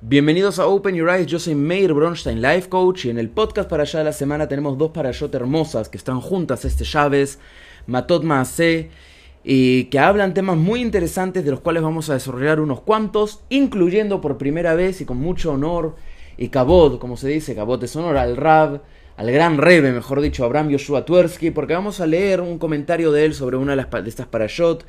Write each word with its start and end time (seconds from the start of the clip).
Bienvenidos 0.00 0.60
a 0.60 0.66
Open 0.68 0.94
Your 0.94 1.10
Eyes, 1.10 1.26
yo 1.26 1.40
soy 1.40 1.56
Meir 1.56 1.92
Bronstein, 1.92 2.40
Life 2.40 2.68
Coach, 2.68 3.06
y 3.06 3.10
en 3.10 3.18
el 3.18 3.30
podcast 3.30 3.68
para 3.68 3.82
allá 3.82 3.98
de 3.98 4.04
la 4.04 4.12
semana 4.12 4.46
tenemos 4.46 4.78
dos 4.78 4.92
parashot 4.92 5.34
hermosas 5.34 5.88
que 5.88 5.98
están 5.98 6.20
juntas 6.20 6.64
este 6.64 6.84
Chávez, 6.84 7.40
Matot 7.88 8.22
Maase, 8.22 8.90
y 9.42 9.86
que 9.86 9.98
hablan 9.98 10.34
temas 10.34 10.56
muy 10.56 10.82
interesantes 10.82 11.44
de 11.44 11.50
los 11.50 11.58
cuales 11.58 11.82
vamos 11.82 12.08
a 12.10 12.14
desarrollar 12.14 12.60
unos 12.60 12.82
cuantos, 12.82 13.40
incluyendo 13.48 14.20
por 14.20 14.38
primera 14.38 14.76
vez 14.76 15.00
y 15.00 15.04
con 15.04 15.16
mucho 15.16 15.50
honor 15.50 15.96
y 16.36 16.50
cabot, 16.50 17.00
como 17.00 17.16
se 17.16 17.26
dice, 17.26 17.56
cabot 17.56 17.82
es 17.82 17.96
honor 17.96 18.18
al 18.18 18.36
Rab, 18.36 18.82
al 19.16 19.32
gran 19.32 19.58
Rebe, 19.58 19.90
mejor 19.90 20.20
dicho, 20.20 20.44
Abraham 20.44 20.68
Yoshua 20.68 21.04
Tversky, 21.06 21.50
porque 21.50 21.74
vamos 21.74 22.00
a 22.00 22.06
leer 22.06 22.40
un 22.40 22.60
comentario 22.60 23.10
de 23.10 23.24
él 23.24 23.34
sobre 23.34 23.56
una 23.56 23.72
de, 23.72 23.76
las, 23.78 23.90
de 23.90 24.08
estas 24.08 24.28
parashot 24.28 24.86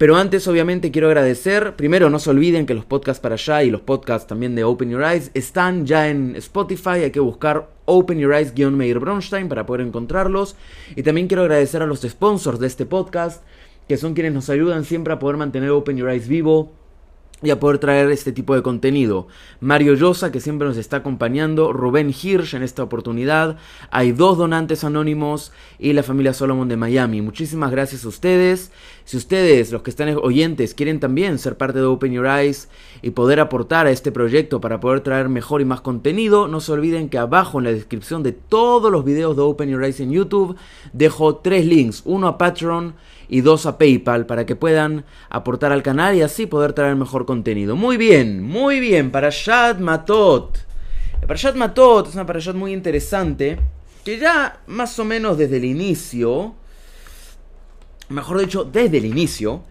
pero 0.00 0.16
antes, 0.16 0.48
obviamente, 0.48 0.90
quiero 0.90 1.08
agradecer. 1.08 1.76
Primero, 1.76 2.08
no 2.08 2.18
se 2.18 2.30
olviden 2.30 2.64
que 2.64 2.72
los 2.72 2.86
podcasts 2.86 3.20
para 3.20 3.34
allá 3.34 3.64
y 3.64 3.70
los 3.70 3.82
podcasts 3.82 4.26
también 4.26 4.54
de 4.54 4.64
Open 4.64 4.88
Your 4.88 5.02
Eyes 5.02 5.30
están 5.34 5.84
ya 5.84 6.08
en 6.08 6.36
Spotify. 6.36 7.02
Hay 7.04 7.10
que 7.10 7.20
buscar 7.20 7.68
Open 7.84 8.18
Your 8.18 8.32
Eyes-Meir 8.32 8.98
Bronstein 8.98 9.50
para 9.50 9.66
poder 9.66 9.86
encontrarlos. 9.86 10.56
Y 10.96 11.02
también 11.02 11.26
quiero 11.28 11.42
agradecer 11.42 11.82
a 11.82 11.86
los 11.86 12.00
sponsors 12.00 12.58
de 12.58 12.68
este 12.68 12.86
podcast, 12.86 13.44
que 13.88 13.98
son 13.98 14.14
quienes 14.14 14.32
nos 14.32 14.48
ayudan 14.48 14.86
siempre 14.86 15.12
a 15.12 15.18
poder 15.18 15.36
mantener 15.36 15.68
Open 15.68 15.98
Your 15.98 16.08
Eyes 16.08 16.28
vivo 16.28 16.72
y 17.42 17.50
a 17.50 17.60
poder 17.60 17.78
traer 17.78 18.10
este 18.10 18.32
tipo 18.32 18.54
de 18.54 18.62
contenido. 18.62 19.26
Mario 19.60 19.94
Llosa, 19.94 20.30
que 20.30 20.40
siempre 20.40 20.68
nos 20.68 20.76
está 20.76 20.98
acompañando, 20.98 21.72
Rubén 21.72 22.10
Hirsch 22.10 22.54
en 22.54 22.62
esta 22.62 22.82
oportunidad, 22.82 23.56
hay 23.90 24.12
dos 24.12 24.36
donantes 24.38 24.84
anónimos 24.84 25.52
y 25.78 25.92
la 25.92 26.02
familia 26.02 26.34
Solomon 26.34 26.68
de 26.68 26.76
Miami. 26.76 27.22
Muchísimas 27.22 27.70
gracias 27.70 28.04
a 28.04 28.08
ustedes. 28.08 28.72
Si 29.04 29.16
ustedes, 29.16 29.72
los 29.72 29.82
que 29.82 29.90
están 29.90 30.14
oyentes, 30.22 30.74
quieren 30.74 31.00
también 31.00 31.38
ser 31.38 31.56
parte 31.56 31.78
de 31.78 31.84
Open 31.84 32.12
Your 32.12 32.26
Eyes 32.26 32.68
y 33.02 33.10
poder 33.10 33.40
aportar 33.40 33.86
a 33.86 33.90
este 33.90 34.12
proyecto 34.12 34.60
para 34.60 34.80
poder 34.80 35.00
traer 35.00 35.28
mejor 35.28 35.60
y 35.60 35.64
más 35.64 35.80
contenido, 35.80 36.48
no 36.48 36.60
se 36.60 36.72
olviden 36.72 37.08
que 37.08 37.18
abajo 37.18 37.58
en 37.58 37.64
la 37.64 37.72
descripción 37.72 38.22
de 38.22 38.32
todos 38.32 38.90
los 38.90 39.04
videos 39.04 39.36
de 39.36 39.42
Open 39.42 39.68
Your 39.68 39.84
en 39.84 40.10
YouTube 40.12 40.56
dejo 40.92 41.36
tres 41.36 41.64
links, 41.66 42.02
uno 42.04 42.28
a 42.28 42.38
Patreon, 42.38 42.94
y 43.30 43.40
dos 43.42 43.64
a 43.64 43.78
PayPal 43.78 44.26
para 44.26 44.44
que 44.44 44.56
puedan 44.56 45.04
aportar 45.30 45.72
al 45.72 45.84
canal 45.84 46.16
y 46.16 46.22
así 46.22 46.46
poder 46.46 46.72
traer 46.72 46.96
mejor 46.96 47.24
contenido. 47.24 47.76
Muy 47.76 47.96
bien, 47.96 48.42
muy 48.42 48.80
bien, 48.80 49.12
para 49.12 49.30
Shad 49.30 49.78
Matot. 49.78 50.58
Para 51.20 51.36
Shad 51.36 51.54
Matot 51.54 52.08
es 52.08 52.14
una 52.14 52.26
parashat 52.26 52.56
muy 52.56 52.72
interesante 52.72 53.58
que 54.04 54.18
ya 54.18 54.60
más 54.66 54.98
o 54.98 55.04
menos 55.04 55.38
desde 55.38 55.58
el 55.58 55.64
inicio, 55.64 56.54
mejor 58.08 58.40
dicho, 58.40 58.64
desde 58.64 58.98
el 58.98 59.04
inicio, 59.04 59.62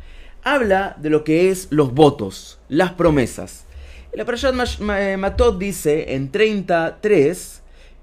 habla 0.44 0.96
de 1.00 1.10
lo 1.10 1.24
que 1.24 1.50
es 1.50 1.68
los 1.70 1.94
votos, 1.94 2.60
las 2.70 2.94
promesas. 2.94 3.66
La 4.12 4.26
Parashat 4.26 4.54
Matot 5.18 5.60
dice 5.60 6.16
en 6.16 6.32
33, 6.32 7.62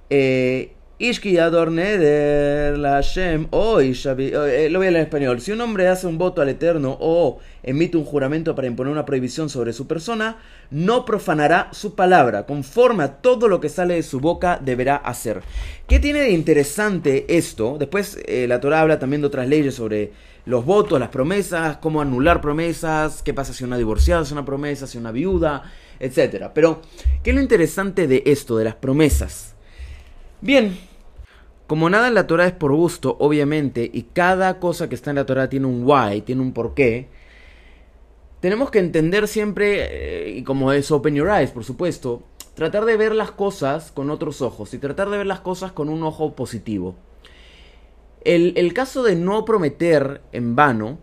eh, 0.09 0.73
la 0.99 2.91
Hashem, 2.91 3.49
o 3.51 3.81
eh, 3.81 4.69
lo 4.71 4.79
voy 4.79 4.87
a 4.87 4.91
leer 4.91 4.97
en 4.97 5.03
español. 5.03 5.41
Si 5.41 5.53
un 5.53 5.61
hombre 5.61 5.89
hace 5.89 6.07
un 6.07 6.17
voto 6.17 6.41
al 6.41 6.49
Eterno 6.49 6.97
o 7.01 7.39
emite 7.63 7.97
un 7.97 8.05
juramento 8.05 8.55
para 8.55 8.69
imponer 8.69 8.93
una 8.93 9.05
prohibición 9.05 9.49
sobre 9.49 9.73
su 9.73 9.87
persona, 9.87 10.39
no 10.71 11.05
profanará 11.05 11.69
su 11.73 11.95
palabra. 11.95 12.47
Conforme 12.47 13.05
a 13.05 13.17
todo 13.17 13.49
lo 13.49 13.61
que 13.61 13.69
sale 13.69 13.95
de 13.95 14.03
su 14.03 14.21
boca, 14.21 14.61
deberá 14.65 14.97
hacer. 14.97 15.43
¿Qué 15.87 15.99
tiene 15.99 16.21
de 16.21 16.31
interesante 16.31 17.27
esto? 17.37 17.77
Después 17.79 18.19
eh, 18.27 18.47
la 18.49 18.61
Torah 18.61 18.81
habla 18.81 18.99
también 18.99 19.21
de 19.21 19.27
otras 19.27 19.49
leyes 19.49 19.75
sobre 19.75 20.13
los 20.47 20.65
votos, 20.65 20.99
las 20.99 21.11
promesas, 21.11 21.77
cómo 21.79 22.01
anular 22.01 22.41
promesas, 22.41 23.23
qué 23.23 23.35
pasa 23.35 23.53
si 23.53 23.65
una 23.65 23.77
divorciada 23.77 24.23
es 24.23 24.33
una 24.33 24.45
promesa, 24.45 24.87
si 24.87 24.97
una 24.97 25.13
viuda, 25.13 25.65
etc. 25.99 26.51
Pero, 26.55 26.81
¿qué 27.23 27.31
es 27.31 27.37
lo 27.37 27.43
interesante 27.43 28.07
de 28.07 28.23
esto, 28.27 28.57
de 28.57 28.65
las 28.65 28.77
promesas? 28.77 29.57
Bien, 30.41 30.79
como 31.67 31.91
nada 31.91 32.07
en 32.07 32.15
la 32.15 32.29
Torah 32.29 32.47
es 32.47 32.53
por 32.53 32.73
gusto, 32.73 33.17
obviamente, 33.19 33.91
y 33.93 34.03
cada 34.03 34.61
cosa 34.61 34.89
que 34.89 34.95
está 34.95 35.11
en 35.11 35.17
la 35.17 35.27
Torah 35.27 35.49
tiene 35.49 35.67
un 35.67 35.83
why, 35.85 36.23
tiene 36.23 36.43
un 36.43 36.53
porqué, 36.53 37.09
tenemos 38.39 38.71
que 38.71 38.79
entender 38.79 39.27
siempre, 39.27 40.29
eh, 40.29 40.31
y 40.31 40.45
como 40.45 40.73
es 40.73 40.93
Open 40.93 41.17
Your 41.17 41.29
Eyes, 41.29 41.51
por 41.51 41.65
supuesto, 41.65 42.23
tratar 42.55 42.85
de 42.85 42.97
ver 42.97 43.17
las 43.17 43.33
cosas 43.33 43.91
con 43.91 44.11
otros 44.11 44.41
ojos 44.43 44.73
y 44.75 44.79
tratar 44.79 45.11
de 45.11 45.19
ver 45.19 45.27
las 45.27 45.41
cosas 45.41 45.73
con 45.73 45.89
un 45.89 46.05
ojo 46.05 46.37
positivo. 46.37 46.95
El, 48.27 48.55
el 48.57 48.75
caso 48.75 49.03
de 49.05 49.15
no 49.15 49.45
prometer 49.45 50.21
en 50.33 50.57
vano, 50.57 50.99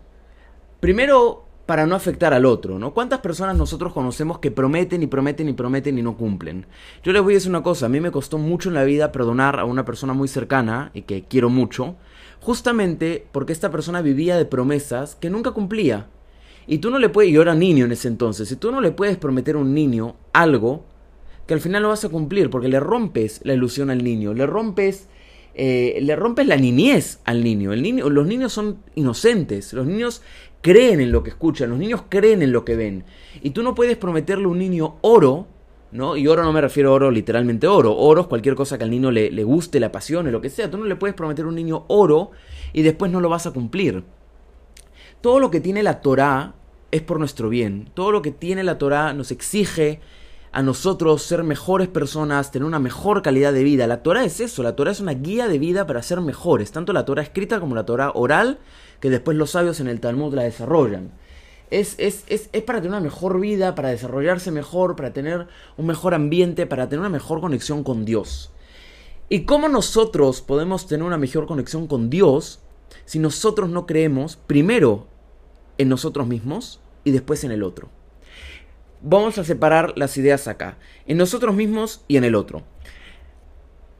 primero 0.81 1.45
para 1.65 1.85
no 1.85 1.95
afectar 1.95 2.33
al 2.33 2.45
otro, 2.45 2.77
¿no? 2.77 2.93
¿Cuántas 2.93 3.19
personas 3.19 3.55
nosotros 3.55 3.93
conocemos 3.93 4.39
que 4.39 4.51
prometen 4.51 5.01
y 5.01 5.07
prometen 5.07 5.47
y 5.47 5.53
prometen 5.53 5.97
y 5.97 6.01
no 6.01 6.17
cumplen? 6.17 6.65
Yo 7.01 7.13
les 7.13 7.21
voy 7.21 7.33
a 7.33 7.37
decir 7.37 7.49
una 7.49 7.63
cosa, 7.63 7.85
a 7.85 7.89
mí 7.89 8.01
me 8.01 8.11
costó 8.11 8.37
mucho 8.37 8.67
en 8.67 8.75
la 8.75 8.83
vida 8.83 9.13
perdonar 9.13 9.59
a 9.59 9.65
una 9.65 9.85
persona 9.85 10.13
muy 10.13 10.27
cercana 10.27 10.91
y 10.93 11.03
que 11.03 11.23
quiero 11.23 11.49
mucho, 11.49 11.95
justamente 12.41 13.25
porque 13.31 13.53
esta 13.53 13.71
persona 13.71 14.01
vivía 14.01 14.35
de 14.35 14.45
promesas 14.45 15.15
que 15.15 15.29
nunca 15.29 15.51
cumplía. 15.51 16.07
Y 16.67 16.79
tú 16.79 16.89
no 16.89 16.99
le 16.99 17.07
puedes, 17.07 17.31
yo 17.31 17.41
era 17.41 17.55
niño 17.55 17.85
en 17.85 17.93
ese 17.93 18.09
entonces, 18.09 18.51
y 18.51 18.57
tú 18.57 18.69
no 18.71 18.81
le 18.81 18.91
puedes 18.91 19.15
prometer 19.15 19.55
a 19.55 19.59
un 19.59 19.73
niño 19.73 20.17
algo 20.33 20.83
que 21.47 21.53
al 21.53 21.61
final 21.61 21.83
lo 21.83 21.89
vas 21.89 22.03
a 22.03 22.09
cumplir, 22.09 22.49
porque 22.49 22.67
le 22.67 22.81
rompes 22.81 23.39
la 23.43 23.53
ilusión 23.53 23.89
al 23.89 24.03
niño, 24.03 24.33
le 24.33 24.45
rompes 24.45 25.07
eh, 25.55 25.99
le 26.01 26.15
rompes 26.15 26.47
la 26.47 26.57
niñez 26.57 27.19
al 27.25 27.43
niño. 27.43 27.73
El 27.73 27.81
niño. 27.81 28.09
Los 28.09 28.27
niños 28.27 28.53
son 28.53 28.79
inocentes, 28.95 29.73
los 29.73 29.85
niños 29.85 30.21
creen 30.61 31.01
en 31.01 31.11
lo 31.11 31.23
que 31.23 31.29
escuchan, 31.29 31.69
los 31.69 31.79
niños 31.79 32.03
creen 32.09 32.41
en 32.41 32.51
lo 32.51 32.65
que 32.65 32.75
ven. 32.75 33.03
Y 33.41 33.51
tú 33.51 33.63
no 33.63 33.75
puedes 33.75 33.97
prometerle 33.97 34.45
a 34.45 34.47
un 34.47 34.59
niño 34.59 34.95
oro, 35.01 35.47
¿no? 35.91 36.15
Y 36.15 36.27
oro 36.27 36.43
no 36.43 36.53
me 36.53 36.61
refiero 36.61 36.89
a 36.89 36.93
oro 36.93 37.11
literalmente 37.11 37.67
oro, 37.67 37.95
oro 37.95 38.21
es 38.21 38.27
cualquier 38.27 38.55
cosa 38.55 38.77
que 38.77 38.83
al 38.85 38.89
niño 38.89 39.11
le, 39.11 39.29
le 39.29 39.43
guste, 39.43 39.79
le 39.79 39.87
apasione, 39.87 40.31
lo 40.31 40.41
que 40.41 40.49
sea. 40.49 40.71
Tú 40.71 40.77
no 40.77 40.85
le 40.85 40.95
puedes 40.95 41.15
prometer 41.15 41.45
a 41.45 41.49
un 41.49 41.55
niño 41.55 41.85
oro 41.87 42.31
y 42.71 42.81
después 42.81 43.11
no 43.11 43.19
lo 43.19 43.29
vas 43.29 43.45
a 43.45 43.51
cumplir. 43.51 44.03
Todo 45.21 45.39
lo 45.39 45.51
que 45.51 45.59
tiene 45.59 45.83
la 45.83 46.01
Torá 46.01 46.55
es 46.91 47.01
por 47.01 47.19
nuestro 47.19 47.49
bien. 47.49 47.89
Todo 47.93 48.11
lo 48.11 48.21
que 48.21 48.31
tiene 48.31 48.63
la 48.63 48.77
Torá 48.77 49.13
nos 49.13 49.31
exige 49.31 49.99
a 50.53 50.61
nosotros 50.61 51.23
ser 51.23 51.43
mejores 51.43 51.87
personas, 51.87 52.51
tener 52.51 52.67
una 52.67 52.77
mejor 52.77 53.23
calidad 53.23 53.51
de 53.53 53.63
vida. 53.63 53.87
La 53.87 54.03
Torah 54.03 54.23
es 54.23 54.39
eso, 54.39 54.61
la 54.61 54.75
Torah 54.75 54.91
es 54.91 54.99
una 54.99 55.13
guía 55.13 55.47
de 55.47 55.57
vida 55.57 55.87
para 55.87 56.03
ser 56.03 56.21
mejores, 56.21 56.71
tanto 56.71 56.93
la 56.93 57.05
Torah 57.05 57.23
escrita 57.23 57.59
como 57.59 57.73
la 57.73 57.87
Torah 57.87 58.11
oral, 58.13 58.59
que 58.99 59.09
después 59.09 59.35
los 59.35 59.49
sabios 59.49 59.79
en 59.79 59.87
el 59.87 59.99
Talmud 59.99 60.35
la 60.35 60.43
desarrollan. 60.43 61.11
Es, 61.71 61.95
es, 61.97 62.23
es, 62.27 62.49
es, 62.53 62.61
para 62.61 62.79
tener 62.79 62.91
una 62.91 62.99
mejor 62.99 63.39
vida, 63.39 63.73
para 63.73 63.89
desarrollarse 63.89 64.51
mejor, 64.51 64.95
para 64.95 65.11
tener 65.11 65.47
un 65.75 65.87
mejor 65.87 66.13
ambiente, 66.13 66.67
para 66.67 66.87
tener 66.87 66.99
una 66.99 67.09
mejor 67.09 67.41
conexión 67.41 67.83
con 67.83 68.05
Dios. 68.05 68.51
¿Y 69.29 69.45
cómo 69.45 69.69
nosotros 69.69 70.41
podemos 70.41 70.85
tener 70.85 71.03
una 71.03 71.17
mejor 71.17 71.47
conexión 71.47 71.87
con 71.87 72.11
Dios 72.11 72.59
si 73.05 73.17
nosotros 73.17 73.71
no 73.71 73.87
creemos 73.87 74.35
primero 74.35 75.07
en 75.79 75.89
nosotros 75.89 76.27
mismos 76.27 76.79
y 77.03 77.09
después 77.09 77.43
en 77.43 77.51
el 77.51 77.63
otro? 77.63 77.89
Vamos 79.03 79.37
a 79.37 79.43
separar 79.43 79.93
las 79.95 80.17
ideas 80.17 80.47
acá, 80.47 80.77
en 81.05 81.17
nosotros 81.17 81.53
mismos 81.55 82.03
y 82.07 82.17
en 82.17 82.23
el 82.23 82.35
otro. 82.35 82.63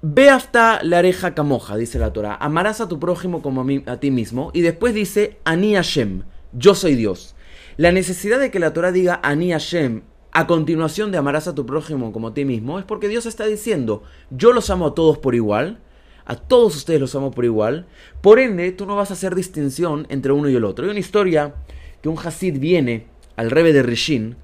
Ve 0.02 0.30
hasta 0.30 0.82
la 0.84 1.00
areja 1.00 1.36
camoja, 1.36 1.78
dice 1.78 2.00
la 2.00 2.12
Torah, 2.12 2.36
amarás 2.36 2.82
a 2.82 2.88
tu 2.88 3.00
prójimo 3.00 3.42
como 3.42 3.66
a, 3.86 4.00
ti 4.00 4.12
mismo, 4.12 4.50
y 4.54 4.62
después 4.62 4.94
dice 4.94 5.38
Ani 5.44 5.76
Hashem, 5.76 6.24
yo 6.54 6.74
soy 6.76 6.96
Dios. 6.96 7.36
La 7.78 7.92
necesidad 7.92 8.40
de 8.40 8.52
que 8.52 8.60
la 8.60 8.74
Torah 8.74 8.92
diga 8.92 9.20
Ani 9.24 9.52
Hashem 9.52 10.02
a 10.32 10.48
continuación 10.48 11.12
de 11.12 11.20
amarás 11.20 11.48
a 11.48 11.56
tu 11.56 11.66
prójimo 11.66 12.12
como 12.12 12.30
a 12.30 12.34
ti 12.34 12.44
mismo 12.44 12.80
es 12.80 12.86
porque 12.86 13.08
Dios 13.08 13.26
está 13.26 13.46
diciendo, 13.46 14.04
yo 14.32 14.52
los 14.52 14.70
amo 14.70 14.88
a 14.88 14.96
todos 14.96 15.20
por 15.20 15.36
igual, 15.36 15.80
a 16.26 16.36
todos 16.36 16.76
ustedes 16.76 17.00
los 17.00 17.14
amo 17.16 17.32
por 17.32 17.46
igual, 17.46 17.88
por 18.22 18.40
ende 18.40 18.72
tú 18.72 18.86
no 18.86 18.96
vas 18.96 19.12
a 19.12 19.14
hacer 19.14 19.36
distinción 19.36 20.08
entre 20.10 20.32
uno 20.32 20.50
y 20.50 20.56
el 20.56 20.64
otro. 20.64 20.86
Hay 20.86 20.92
una 20.92 21.00
historia 21.00 21.56
que 22.02 22.10
un 22.10 22.18
Hasid 22.18 22.60
viene 22.60 23.08
al 23.36 23.52
rebe 23.52 23.74
de 23.74 23.84
Rishin 23.84 24.38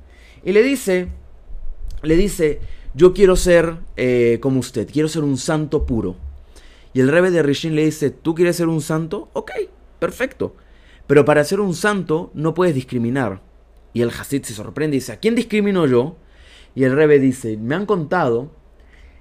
y 0.44 0.51
le 0.51 0.63
dice, 0.63 1.07
le 2.01 2.15
dice, 2.15 2.59
yo 2.94 3.13
quiero 3.13 3.36
ser 3.36 3.77
eh, 3.97 4.39
como 4.41 4.59
usted, 4.59 4.89
quiero 4.91 5.07
ser 5.07 5.24
un 5.24 5.38
santo 5.38 5.86
puro. 5.86 6.15
Y 6.94 7.01
el 7.01 7.09
rebe 7.09 7.31
de 7.31 7.44
Rishin 7.44 7.75
le 7.75 7.86
dice, 7.86 8.09
¿tú 8.09 8.33
quieres 8.33 8.56
ser 8.56 8.68
un 8.68 8.81
santo? 8.81 9.30
Ok, 9.33 9.51
perfecto. 10.00 10.56
Pero 11.07 11.25
para 11.25 11.44
ser 11.44 11.59
un 11.59 11.75
santo 11.75 12.31
no 12.33 12.53
puedes 12.53 12.75
discriminar. 12.75 13.41
Y 13.94 14.01
el 14.01 14.09
Hasid 14.09 14.44
se 14.44 14.53
sorprende 14.53 14.95
y 14.95 15.00
dice, 15.00 15.13
¿a 15.13 15.19
quién 15.19 15.36
discrimino 15.36 15.86
yo? 15.86 16.15
Y 16.75 16.83
el 16.83 16.95
rebe 16.95 17.19
dice, 17.19 17.57
me 17.57 17.75
han 17.75 17.85
contado 17.85 18.51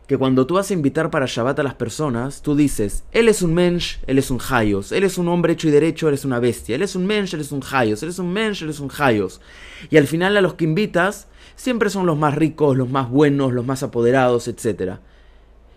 que 0.09 0.17
cuando 0.17 0.47
tú 0.47 0.55
vas 0.55 0.71
a 0.71 0.73
invitar 0.73 1.11
para 1.11 1.27
Shabbat 1.27 1.59
a 1.59 1.63
las 1.63 1.75
personas, 1.75 2.41
tú 2.41 2.57
dices, 2.57 3.05
él 3.13 3.29
es 3.29 3.43
un 3.43 3.53
mensch, 3.53 3.99
él 4.07 4.17
es 4.17 4.31
un 4.31 4.41
hayos, 4.49 4.91
él 4.91 5.05
es 5.05 5.19
un 5.19 5.29
hombre 5.29 5.53
hecho 5.53 5.69
y 5.69 5.71
derecho, 5.71 6.09
él 6.09 6.15
es 6.15 6.25
una 6.25 6.41
bestia, 6.41 6.77
él 6.77 6.83
es 6.83 6.97
un 6.97 7.05
mensch, 7.05 7.35
él 7.35 7.43
es 7.43 7.53
un 7.53 7.63
hayos, 7.71 8.03
él 8.03 8.09
es 8.09 8.19
un 8.19 8.33
mensch, 8.33 8.63
él 8.63 8.71
es 8.71 8.81
un 8.81 8.91
hayos. 8.99 9.43
Y 9.91 9.99
al 9.99 10.07
final 10.07 10.35
a 10.39 10.41
los 10.41 10.55
que 10.55 10.65
invitas 10.65 11.29
siempre 11.57 11.91
son 11.91 12.07
los 12.07 12.17
más 12.17 12.35
ricos, 12.35 12.75
los 12.75 12.89
más 12.89 13.11
buenos, 13.11 13.53
los 13.53 13.67
más 13.67 13.83
apoderados, 13.83 14.49
etc. 14.49 14.95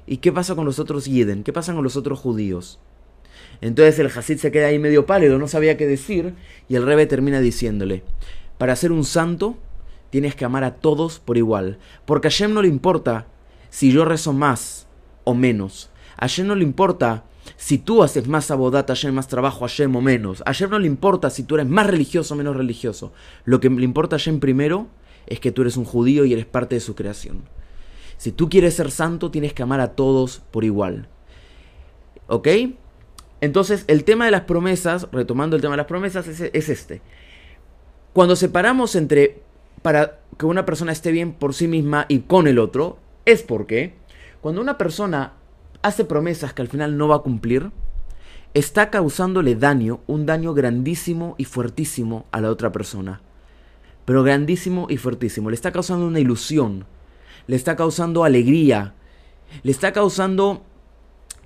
¿Y 0.08 0.18
qué 0.18 0.32
pasa 0.32 0.56
con 0.56 0.64
los 0.64 0.80
otros 0.80 1.04
yiden? 1.04 1.44
¿Qué 1.44 1.52
pasa 1.52 1.74
con 1.74 1.84
los 1.84 1.98
otros 1.98 2.18
judíos? 2.18 2.80
Entonces 3.60 4.00
el 4.00 4.08
Hasid 4.08 4.38
se 4.38 4.50
queda 4.50 4.68
ahí 4.68 4.80
medio 4.80 5.06
pálido, 5.06 5.40
no 5.40 5.50
sabía 5.50 5.76
qué 5.76 5.88
decir, 5.88 6.36
y 6.70 6.76
el 6.76 6.86
Rebe 6.86 7.06
termina 7.06 7.42
diciéndole, 7.42 8.04
para 8.58 8.78
ser 8.78 8.94
un 8.94 9.04
santo, 9.04 9.58
tienes 10.10 10.36
que 10.36 10.46
amar 10.46 10.64
a 10.64 10.76
todos 10.76 11.20
por 11.20 11.38
igual. 11.38 11.80
Porque 12.06 12.30
a 12.30 12.32
Hashem 12.32 12.54
no 12.54 12.62
le 12.62 12.70
importa 12.70 13.28
si 13.72 13.92
yo 13.92 14.06
rezo 14.06 14.34
más 14.34 14.86
o 15.24 15.34
menos. 15.34 15.90
A 16.18 16.28
no 16.44 16.54
le 16.54 16.64
importa 16.64 17.24
si 17.58 17.80
tú 17.80 18.04
haces 18.04 18.28
más 18.28 18.52
abodat 18.52 18.88
Hashem, 18.88 19.16
más 19.16 19.28
trabajo 19.28 19.62
Hashem 19.62 19.96
o 19.96 20.02
menos. 20.02 20.44
A 20.46 20.52
no 20.68 20.78
le 20.78 20.86
importa 20.86 21.32
si 21.32 21.42
tú 21.42 21.56
eres 21.56 21.68
más 21.68 21.88
religioso 21.88 22.36
o 22.36 22.38
menos 22.38 22.56
religioso. 22.56 23.12
Lo 23.46 23.60
que 23.60 23.70
le 23.70 23.84
importa 23.84 24.18
a 24.18 24.20
Hashem 24.20 24.40
primero 24.40 24.88
es 25.26 25.40
que 25.40 25.52
tú 25.52 25.64
eres 25.64 25.78
un 25.78 25.86
judío 25.86 26.26
y 26.26 26.34
eres 26.34 26.46
parte 26.46 26.76
de 26.76 26.82
su 26.82 26.94
creación. 26.94 27.42
Si 28.18 28.32
tú 28.32 28.50
quieres 28.50 28.76
ser 28.76 28.92
santo, 28.92 29.32
tienes 29.32 29.54
que 29.54 29.64
amar 29.64 29.80
a 29.80 29.94
todos 29.94 30.44
por 30.52 30.64
igual. 30.64 31.08
¿Ok? 32.28 32.48
Entonces, 33.40 33.86
el 33.88 34.04
tema 34.04 34.26
de 34.26 34.32
las 34.32 34.42
promesas, 34.42 35.08
retomando 35.12 35.56
el 35.56 35.62
tema 35.64 35.74
de 35.74 35.78
las 35.78 35.88
promesas, 35.88 36.28
es, 36.28 36.42
es 36.42 36.70
este. 36.70 37.02
Cuando 38.14 38.36
separamos 38.36 38.96
entre 38.96 39.42
para 39.82 40.20
que 40.38 40.46
una 40.46 40.66
persona 40.66 40.92
esté 40.92 41.12
bien 41.12 41.34
por 41.34 41.54
sí 41.54 41.68
misma 41.68 42.06
y 42.08 42.20
con 42.20 42.48
el 42.48 42.60
otro, 42.60 43.00
es 43.26 43.44
porque 43.44 43.96
cuando 44.42 44.62
una 44.62 44.78
persona 44.78 45.34
hace 45.82 46.06
promesas 46.06 46.54
que 46.54 46.62
al 46.62 46.68
final 46.68 46.98
no 46.98 47.08
va 47.08 47.18
a 47.18 47.22
cumplir, 47.22 47.72
está 48.54 48.90
causándole 48.90 49.56
daño, 49.56 50.02
un 50.08 50.26
daño 50.26 50.54
grandísimo 50.54 51.36
y 51.38 51.46
fuertísimo 51.46 52.26
a 52.32 52.42
la 52.42 52.50
otra 52.50 52.72
persona. 52.72 53.22
Pero 54.06 54.24
grandísimo 54.24 54.88
y 54.90 54.98
fuertísimo. 54.98 55.50
Le 55.50 55.56
está 55.56 55.72
causando 55.72 56.08
una 56.08 56.20
ilusión, 56.20 56.86
le 57.48 57.56
está 57.56 57.76
causando 57.76 58.24
alegría, 58.24 58.94
le 59.64 59.72
está 59.72 59.94
causando 59.94 60.64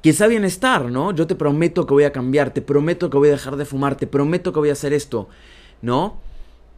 quizá 0.01 0.27
bienestar, 0.27 0.86
¿no? 0.86 1.12
Yo 1.12 1.27
te 1.27 1.36
prometo 1.36 1.86
que 1.86 1.94
voy 1.94 2.04
a 2.06 2.12
cambiar, 2.12 2.51
te 2.51 2.62
prometo 2.62 3.10
que 3.10 3.18
voy 3.18 3.30
a 3.30 3.33
dejar 3.33 3.57
de 3.57 3.66
fumar, 3.66 3.95
te 3.95 4.07
prometo 4.07 4.54
que 4.54 4.60
voy 4.60 4.69
a 4.69 4.74
hacer 4.74 4.94
esto, 4.94 5.27
¿no? 5.81 6.19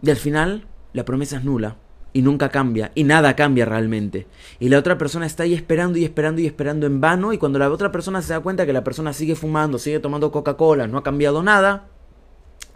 Y 0.02 0.10
al 0.10 0.18
final 0.18 0.66
la 0.94 1.06
promesa 1.06 1.38
es 1.38 1.44
nula 1.44 1.78
y 2.14 2.22
nunca 2.22 2.50
cambia 2.50 2.92
y 2.96 3.04
nada 3.04 3.36
cambia 3.36 3.66
realmente. 3.66 4.28
Y 4.60 4.70
la 4.70 4.80
otra 4.80 4.98
persona 4.98 5.26
está 5.26 5.44
ahí 5.44 5.54
esperando 5.54 5.98
y 6.00 6.06
esperando 6.06 6.42
y 6.42 6.46
esperando 6.46 6.86
en 6.86 7.00
vano 7.02 7.34
y 7.34 7.38
cuando 7.38 7.60
la 7.60 7.70
otra 7.70 7.92
persona 7.92 8.22
se 8.22 8.34
da 8.34 8.40
cuenta 8.40 8.66
que 8.66 8.74
la 8.74 8.84
persona 8.84 9.14
sigue 9.14 9.36
fumando, 9.36 9.78
sigue 9.78 10.00
tomando 10.00 10.32
Coca-Cola, 10.32 10.88
no 10.88 10.98
ha 10.98 11.04
cambiado 11.04 11.44
nada, 11.44 11.88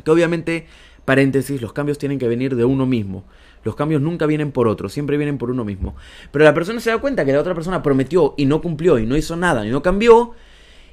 que 0.03 0.11
obviamente, 0.11 0.67
paréntesis, 1.05 1.61
los 1.61 1.73
cambios 1.73 1.97
tienen 1.97 2.19
que 2.19 2.27
venir 2.27 2.55
de 2.55 2.65
uno 2.65 2.85
mismo. 2.85 3.25
Los 3.63 3.75
cambios 3.75 4.01
nunca 4.01 4.25
vienen 4.25 4.51
por 4.51 4.67
otro, 4.67 4.89
siempre 4.89 5.17
vienen 5.17 5.37
por 5.37 5.51
uno 5.51 5.63
mismo. 5.63 5.95
Pero 6.31 6.45
la 6.45 6.53
persona 6.53 6.79
se 6.79 6.89
da 6.89 6.97
cuenta 6.97 7.25
que 7.25 7.31
la 7.31 7.39
otra 7.39 7.53
persona 7.53 7.83
prometió 7.83 8.33
y 8.37 8.45
no 8.45 8.61
cumplió 8.61 8.97
y 8.97 9.05
no 9.05 9.15
hizo 9.15 9.35
nada 9.35 9.65
y 9.65 9.69
no 9.69 9.83
cambió, 9.83 10.33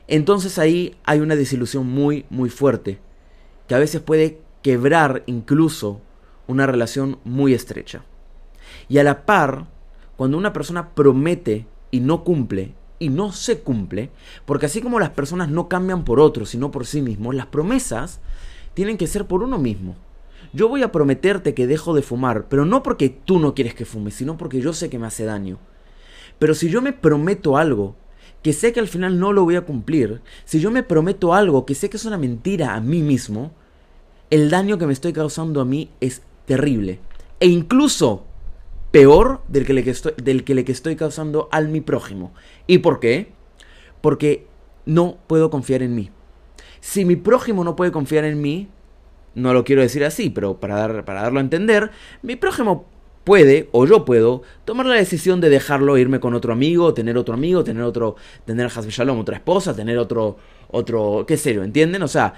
entonces 0.06 0.58
ahí 0.58 0.96
hay 1.05 1.20
una 1.20 1.37
desilusión 1.37 1.87
muy, 1.87 2.25
muy 2.31 2.50
fuerte, 2.50 2.99
que 3.67 3.75
a 3.75 3.79
veces 3.79 4.00
puede 4.00 4.40
quebrar 4.62 5.23
incluso 5.26 6.00
una 6.46 6.67
relación 6.67 7.19
muy 7.25 7.55
estrecha. 7.55 8.05
Y 8.88 8.99
a 8.99 9.05
la 9.05 9.26
par, 9.26 9.67
cuando 10.17 10.38
una 10.38 10.52
persona 10.52 10.90
promete 10.90 11.67
y 11.90 12.00
no 12.00 12.25
cumple, 12.25 12.75
y 12.99 13.08
no 13.08 13.32
se 13.32 13.61
cumple, 13.61 14.11
porque 14.44 14.67
así 14.67 14.81
como 14.81 14.99
las 14.99 15.11
personas 15.11 15.49
no 15.49 15.69
cambian 15.69 16.05
por 16.05 16.20
otros, 16.20 16.50
sino 16.50 16.70
por 16.70 16.87
sí 16.87 17.02
mismos, 17.02 17.35
las 17.35 17.46
promesas 17.46 18.20
tienen 18.75 18.96
que 18.96 19.06
ser 19.06 19.26
por 19.26 19.43
uno 19.43 19.58
mismo. 19.58 19.96
Yo 20.52 20.69
voy 20.69 20.82
a 20.82 20.93
prometerte 20.93 21.55
que 21.55 21.67
dejo 21.67 21.94
de 21.94 22.02
fumar, 22.02 22.46
pero 22.49 22.64
no 22.64 22.82
porque 22.82 23.08
tú 23.11 23.38
no 23.38 23.55
quieres 23.55 23.75
que 23.75 23.85
fume, 23.85 24.11
sino 24.11 24.37
porque 24.37 24.61
yo 24.61 24.73
sé 24.73 24.88
que 24.88 24.99
me 24.99 25.06
hace 25.06 25.25
daño. 25.25 25.58
Pero 26.38 26.55
si 26.55 26.70
yo 26.70 26.81
me 26.81 26.93
prometo 26.93 27.56
algo 27.56 27.96
que 28.43 28.52
sé 28.52 28.73
que 28.73 28.81
al 28.81 28.88
final 28.88 29.19
no 29.19 29.32
lo 29.32 29.44
voy 29.44 29.56
a 29.56 29.62
cumplir, 29.62 30.23
si 30.44 30.61
yo 30.61 30.70
me 30.70 30.82
prometo 30.82 31.35
algo 31.35 31.67
que 31.67 31.75
sé 31.75 31.90
que 31.90 31.96
es 31.96 32.05
una 32.05 32.19
mentira 32.19 32.75
a 32.75 32.81
mí 32.81 33.02
mismo, 33.02 33.52
el 34.31 34.49
daño 34.49 34.79
que 34.79 34.87
me 34.87 34.93
estoy 34.93 35.12
causando 35.12 35.61
a 35.61 35.64
mí 35.64 35.90
es 36.00 36.23
terrible. 36.46 37.00
E 37.40 37.46
incluso 37.49 38.25
peor 38.90 39.40
del 39.49 39.67
que, 39.67 39.73
le 39.73 39.88
estoy, 39.88 40.12
del 40.17 40.44
que 40.44 40.55
le 40.55 40.64
estoy 40.67 40.96
causando 40.96 41.49
al 41.52 41.69
mi 41.69 41.81
prójimo. 41.81 42.32
¿Y 42.67 42.79
por 42.79 43.00
qué? 43.00 43.32
Porque 44.00 44.46
no 44.87 45.19
puedo 45.26 45.50
confiar 45.50 45.82
en 45.82 45.94
mí. 45.94 46.11
Si 46.81 47.05
mi 47.05 47.17
prójimo 47.17 47.64
no 47.64 47.76
puede 47.76 47.93
confiar 47.93 48.25
en 48.25 48.40
mí, 48.40 48.69
no 49.35 49.52
lo 49.52 49.64
quiero 49.64 49.82
decir 49.82 50.05
así, 50.05 50.31
pero 50.31 50.58
para, 50.58 50.76
dar, 50.76 51.05
para 51.05 51.23
darlo 51.23 51.38
a 51.38 51.43
entender, 51.43 51.90
mi 52.23 52.37
prójimo 52.37 52.87
puede, 53.25 53.69
o 53.73 53.85
yo 53.85 54.06
puedo, 54.06 54.43
tomar 54.64 54.87
la 54.87 54.94
decisión 54.94 55.40
de 55.43 55.50
dejarlo 55.50 55.99
irme 55.99 56.19
con 56.19 56.32
otro 56.32 56.52
amigo, 56.52 56.94
tener 56.94 57.19
otro 57.19 57.35
amigo, 57.35 57.62
tener 57.62 57.82
otro, 57.82 58.17
tener 58.46 58.70
Shalom, 58.70 59.20
otra 59.20 59.37
esposa, 59.37 59.76
tener 59.76 59.99
otro, 59.99 60.38
otro, 60.70 61.25
qué 61.26 61.37
sé 61.37 61.52
yo, 61.52 61.62
¿entienden? 61.62 62.02
O 62.02 62.08
sea, 62.08 62.35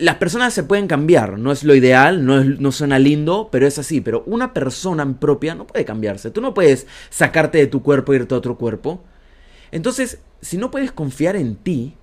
las 0.00 0.16
personas 0.16 0.54
se 0.54 0.62
pueden 0.62 0.86
cambiar, 0.86 1.38
no 1.38 1.52
es 1.52 1.64
lo 1.64 1.74
ideal, 1.74 2.24
no, 2.24 2.42
no 2.42 2.72
suena 2.72 2.98
lindo, 2.98 3.48
pero 3.50 3.66
es 3.66 3.78
así. 3.78 4.00
Pero 4.00 4.22
una 4.26 4.52
persona 4.54 5.18
propia 5.18 5.54
no 5.54 5.66
puede 5.66 5.84
cambiarse. 5.84 6.30
Tú 6.30 6.40
no 6.40 6.54
puedes 6.54 6.86
sacarte 7.10 7.58
de 7.58 7.66
tu 7.66 7.82
cuerpo 7.82 8.12
e 8.12 8.16
irte 8.16 8.34
a 8.34 8.38
otro 8.38 8.56
cuerpo. 8.56 9.02
Entonces, 9.70 10.20
si 10.40 10.56
no 10.56 10.70
puedes 10.70 10.92
confiar 10.92 11.36
en 11.36 11.56
ti, 11.56 11.94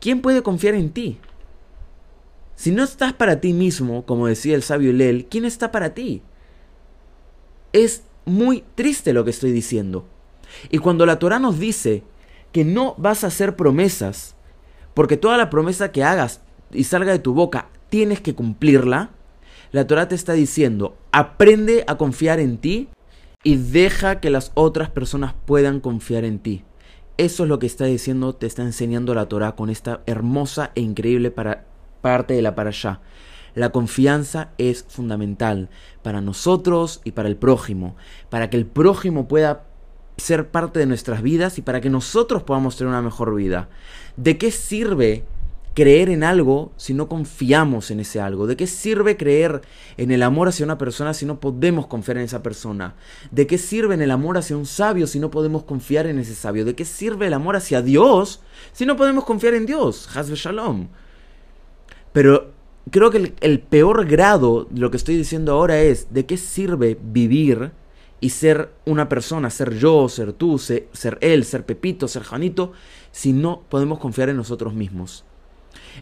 ¿quién 0.00 0.20
puede 0.20 0.42
confiar 0.42 0.74
en 0.74 0.90
ti? 0.90 1.18
Si 2.56 2.70
no 2.70 2.84
estás 2.84 3.12
para 3.12 3.40
ti 3.40 3.52
mismo, 3.52 4.04
como 4.06 4.26
decía 4.26 4.54
el 4.54 4.62
sabio 4.62 4.92
Lel, 4.92 5.26
¿quién 5.26 5.44
está 5.44 5.72
para 5.72 5.94
ti? 5.94 6.22
Es 7.72 8.04
muy 8.24 8.64
triste 8.74 9.12
lo 9.12 9.24
que 9.24 9.30
estoy 9.30 9.52
diciendo. 9.52 10.06
Y 10.70 10.78
cuando 10.78 11.04
la 11.06 11.18
Torah 11.18 11.38
nos 11.38 11.58
dice 11.58 12.04
que 12.52 12.64
no 12.64 12.94
vas 12.96 13.24
a 13.24 13.28
hacer 13.28 13.56
promesas, 13.56 14.36
porque 14.94 15.16
toda 15.16 15.36
la 15.36 15.50
promesa 15.50 15.90
que 15.90 16.04
hagas 16.04 16.40
y 16.74 16.84
salga 16.84 17.12
de 17.12 17.18
tu 17.18 17.34
boca, 17.34 17.68
tienes 17.88 18.20
que 18.20 18.34
cumplirla, 18.34 19.10
la 19.72 19.86
Torah 19.86 20.08
te 20.08 20.14
está 20.14 20.34
diciendo, 20.34 20.96
aprende 21.12 21.84
a 21.86 21.96
confiar 21.96 22.40
en 22.40 22.58
ti 22.58 22.88
y 23.42 23.56
deja 23.56 24.20
que 24.20 24.30
las 24.30 24.52
otras 24.54 24.90
personas 24.90 25.34
puedan 25.46 25.80
confiar 25.80 26.24
en 26.24 26.38
ti. 26.38 26.64
Eso 27.16 27.44
es 27.44 27.48
lo 27.48 27.58
que 27.58 27.66
está 27.66 27.84
diciendo, 27.84 28.34
te 28.34 28.46
está 28.46 28.62
enseñando 28.62 29.14
la 29.14 29.26
Torah 29.26 29.56
con 29.56 29.70
esta 29.70 30.02
hermosa 30.06 30.72
e 30.74 30.80
increíble 30.80 31.30
para, 31.30 31.64
parte 32.00 32.34
de 32.34 32.42
la 32.42 32.54
para 32.54 32.70
allá. 32.70 33.00
La 33.54 33.70
confianza 33.70 34.50
es 34.58 34.84
fundamental 34.88 35.68
para 36.02 36.20
nosotros 36.20 37.00
y 37.04 37.12
para 37.12 37.28
el 37.28 37.36
prójimo, 37.36 37.94
para 38.30 38.50
que 38.50 38.56
el 38.56 38.66
prójimo 38.66 39.28
pueda 39.28 39.64
ser 40.16 40.50
parte 40.50 40.78
de 40.80 40.86
nuestras 40.86 41.22
vidas 41.22 41.58
y 41.58 41.62
para 41.62 41.80
que 41.80 41.90
nosotros 41.90 42.42
podamos 42.42 42.76
tener 42.76 42.90
una 42.90 43.02
mejor 43.02 43.34
vida. 43.34 43.68
¿De 44.16 44.38
qué 44.38 44.50
sirve 44.50 45.24
creer 45.74 46.08
en 46.08 46.24
algo 46.24 46.72
si 46.76 46.94
no 46.94 47.08
confiamos 47.08 47.90
en 47.90 48.00
ese 48.00 48.20
algo? 48.20 48.46
¿De 48.46 48.56
qué 48.56 48.66
sirve 48.66 49.16
creer 49.16 49.62
en 49.96 50.10
el 50.10 50.22
amor 50.22 50.48
hacia 50.48 50.64
una 50.64 50.78
persona 50.78 51.12
si 51.12 51.26
no 51.26 51.40
podemos 51.40 51.86
confiar 51.86 52.16
en 52.16 52.24
esa 52.24 52.42
persona? 52.42 52.94
¿De 53.30 53.46
qué 53.46 53.58
sirve 53.58 53.94
en 53.94 54.02
el 54.02 54.10
amor 54.10 54.38
hacia 54.38 54.56
un 54.56 54.66
sabio 54.66 55.06
si 55.06 55.18
no 55.18 55.30
podemos 55.30 55.64
confiar 55.64 56.06
en 56.06 56.18
ese 56.18 56.34
sabio? 56.34 56.64
¿De 56.64 56.74
qué 56.74 56.84
sirve 56.84 57.26
el 57.26 57.34
amor 57.34 57.56
hacia 57.56 57.82
Dios 57.82 58.40
si 58.72 58.86
no 58.86 58.96
podemos 58.96 59.24
confiar 59.24 59.54
en 59.54 59.66
Dios? 59.66 60.08
Hazbe 60.16 60.36
Shalom. 60.36 60.88
Pero 62.12 62.52
creo 62.90 63.10
que 63.10 63.34
el, 63.40 63.60
peor 63.60 64.06
grado 64.06 64.66
de 64.70 64.80
lo 64.80 64.90
que 64.90 64.96
estoy 64.96 65.16
diciendo 65.16 65.52
ahora 65.52 65.80
es 65.80 66.12
de 66.12 66.26
qué 66.26 66.36
sirve 66.36 66.96
vivir 67.02 67.72
y 68.20 68.30
ser 68.30 68.70
una 68.86 69.08
persona, 69.08 69.50
ser 69.50 69.76
yo, 69.76 70.08
ser 70.08 70.32
tú, 70.32 70.58
ser, 70.58 70.88
él, 71.20 71.44
ser 71.44 71.66
Pepito, 71.66 72.08
ser 72.08 72.22
Janito, 72.22 72.72
si 73.10 73.32
no 73.32 73.62
podemos 73.68 73.98
confiar 73.98 74.28
en 74.28 74.36
nosotros 74.36 74.74
mismos. 74.74 75.24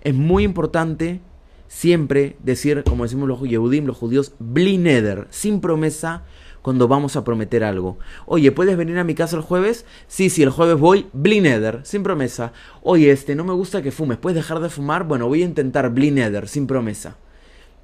Es 0.03 0.15
muy 0.15 0.45
importante 0.45 1.21
siempre 1.69 2.37
decir, 2.43 2.85
como 2.85 3.05
decimos 3.05 3.29
los 3.29 3.41
Yehudim, 3.41 3.87
los 3.87 3.97
judíos, 3.97 4.35
blineder, 4.39 5.27
sin 5.31 5.61
promesa, 5.61 6.23
cuando 6.63 6.89
vamos 6.89 7.17
a 7.17 7.25
prometer 7.25 7.65
algo. 7.65 7.99
Oye, 8.25 8.53
¿puedes 8.53 8.77
venir 8.77 8.99
a 8.99 9.05
mi 9.05 9.15
casa 9.15 9.37
el 9.37 9.43
jueves? 9.43 9.85
Sí, 10.07 10.31
sí, 10.31 10.43
el 10.43 10.51
jueves 10.51 10.79
voy, 10.79 11.07
blineder, 11.13 11.81
sin 11.83 12.03
promesa. 12.03 12.53
Oye, 12.83 13.11
este, 13.11 13.35
no 13.35 13.45
me 13.45 13.53
gusta 13.53 13.83
que 13.83 13.91
fumes, 13.91 14.19
¿puedes 14.19 14.37
dejar 14.37 14.61
de 14.61 14.69
fumar? 14.69 15.05
Bueno, 15.05 15.27
voy 15.27 15.43
a 15.43 15.47
intentar 15.47 15.91
blineder, 15.91 16.49
sin 16.49 16.67
promesa. 16.67 17.17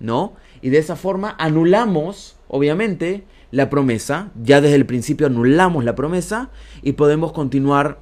¿No? 0.00 0.34
Y 0.62 0.70
de 0.70 0.78
esa 0.78 0.94
forma 0.94 1.34
anulamos, 1.38 2.36
obviamente, 2.46 3.24
la 3.50 3.68
promesa, 3.68 4.30
ya 4.40 4.60
desde 4.60 4.76
el 4.76 4.86
principio 4.86 5.26
anulamos 5.26 5.82
la 5.84 5.96
promesa 5.96 6.50
y 6.82 6.92
podemos 6.92 7.32
continuar 7.32 8.00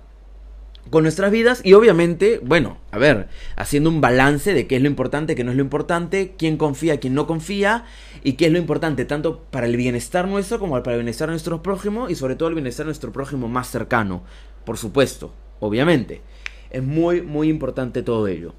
con 0.91 1.03
nuestras 1.03 1.31
vidas 1.31 1.61
y 1.65 1.73
obviamente, 1.73 2.41
bueno, 2.43 2.79
a 2.91 2.99
ver, 2.99 3.29
haciendo 3.57 3.91
un 3.91 4.01
balance 4.01 4.55
de 4.55 4.67
qué 4.67 4.77
es 4.77 4.83
lo 4.83 4.89
importante, 4.89 5.35
qué 5.35 5.45
no 5.45 5.51
es 5.51 5.57
lo 5.57 5.63
importante, 5.63 6.35
quién 6.39 6.57
confía, 6.57 7.01
quién 7.01 7.15
no 7.15 7.27
confía 7.27 7.85
y 8.23 8.35
qué 8.35 8.47
es 8.47 8.53
lo 8.53 8.59
importante 8.59 9.05
tanto 9.05 9.43
para 9.51 9.67
el 9.67 9.77
bienestar 9.77 10.29
nuestro 10.29 10.59
como 10.59 10.83
para 10.83 10.97
el 10.97 11.03
bienestar 11.03 11.29
de 11.29 11.33
nuestro 11.33 11.63
prójimo 11.63 12.09
y 12.09 12.15
sobre 12.15 12.37
todo 12.37 12.49
el 12.49 12.55
bienestar 12.55 12.85
de 12.85 12.89
nuestro 12.89 13.13
prójimo 13.13 13.49
más 13.49 13.69
cercano, 13.69 14.23
por 14.65 14.79
supuesto, 14.79 15.33
obviamente. 15.61 16.23
Es 16.71 16.83
muy, 16.83 17.23
muy 17.23 17.49
importante 17.49 18.03
todo 18.03 18.27
ello. 18.27 18.55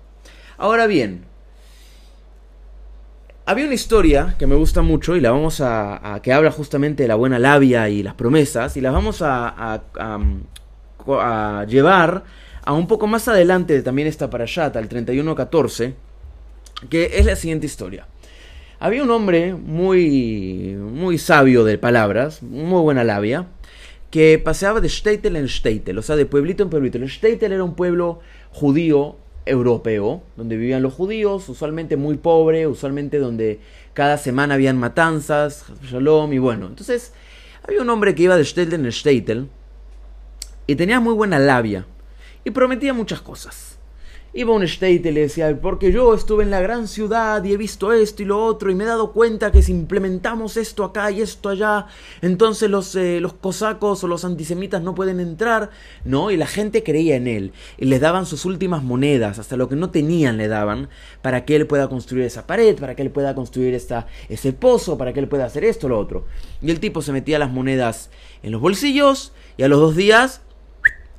Ahora 0.58 0.88
bien, 0.88 1.26
había 3.48 3.66
una 3.66 3.76
historia 3.76 4.36
que 4.38 4.46
me 4.46 4.56
gusta 4.56 4.82
mucho 4.82 5.16
y 5.16 5.22
la 5.22 5.32
vamos 5.32 5.62
a, 5.62 6.20
que 6.22 6.34
habla 6.34 6.52
justamente 6.52 7.04
de 7.04 7.08
la 7.08 7.16
buena 7.16 7.40
labia 7.40 7.88
y 7.88 8.04
las 8.04 8.14
promesas 8.14 8.76
y 8.76 8.82
las 8.82 8.92
vamos 8.92 9.22
a, 9.22 9.82
a, 9.96 10.20
llevar 11.68 12.24
a 12.64 12.74
un 12.74 12.88
poco 12.88 13.08
más 13.08 13.28
adelante 13.28 13.82
también 13.82 14.08
está 14.08 14.30
para 14.30 14.44
allá, 14.44 14.66
al 14.66 14.90
31.14, 14.90 15.94
que 16.90 17.12
es 17.14 17.26
la 17.26 17.36
siguiente 17.36 17.66
historia. 17.66 18.08
había 18.80 19.04
un 19.04 19.10
hombre 19.10 19.54
muy, 19.56 20.76
muy 20.78 21.18
sabio 21.18 21.64
de 21.64 21.78
palabras, 21.78 22.44
muy 22.44 22.82
buena 22.82 23.04
labia, 23.04 23.48
que 24.12 24.40
paseaba 24.44 24.82
de 24.82 24.90
Steitel 24.90 25.36
en 25.36 25.50
Steitel, 25.50 25.98
o 25.98 26.02
sea, 26.02 26.16
de 26.16 26.26
pueblito 26.26 26.64
en 26.64 26.70
pueblito. 26.70 26.98
El 26.98 27.10
Steitel 27.10 27.54
era 27.54 27.64
un 27.64 27.76
pueblo 27.76 28.20
judío 28.52 29.18
europeo, 29.46 30.24
donde 30.36 30.58
vivían 30.58 30.84
los 30.84 30.94
judíos, 30.94 31.48
usualmente 31.50 31.96
muy 31.98 32.18
pobre, 32.18 32.68
usualmente 32.68 33.18
donde 33.18 33.60
cada 33.94 34.18
semana 34.18 34.56
habían 34.56 34.78
matanzas, 34.78 35.66
shalom, 35.84 36.34
y 36.34 36.38
bueno. 36.38 36.68
Entonces, 36.68 37.14
había 37.64 37.82
un 37.82 37.90
hombre 37.90 38.14
que 38.14 38.24
iba 38.24 38.36
de 38.36 38.46
Steitel 38.46 38.86
en 38.86 38.92
Steitel 38.92 39.48
y 40.68 40.76
tenía 40.76 41.00
muy 41.00 41.14
buena 41.14 41.40
labia 41.40 41.86
y 42.44 42.52
prometía 42.52 42.94
muchas 42.94 43.22
cosas. 43.22 43.78
Iba 44.34 44.54
un 44.54 44.62
state 44.64 45.02
y 45.04 45.12
le 45.12 45.22
decía, 45.22 45.58
porque 45.60 45.92
yo 45.92 46.14
estuve 46.14 46.44
en 46.44 46.52
la 46.52 46.62
gran 46.62 46.88
ciudad 46.88 47.44
y 47.44 47.54
he 47.54 47.58
visto 47.58 47.92
esto 47.92 48.22
y 48.22 48.26
lo 48.26 48.44
otro 48.44 48.70
y 48.70 48.76
me 48.76 48.84
he 48.84 48.88
dado 48.88 49.12
cuenta 49.12 49.52
que 49.52 49.64
si 49.64 49.72
implementamos 49.72 50.58
esto 50.58 50.84
acá 50.84 51.10
y 51.10 51.22
esto 51.22 51.50
allá, 51.50 51.88
entonces 52.22 52.70
los, 52.70 52.96
eh, 52.96 53.20
los 53.20 53.34
cosacos 53.34 54.04
o 54.04 54.08
los 54.08 54.26
antisemitas 54.26 54.84
no 54.84 54.94
pueden 54.94 55.20
entrar, 55.20 55.72
¿no? 56.06 56.30
Y 56.30 56.38
la 56.38 56.46
gente 56.46 56.84
creía 56.84 57.16
en 57.16 57.28
él 57.28 57.54
y 57.78 57.86
les 57.86 58.00
daban 58.00 58.28
sus 58.28 58.46
últimas 58.46 58.84
monedas, 58.84 59.40
hasta 59.40 59.58
lo 59.58 59.70
que 59.70 59.76
no 59.76 59.90
tenían 59.90 60.38
le 60.38 60.50
daban, 60.50 60.90
para 61.24 61.44
que 61.44 61.56
él 61.56 61.66
pueda 61.66 61.88
construir 61.90 62.26
esa 62.26 62.46
pared, 62.46 62.78
para 62.78 62.96
que 62.96 63.02
él 63.02 63.10
pueda 63.10 63.34
construir 63.34 63.74
esta, 63.74 64.08
ese 64.30 64.54
pozo, 64.54 64.98
para 64.98 65.14
que 65.14 65.20
él 65.20 65.30
pueda 65.30 65.46
hacer 65.46 65.64
esto 65.64 65.90
lo 65.90 65.98
otro. 65.98 66.26
Y 66.62 66.70
el 66.70 66.80
tipo 66.80 67.02
se 67.02 67.12
metía 67.12 67.40
las 67.40 67.50
monedas 67.50 68.12
en 68.44 68.52
los 68.52 68.62
bolsillos 68.62 69.34
y 69.58 69.64
a 69.64 69.68
los 69.68 69.80
dos 69.80 69.96
días 69.96 70.42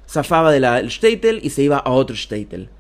zafaba 0.09 0.51
de 0.53 0.61
la 0.61 0.89
Statel 0.89 1.41
y 1.43 1.51
se 1.51 1.63
iba 1.63 1.79
a 1.79 1.91
otro 1.91 2.17
Statel. 2.17 2.71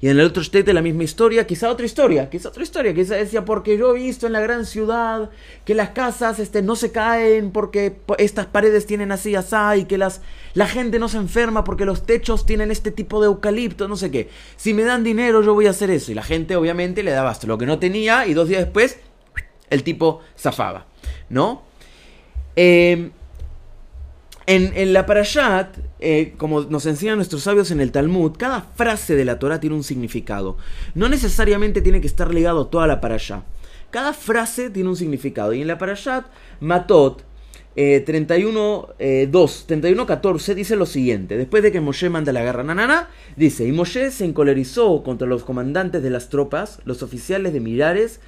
Y 0.00 0.08
en 0.08 0.18
el 0.18 0.26
otro 0.26 0.42
state 0.42 0.72
la 0.72 0.82
misma 0.82 1.04
historia, 1.04 1.46
quizá 1.46 1.70
otra 1.70 1.86
historia, 1.86 2.28
quizá 2.28 2.50
otra 2.50 2.62
historia, 2.62 2.94
quizá 2.94 3.16
decía, 3.16 3.44
porque 3.44 3.78
yo 3.78 3.94
he 3.94 3.98
visto 3.98 4.26
en 4.26 4.34
la 4.34 4.40
gran 4.40 4.66
ciudad 4.66 5.30
que 5.64 5.74
las 5.74 5.90
casas 5.90 6.38
este, 6.38 6.62
no 6.62 6.76
se 6.76 6.92
caen 6.92 7.50
porque 7.50 7.96
estas 8.18 8.46
paredes 8.46 8.86
tienen 8.86 9.10
así, 9.10 9.34
así, 9.34 9.56
y 9.78 9.84
que 9.84 9.96
las, 9.96 10.20
la 10.54 10.66
gente 10.66 10.98
no 10.98 11.08
se 11.08 11.16
enferma 11.16 11.64
porque 11.64 11.86
los 11.86 12.04
techos 12.04 12.44
tienen 12.44 12.70
este 12.70 12.90
tipo 12.90 13.20
de 13.20 13.26
eucalipto, 13.26 13.88
no 13.88 13.96
sé 13.96 14.10
qué. 14.10 14.28
Si 14.56 14.74
me 14.74 14.84
dan 14.84 15.02
dinero 15.02 15.42
yo 15.42 15.54
voy 15.54 15.66
a 15.66 15.70
hacer 15.70 15.90
eso. 15.90 16.12
Y 16.12 16.14
la 16.14 16.22
gente 16.22 16.56
obviamente 16.56 17.02
le 17.02 17.12
daba 17.12 17.30
hasta 17.30 17.46
lo 17.46 17.56
que 17.56 17.66
no 17.66 17.78
tenía 17.78 18.26
y 18.26 18.34
dos 18.34 18.48
días 18.48 18.64
después 18.64 18.98
el 19.70 19.82
tipo 19.82 20.20
zafaba, 20.38 20.86
¿no? 21.30 21.62
Eh, 22.54 23.10
en, 24.46 24.92
la 24.92 25.06
Parashat, 25.06 25.76
eh, 25.98 26.34
como 26.36 26.62
nos 26.62 26.86
enseñan 26.86 27.16
nuestros 27.16 27.42
sabios 27.42 27.70
en 27.70 27.80
el 27.80 27.90
Talmud, 27.90 28.32
cada 28.38 28.60
frase 28.60 29.16
de 29.16 29.24
la 29.24 29.38
Torah 29.38 29.58
tiene 29.58 29.74
un 29.74 29.82
significado. 29.82 30.56
No 30.94 31.08
necesariamente 31.08 31.80
tiene 31.82 32.00
que 32.00 32.06
estar 32.06 32.32
ligado 32.32 32.62
a 32.62 32.70
toda 32.70 32.86
la 32.86 33.00
Parashat. 33.00 33.42
Cada 33.90 34.12
frase 34.12 34.70
tiene 34.70 34.88
un 34.88 34.96
significado. 34.96 35.52
Y 35.52 35.62
en 35.62 35.68
la 35.68 35.78
Parashat, 35.78 36.26
Matot, 36.60 37.24
eh, 37.74 38.02
31, 38.06 38.86
14, 40.06 40.54
dice 40.54 40.76
lo 40.76 40.86
siguiente. 40.86 41.36
Después 41.36 41.62
de 41.62 41.72
que 41.72 41.80
Moshe 41.80 42.08
manda 42.08 42.32
la 42.32 42.42
guerra 42.42 42.62
nanana, 42.62 43.10
dice, 43.36 43.66
y 43.66 43.72
Moshe 43.72 44.10
se 44.10 44.24
encolerizó 44.24 45.02
contra 45.02 45.26
los 45.26 45.44
comandantes 45.44 46.02
de 46.02 46.10
las 46.10 46.28
tropas, 46.28 46.80
los 46.84 47.02
oficiales 47.02 47.52
de 47.52 47.60
millares 47.60 48.20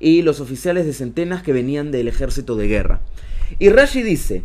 y 0.00 0.22
los 0.22 0.40
oficiales 0.40 0.84
de 0.84 0.92
centenas 0.92 1.42
que 1.42 1.52
venían 1.52 1.92
del 1.92 2.08
ejército 2.08 2.56
de 2.56 2.66
guerra. 2.66 3.00
Y 3.58 3.68
Rashi 3.68 4.02
dice, 4.02 4.42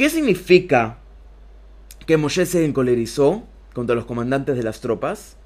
¿Qué 0.00 0.08
significa 0.08 0.96
que 2.06 2.16
Moshe 2.16 2.46
se 2.46 2.64
encolerizó 2.64 3.46
contra 3.74 3.94
los 3.94 4.06
comandantes 4.06 4.56
de 4.56 4.62
las 4.62 4.80
tropas? 4.80 5.36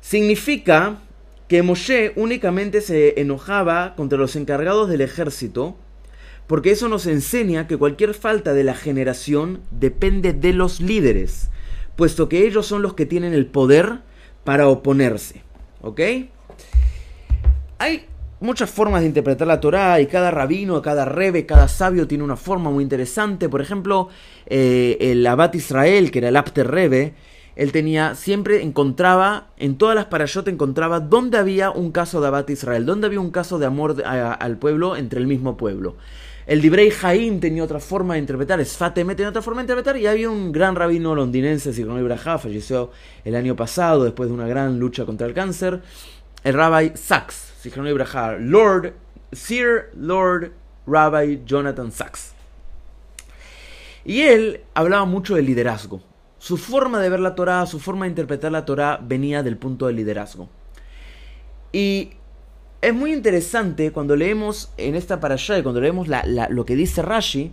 Significa 0.00 1.00
que 1.48 1.64
Moshe 1.64 2.12
únicamente 2.14 2.80
se 2.80 3.20
enojaba 3.20 3.96
contra 3.96 4.16
los 4.16 4.36
encargados 4.36 4.88
del 4.88 5.00
ejército, 5.00 5.76
porque 6.46 6.70
eso 6.70 6.88
nos 6.88 7.06
enseña 7.06 7.66
que 7.66 7.76
cualquier 7.76 8.14
falta 8.14 8.54
de 8.54 8.62
la 8.62 8.76
generación 8.76 9.60
depende 9.72 10.32
de 10.32 10.52
los 10.52 10.80
líderes, 10.80 11.50
puesto 11.96 12.28
que 12.28 12.46
ellos 12.46 12.64
son 12.66 12.80
los 12.80 12.94
que 12.94 13.06
tienen 13.06 13.34
el 13.34 13.46
poder 13.46 14.02
para 14.44 14.68
oponerse. 14.68 15.42
¿Ok? 15.80 16.00
Hay 17.78 18.06
muchas 18.40 18.70
formas 18.70 19.02
de 19.02 19.06
interpretar 19.06 19.46
la 19.46 19.60
Torá 19.60 20.00
y 20.00 20.06
cada 20.06 20.30
rabino, 20.30 20.82
cada 20.82 21.04
rebe, 21.04 21.46
cada 21.46 21.68
sabio 21.68 22.08
tiene 22.08 22.24
una 22.24 22.36
forma 22.36 22.70
muy 22.70 22.82
interesante. 22.82 23.48
Por 23.48 23.60
ejemplo, 23.60 24.08
eh, 24.46 24.96
el 25.00 25.26
Abad 25.26 25.54
Israel, 25.54 26.10
que 26.10 26.18
era 26.18 26.28
el 26.28 26.36
Apter 26.36 26.68
Rebe, 26.68 27.14
él 27.56 27.72
tenía, 27.72 28.14
siempre 28.14 28.62
encontraba, 28.62 29.48
en 29.58 29.76
todas 29.76 29.94
las 29.94 30.06
parashot 30.06 30.48
encontraba 30.48 31.00
dónde 31.00 31.36
había 31.36 31.70
un 31.70 31.92
caso 31.92 32.20
de 32.20 32.28
Abad 32.28 32.48
Israel, 32.48 32.86
dónde 32.86 33.06
había 33.06 33.20
un 33.20 33.30
caso 33.30 33.58
de 33.58 33.66
amor 33.66 34.02
al 34.04 34.56
pueblo 34.56 34.96
entre 34.96 35.20
el 35.20 35.26
mismo 35.26 35.56
pueblo. 35.56 35.96
El 36.46 36.62
Dibrei 36.62 36.90
Jaim 36.90 37.38
tenía 37.38 37.62
otra 37.62 37.78
forma 37.78 38.14
de 38.14 38.20
interpretar, 38.20 38.64
Sfateme 38.64 39.14
tenía 39.14 39.28
otra 39.28 39.42
forma 39.42 39.60
de 39.60 39.64
interpretar, 39.64 39.96
y 39.98 40.06
había 40.06 40.30
un 40.30 40.52
gran 40.52 40.74
rabino 40.74 41.14
londinense, 41.14 41.72
Sigon 41.72 42.00
Ibrahá, 42.00 42.38
falleció 42.38 42.90
el 43.24 43.36
año 43.36 43.54
pasado 43.54 44.04
después 44.04 44.30
de 44.30 44.34
una 44.34 44.48
gran 44.48 44.78
lucha 44.78 45.04
contra 45.04 45.26
el 45.26 45.34
cáncer, 45.34 45.82
el 46.42 46.54
Rabbi 46.54 46.92
Sachs, 46.94 47.49
Lord, 48.38 48.94
Sir 49.32 49.90
Lord 49.94 50.52
Rabbi 50.86 51.42
Jonathan 51.44 51.92
Sachs. 51.92 52.32
Y 54.04 54.22
él 54.22 54.62
hablaba 54.74 55.04
mucho 55.04 55.34
del 55.34 55.46
liderazgo. 55.46 56.02
Su 56.38 56.56
forma 56.56 57.00
de 57.00 57.10
ver 57.10 57.20
la 57.20 57.34
Torah, 57.34 57.66
su 57.66 57.78
forma 57.78 58.06
de 58.06 58.10
interpretar 58.10 58.50
la 58.50 58.64
Torah 58.64 58.98
venía 59.02 59.42
del 59.42 59.58
punto 59.58 59.86
del 59.86 59.96
liderazgo. 59.96 60.48
Y 61.72 62.12
es 62.80 62.94
muy 62.94 63.12
interesante 63.12 63.92
cuando 63.92 64.16
leemos 64.16 64.72
en 64.78 64.94
esta 64.94 65.20
parasha 65.20 65.58
y 65.58 65.62
cuando 65.62 65.80
leemos 65.80 66.08
lo 66.08 66.64
que 66.64 66.76
dice 66.76 67.02
Rashi, 67.02 67.52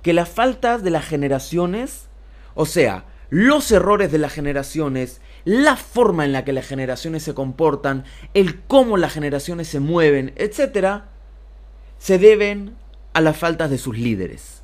que 0.00 0.14
las 0.14 0.28
faltas 0.28 0.82
de 0.82 0.90
las 0.90 1.04
generaciones, 1.04 2.08
o 2.54 2.64
sea, 2.64 3.04
los 3.32 3.72
errores 3.72 4.12
de 4.12 4.18
las 4.18 4.30
generaciones, 4.30 5.22
la 5.46 5.76
forma 5.76 6.26
en 6.26 6.32
la 6.32 6.44
que 6.44 6.52
las 6.52 6.66
generaciones 6.66 7.22
se 7.22 7.32
comportan, 7.32 8.04
el 8.34 8.60
cómo 8.60 8.98
las 8.98 9.14
generaciones 9.14 9.68
se 9.68 9.80
mueven, 9.80 10.34
etc., 10.36 11.04
se 11.96 12.18
deben 12.18 12.76
a 13.14 13.22
las 13.22 13.38
faltas 13.38 13.70
de 13.70 13.78
sus 13.78 13.96
líderes. 13.96 14.62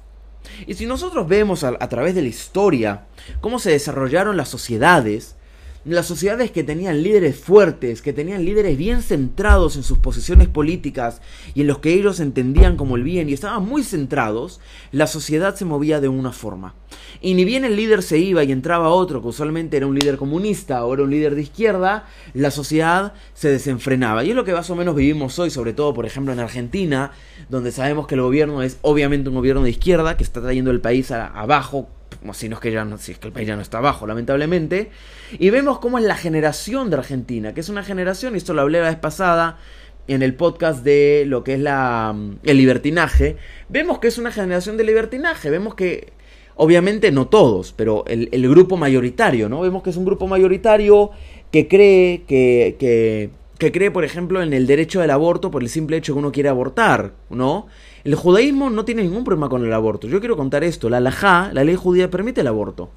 Y 0.67 0.75
si 0.75 0.85
nosotros 0.85 1.27
vemos 1.27 1.65
a, 1.65 1.79
a 1.81 1.89
través 1.89 2.15
de 2.15 2.21
la 2.21 2.29
historia 2.29 3.07
cómo 3.41 3.59
se 3.59 3.71
desarrollaron 3.71 4.37
las 4.37 4.51
sociedades, 4.51 5.38
las 5.85 6.07
sociedades 6.07 6.51
que 6.51 6.65
tenían 6.65 7.03
líderes 7.03 7.37
fuertes, 7.37 8.03
que 8.03 8.13
tenían 8.13 8.45
líderes 8.45 8.77
bien 8.77 9.03
centrados 9.03 9.77
en 9.77 9.83
sus 9.83 9.99
posiciones 9.99 10.49
políticas 10.49 11.21
y 11.55 11.63
en 11.63 11.67
los 11.67 11.79
que 11.79 11.95
ellos 11.95 12.21
entendían 12.21 12.77
como 12.77 12.97
el 12.97 13.03
bien 13.03 13.29
y 13.29 13.33
estaban 13.33 13.65
muy 13.65 13.83
centrados, 13.83 14.61
la 14.93 15.07
sociedad 15.07 15.55
se 15.55 15.65
movía 15.65 16.01
de 16.01 16.09
una 16.09 16.33
forma. 16.33 16.75
Y 17.21 17.35
ni 17.35 17.45
bien 17.45 17.65
el 17.65 17.77
líder 17.77 18.03
se 18.03 18.19
iba 18.19 18.45
y 18.45 18.53
entraba 18.53 18.89
otro, 18.89 19.23
que 19.23 19.29
usualmente 19.29 19.77
era 19.77 19.87
un 19.87 19.95
líder 19.95 20.17
comunista 20.17 20.85
o 20.85 20.95
era 20.95 21.05
un 21.05 21.11
líder 21.11 21.35
de 21.35 21.43
izquierda, 21.43 22.07
la 22.35 22.51
sociedad 22.51 23.15
se 23.35 23.49
desenfrenaba. 23.49 24.25
Y 24.25 24.31
es 24.31 24.37
lo 24.37 24.45
que 24.45 24.53
más 24.53 24.69
o 24.71 24.77
menos 24.77 24.95
vivimos 24.95 25.39
hoy, 25.39 25.51
sobre 25.51 25.73
todo, 25.73 25.95
por 25.95 26.07
ejemplo, 26.07 26.33
en 26.33 26.41
Argentina, 26.41 27.13
donde 27.49 27.73
sabemos 27.73 28.07
que 28.07 28.15
el 28.15 28.23
gobierno 28.23 28.63
es 28.63 28.79
obviamente 28.83 29.29
un 29.29 29.37
gobierno 29.37 29.63
de 29.63 29.71
izquierda 29.71 30.17
que 30.17 30.25
está 30.25 30.41
trayendo 30.41 30.71
el 30.71 30.81
país 30.81 31.11
abajo 31.11 31.89
si 32.33 32.49
no 32.49 32.57
es 32.57 32.61
que 32.61 32.73
ya 32.73 32.85
no, 32.85 32.99
si 32.99 33.13
es 33.13 33.19
que 33.19 33.29
el 33.29 33.33
país 33.33 33.47
ya 33.47 33.57
no 33.57 33.63
está 33.63 33.79
abajo, 33.79 34.07
lamentablemente, 34.07 34.91
y 35.39 35.51
vemos 35.51 35.79
cómo 35.79 35.99
es 35.99 36.05
la 36.05 36.17
generación 36.17 36.91
de 36.91 36.97
Argentina, 36.97 37.55
que 37.55 37.61
es 37.61 37.69
una 37.69 37.83
generación, 37.83 38.35
y 38.35 38.39
esto 38.39 38.55
lo 38.55 38.63
hablé 38.63 38.81
la 38.81 38.89
vez 38.89 38.99
pasada 38.99 39.59
en 40.07 40.23
el 40.23 40.35
podcast 40.35 40.83
de 40.85 41.25
lo 41.27 41.45
que 41.45 41.55
es 41.55 41.61
la, 41.61 42.15
el 42.43 42.57
libertinaje, 42.57 43.37
vemos 43.69 43.99
que 43.99 44.09
es 44.09 44.19
una 44.19 44.33
generación 44.33 44.77
de 44.77 44.85
libertinaje, 44.85 45.51
vemos 45.51 45.75
que, 45.75 46.13
obviamente 46.57 47.13
no 47.13 47.29
todos, 47.29 47.73
pero 47.73 48.05
el, 48.07 48.29
el 48.33 48.49
grupo 48.49 48.77
mayoritario, 48.77 49.49
¿no? 49.49 49.61
Vemos 49.61 49.83
que 49.83 49.91
es 49.91 49.97
un 49.97 50.05
grupo 50.05 50.27
mayoritario 50.27 51.11
que 51.53 51.69
cree 51.69 52.25
que, 52.27 52.77
que, 52.79 53.31
que 53.59 53.73
cree, 53.73 53.91
por 53.91 54.05
ejemplo, 54.05 54.43
en 54.43 54.53
el 54.53 54.67
derecho 54.67 55.01
del 55.01 55.11
aborto 55.11 55.51
por 55.51 55.63
el 55.63 55.69
simple 55.69 55.97
hecho 55.97 56.15
que 56.15 56.19
uno 56.19 56.33
quiere 56.33 56.49
abortar, 56.49 57.13
¿no? 57.31 57.69
El 58.09 58.15
judaísmo 58.15 58.71
no 58.71 58.87
tiene 58.87 59.03
ningún 59.03 59.23
problema 59.23 59.51
con 59.51 59.67
el 59.67 59.73
aborto. 59.75 60.09
Yo 60.09 60.19
quiero 60.19 60.35
contar 60.35 60.65
esto. 60.65 60.89
La 60.89 60.97
halajá, 60.97 61.51
la 61.53 61.63
ley 61.63 61.77
judía, 61.77 62.09
permite 62.09 62.41
el 62.41 62.47
aborto. 62.47 62.89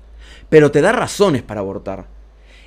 Pero 0.48 0.72
te 0.72 0.80
da 0.80 0.94
razones 0.94 1.42
para 1.42 1.60
abortar. 1.60 2.08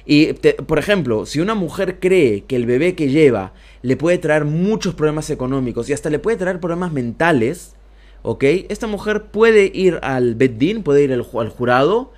Y, 0.04 0.34
por 0.34 0.78
ejemplo, 0.78 1.24
si 1.24 1.40
una 1.40 1.54
mujer 1.54 2.00
cree 2.00 2.44
que 2.44 2.56
el 2.56 2.66
bebé 2.66 2.94
que 2.94 3.08
lleva 3.08 3.54
le 3.80 3.96
puede 3.96 4.18
traer 4.18 4.44
muchos 4.44 4.94
problemas 4.94 5.30
económicos 5.30 5.88
y 5.88 5.94
hasta 5.94 6.10
le 6.10 6.18
puede 6.18 6.36
traer 6.36 6.60
problemas 6.60 6.92
mentales, 6.92 7.76
¿ok? 8.20 8.44
Esta 8.68 8.88
mujer 8.88 9.22
puede 9.30 9.72
ir 9.72 9.98
al 10.02 10.34
Beddin, 10.34 10.82
puede 10.82 11.02
ir 11.02 11.14
al, 11.14 11.26
al 11.40 11.48
jurado, 11.48 12.12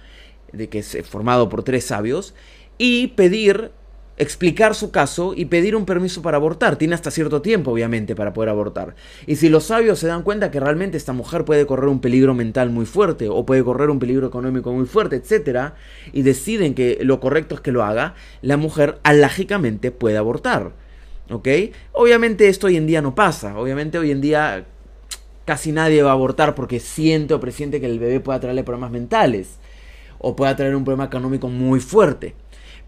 de 0.52 0.68
que 0.68 0.80
es 0.80 0.99
formado 1.09 1.49
por 1.49 1.62
tres 1.62 1.85
sabios, 1.85 2.35
y 2.78 3.06
pedir 3.14 3.71
explicar 4.18 4.75
su 4.75 4.90
caso 4.90 5.35
y 5.35 5.46
pedir 5.46 5.76
un 5.76 5.85
permiso 5.85 6.23
para 6.23 6.37
abortar. 6.37 6.76
Tiene 6.76 6.94
hasta 6.94 7.11
cierto 7.11 7.42
tiempo, 7.42 7.73
obviamente, 7.73 8.14
para 8.14 8.32
poder 8.32 8.50
abortar. 8.50 8.94
Y 9.26 9.37
si 9.37 9.49
los 9.49 9.64
sabios 9.64 9.99
se 9.99 10.06
dan 10.06 10.23
cuenta 10.23 10.50
que 10.50 10.61
realmente 10.61 10.96
esta 10.96 11.12
mujer 11.12 11.44
puede 11.44 11.66
correr 11.66 11.88
un 11.88 12.00
peligro 12.00 12.35
mental 12.35 12.70
muy 12.70 12.87
fuerte 12.87 13.28
o 13.28 13.44
puede 13.44 13.64
correr 13.64 13.90
un 13.90 13.99
peligro 13.99 14.26
económico 14.26 14.73
muy 14.73 14.87
fuerte, 14.87 15.16
etc., 15.16 15.73
y 16.12 16.23
deciden 16.23 16.75
que 16.75 16.99
lo 17.02 17.20
correcto 17.20 17.54
es 17.54 17.61
que 17.61 17.73
lo 17.73 17.85
haga, 17.85 18.14
la 18.42 18.56
mujer 18.56 18.99
alágicamente 19.02 19.90
puede 19.90 20.16
abortar. 20.16 20.73
¿Ok? 21.28 21.49
Obviamente 21.92 22.49
esto 22.49 22.68
hoy 22.68 22.76
en 22.76 22.87
día 22.87 23.02
no 23.02 23.14
pasa. 23.14 23.58
Obviamente 23.58 23.99
hoy 23.99 24.12
en 24.12 24.20
día 24.20 24.64
casi 25.44 25.73
nadie 25.73 26.02
va 26.02 26.11
a 26.11 26.14
abortar 26.14 26.54
porque 26.54 26.80
siente 26.80 27.35
o 27.35 27.40
presiente 27.40 27.80
que 27.80 27.87
el 27.87 27.99
bebé 27.99 28.20
pueda 28.20 28.40
traerle 28.40 28.64
problemas 28.64 28.90
mentales 28.90 29.58
o 30.18 30.37
pueda 30.37 30.56
traer 30.56 30.75
un 30.75 30.85
problema 30.85 31.04
económico 31.04 31.49
muy 31.49 31.80
fuerte. 31.80 32.35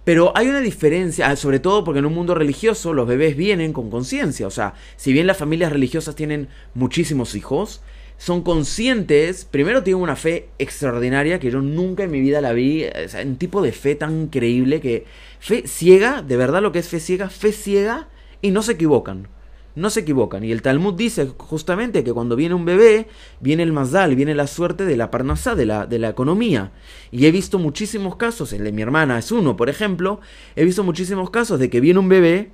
Pero 0.09 0.33
hay 0.35 0.49
una 0.49 0.63
diferencia, 0.63 1.29
ah, 1.29 1.37
sobre 1.37 1.61
todo 1.61 1.85
porque 1.85 1.99
en 1.99 2.07
un 2.07 2.15
mundo 2.15 2.35
religioso 2.35 2.95
los 2.95 3.07
bebés 3.07 3.37
vienen 3.37 3.75
con 3.75 3.91
conciencia. 3.91 4.47
O 4.47 4.51
sea, 4.51 4.73
si 4.97 5.13
bien 5.13 5.27
las 5.27 5.37
familias 5.37 5.71
religiosas 5.71 6.15
tienen 6.15 6.49
muchísimos 6.73 7.35
hijos, 7.35 7.83
son 8.17 8.41
conscientes, 8.41 9.45
primero 9.45 9.83
tienen 9.83 10.03
una 10.03 10.17
fe 10.17 10.49
extraordinaria 10.59 11.39
que 11.39 11.51
yo 11.51 11.61
nunca 11.61 12.05
en 12.05 12.11
mi 12.11 12.21
vida 12.21 12.41
la 12.41 12.55
vi, 12.55 12.87
o 12.87 13.07
sea, 13.07 13.23
un 13.23 13.37
tipo 13.37 13.61
de 13.61 13.73
fe 13.73 13.97
tan 13.97 14.19
increíble 14.19 14.81
que 14.81 15.05
fe 15.41 15.69
ciega, 15.69 16.23
de 16.23 16.39
verdad 16.39 16.63
lo 16.63 16.73
que 16.73 16.79
es 16.79 16.89
fe 16.89 17.01
ciega, 17.01 17.29
fe 17.29 17.53
ciega 17.53 18.09
y 18.41 18.51
no 18.51 18.63
se 18.63 18.73
equivocan. 18.73 19.29
No 19.75 19.91
se 19.91 20.01
equivocan. 20.01 20.43
Y 20.45 20.53
el 20.53 20.63
Talmud 20.63 20.95
dice 20.95 21.29
justamente 21.37 22.03
que 22.03 22.13
cuando 22.13 22.37
viene 22.37 22.55
un 22.55 22.65
bebé, 22.65 23.07
viene 23.41 23.63
el 23.63 23.73
mazal, 23.73 24.17
viene 24.17 24.35
la 24.35 24.47
suerte 24.47 24.85
de 24.85 24.97
la 24.97 25.11
parnasá, 25.11 25.55
de 25.55 25.67
la, 25.67 25.87
de 25.87 25.99
la 25.99 26.09
economía. 26.09 26.73
Y 27.13 27.27
he 27.27 27.31
visto 27.31 27.59
muchísimos 27.59 28.17
casos, 28.17 28.53
el 28.53 28.65
de 28.65 28.73
mi 28.73 28.83
hermana 28.83 29.19
es 29.19 29.31
uno, 29.31 29.57
por 29.57 29.69
ejemplo, 29.69 30.21
he 30.57 30.65
visto 30.65 30.83
muchísimos 30.83 31.31
casos 31.31 31.61
de 31.61 31.71
que 31.71 31.81
viene 31.81 32.01
un 32.01 32.09
bebé 32.09 32.51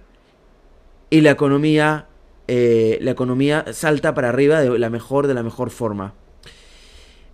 y 1.11 1.21
la 1.21 1.31
economía, 1.31 2.09
eh, 2.49 2.99
la 3.01 3.13
economía 3.13 3.65
salta 3.73 4.15
para 4.15 4.29
arriba 4.29 4.61
de 4.61 4.79
la 4.79 4.91
mejor, 4.91 5.27
de 5.27 5.35
la 5.35 5.43
mejor 5.43 5.71
forma. 5.71 6.15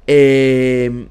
Eh, 0.06 1.06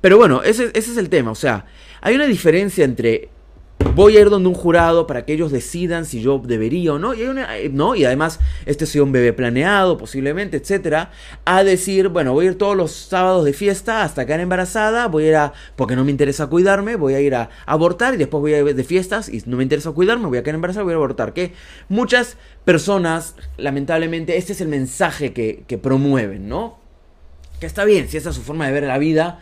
pero 0.00 0.16
bueno, 0.16 0.42
ese, 0.42 0.70
ese 0.74 0.92
es 0.92 0.96
el 0.96 1.08
tema. 1.08 1.30
O 1.30 1.34
sea, 1.34 1.66
hay 2.00 2.14
una 2.14 2.26
diferencia 2.26 2.84
entre 2.84 3.28
voy 3.94 4.16
a 4.16 4.20
ir 4.20 4.30
donde 4.30 4.48
un 4.48 4.54
jurado 4.54 5.06
para 5.06 5.24
que 5.24 5.32
ellos 5.32 5.52
decidan 5.52 6.04
si 6.04 6.22
yo 6.22 6.40
debería 6.42 6.94
o 6.94 6.98
no. 6.98 7.14
Y, 7.14 7.22
eh, 7.22 7.70
¿no? 7.72 7.94
y 7.94 8.04
además, 8.04 8.40
este 8.66 8.86
sea 8.86 9.02
un 9.02 9.12
bebé 9.12 9.32
planeado, 9.32 9.98
posiblemente, 9.98 10.56
etcétera. 10.56 11.10
A 11.44 11.64
decir, 11.64 12.08
bueno, 12.08 12.32
voy 12.32 12.46
a 12.46 12.48
ir 12.50 12.58
todos 12.58 12.76
los 12.76 12.92
sábados 12.92 13.44
de 13.44 13.52
fiesta 13.52 14.02
hasta 14.02 14.26
quedar 14.26 14.40
embarazada. 14.40 15.08
Voy 15.08 15.24
a 15.24 15.28
ir 15.28 15.36
a, 15.36 15.52
porque 15.76 15.96
no 15.96 16.04
me 16.04 16.10
interesa 16.10 16.46
cuidarme, 16.46 16.96
voy 16.96 17.14
a 17.14 17.20
ir 17.20 17.34
a 17.34 17.50
abortar 17.66 18.14
y 18.14 18.16
después 18.16 18.40
voy 18.40 18.54
a 18.54 18.60
ir 18.60 18.74
de 18.74 18.84
fiestas 18.84 19.28
y 19.28 19.42
no 19.46 19.56
me 19.56 19.62
interesa 19.62 19.92
cuidarme, 19.92 20.26
voy 20.28 20.38
a 20.38 20.42
quedar 20.42 20.54
embarazada, 20.54 20.84
voy 20.84 20.94
a 20.94 20.96
abortar. 20.96 21.32
Que 21.32 21.52
muchas 21.88 22.36
personas, 22.64 23.34
lamentablemente, 23.56 24.36
este 24.36 24.52
es 24.52 24.60
el 24.60 24.68
mensaje 24.68 25.32
que, 25.32 25.64
que 25.66 25.78
promueven, 25.78 26.48
¿no? 26.48 26.78
Que 27.58 27.66
está 27.66 27.84
bien, 27.84 28.08
si 28.08 28.16
esa 28.16 28.30
es 28.30 28.36
su 28.36 28.42
forma 28.42 28.66
de 28.66 28.72
ver 28.72 28.84
la 28.84 28.96
vida, 28.96 29.40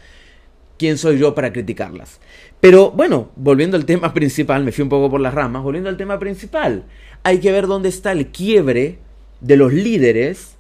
¿quién 0.78 0.99
soy 0.99 1.18
yo 1.18 1.35
para 1.35 1.52
criticarlas? 1.52 2.21
Pero 2.61 2.91
bueno, 2.91 3.31
volviendo 3.37 3.77
al 3.77 3.85
tema 3.85 4.12
principal, 4.15 4.65
me 4.65 4.73
fui 4.73 4.83
un 4.83 4.88
poco 4.88 5.11
por 5.11 5.21
las 5.21 5.35
ramas, 5.35 5.62
volviendo 5.62 5.91
al 5.91 5.97
tema 5.97 6.19
principal, 6.19 6.85
hay 7.23 7.38
que 7.38 7.53
ver 7.53 7.67
dónde 7.67 7.88
está 7.88 8.12
el 8.12 8.29
quiebre 8.29 8.99
de 9.41 9.57
los 9.57 9.73
líderes 9.73 10.57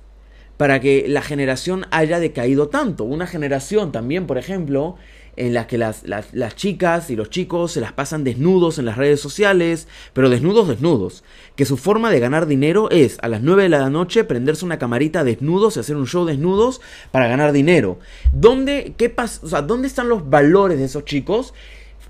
para 0.56 0.80
que 0.80 1.06
la 1.08 1.22
generación 1.22 1.86
haya 1.90 2.18
decaído 2.18 2.68
tanto. 2.68 3.04
Una 3.04 3.26
generación 3.26 3.92
también, 3.92 4.26
por 4.26 4.38
ejemplo, 4.38 4.96
en 5.36 5.54
la 5.54 5.68
que 5.68 5.78
las, 5.78 6.02
las, 6.04 6.56
chicas 6.56 7.10
y 7.10 7.16
los 7.16 7.30
chicos 7.30 7.70
se 7.70 7.80
las 7.80 7.92
pasan 7.92 8.24
desnudos 8.24 8.80
en 8.80 8.84
las 8.84 8.96
redes 8.96 9.20
sociales, 9.20 9.86
pero 10.12 10.28
desnudos, 10.28 10.66
desnudos. 10.66 11.22
Que 11.54 11.64
su 11.64 11.76
forma 11.76 12.10
de 12.10 12.18
ganar 12.18 12.46
dinero 12.46 12.90
es 12.90 13.18
a 13.22 13.28
las 13.28 13.40
9 13.40 13.64
de 13.64 13.68
la 13.68 13.88
noche 13.88 14.24
prenderse 14.24 14.64
una 14.64 14.80
camarita 14.80 15.22
desnudos 15.22 15.76
y 15.76 15.80
hacer 15.80 15.94
un 15.94 16.08
show 16.08 16.24
desnudos 16.24 16.80
para 17.12 17.28
ganar 17.28 17.52
dinero. 17.52 18.00
¿Dónde, 18.32 18.94
qué 18.96 19.14
o 19.16 19.48
sea, 19.48 19.62
¿dónde 19.62 19.86
están 19.86 20.08
los 20.08 20.28
valores 20.28 20.78
de 20.78 20.86
esos 20.86 21.04
chicos? 21.04 21.54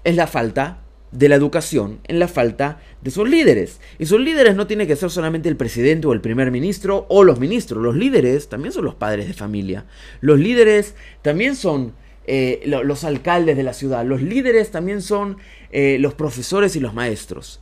Es 0.09 0.17
la 0.17 0.27
falta 0.27 0.79
de 1.13 1.29
la 1.29 1.35
educación, 1.35 2.01
en 2.05 2.19
la 2.19 2.29
falta 2.29 2.81
de 3.03 3.11
sus 3.11 3.29
líderes. 3.29 3.79
Y 3.99 4.07
sus 4.07 4.19
líderes 4.19 4.57
no 4.57 4.67
tiene 4.67 4.87
que 4.87 4.97
ser 4.97 5.11
solamente 5.11 5.51
el 5.51 5.57
presidente 5.59 6.07
o 6.07 6.15
el 6.15 6.23
primer 6.23 6.51
ministro 6.51 7.05
o 7.11 7.25
los 7.25 7.39
ministros. 7.39 7.83
Los 7.83 7.95
líderes 7.95 8.49
también 8.49 8.73
son 8.73 8.87
los 8.87 8.95
padres 8.95 9.29
de 9.29 9.35
familia. 9.35 9.85
Los 10.23 10.39
líderes 10.39 10.95
también 11.21 11.57
son 11.57 11.93
eh, 12.27 12.63
los 12.65 13.05
alcaldes 13.05 13.59
de 13.59 13.65
la 13.65 13.75
ciudad. 13.75 14.03
Los 14.07 14.23
líderes 14.23 14.71
también 14.71 15.03
son 15.03 15.37
eh, 15.73 15.99
los 16.01 16.15
profesores 16.15 16.75
y 16.75 16.81
los 16.81 16.95
maestros. 16.95 17.61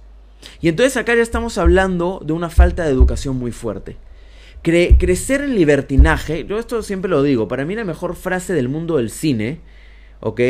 Y 0.61 0.69
entonces 0.69 0.97
acá 0.97 1.17
ya 1.17 1.23
estamos 1.23 1.59
hablando 1.59 2.23
de 2.25 2.33
una 2.33 2.49
falta 2.49 2.85
de 2.85 2.93
educación 2.93 3.37
muy 3.39 3.51
fuerte. 3.51 3.97
crecer 4.63 5.41
en 5.41 5.57
libertinaje, 5.57 6.47
yo 6.47 6.61
esto 6.61 6.81
siempre 6.85 7.11
lo 7.11 7.25
digo, 7.25 7.49
para 7.49 7.65
mí 7.65 7.75
la 7.75 7.83
mejor 7.83 8.15
frase 8.15 8.53
del 8.53 8.69
mundo 8.69 8.99
del 8.99 9.11
cine, 9.11 9.59
¿ok? 10.21 10.41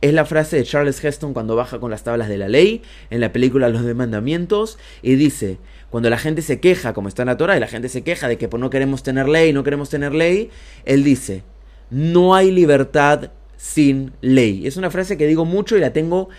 Es 0.00 0.14
la 0.14 0.24
frase 0.24 0.56
de 0.56 0.64
Charles 0.64 1.02
Heston 1.04 1.34
cuando 1.34 1.56
baja 1.56 1.78
con 1.78 1.90
las 1.90 2.04
tablas 2.04 2.28
de 2.28 2.38
la 2.38 2.48
ley 2.48 2.82
en 3.10 3.20
la 3.20 3.32
película 3.32 3.68
Los 3.68 3.84
de 3.84 3.92
Mandamientos 3.94 4.78
y 5.02 5.14
dice, 5.16 5.58
cuando 5.90 6.08
la 6.08 6.16
gente 6.16 6.40
se 6.40 6.58
queja, 6.58 6.94
como 6.94 7.08
está 7.08 7.22
en 7.22 7.26
la 7.26 7.36
Torah, 7.36 7.56
y 7.56 7.60
la 7.60 7.66
gente 7.66 7.88
se 7.90 8.02
queja 8.02 8.26
de 8.26 8.38
que 8.38 8.48
pues, 8.48 8.60
no 8.60 8.70
queremos 8.70 9.02
tener 9.02 9.28
ley, 9.28 9.52
no 9.52 9.62
queremos 9.62 9.90
tener 9.90 10.14
ley, 10.14 10.50
él 10.86 11.04
dice, 11.04 11.42
no 11.90 12.34
hay 12.34 12.50
libertad 12.50 13.30
sin 13.56 14.12
ley. 14.22 14.66
Es 14.66 14.78
una 14.78 14.90
frase 14.90 15.18
que 15.18 15.26
digo 15.26 15.44
mucho 15.44 15.76
y 15.76 15.80
la 15.80 15.92
tengo 15.92 16.30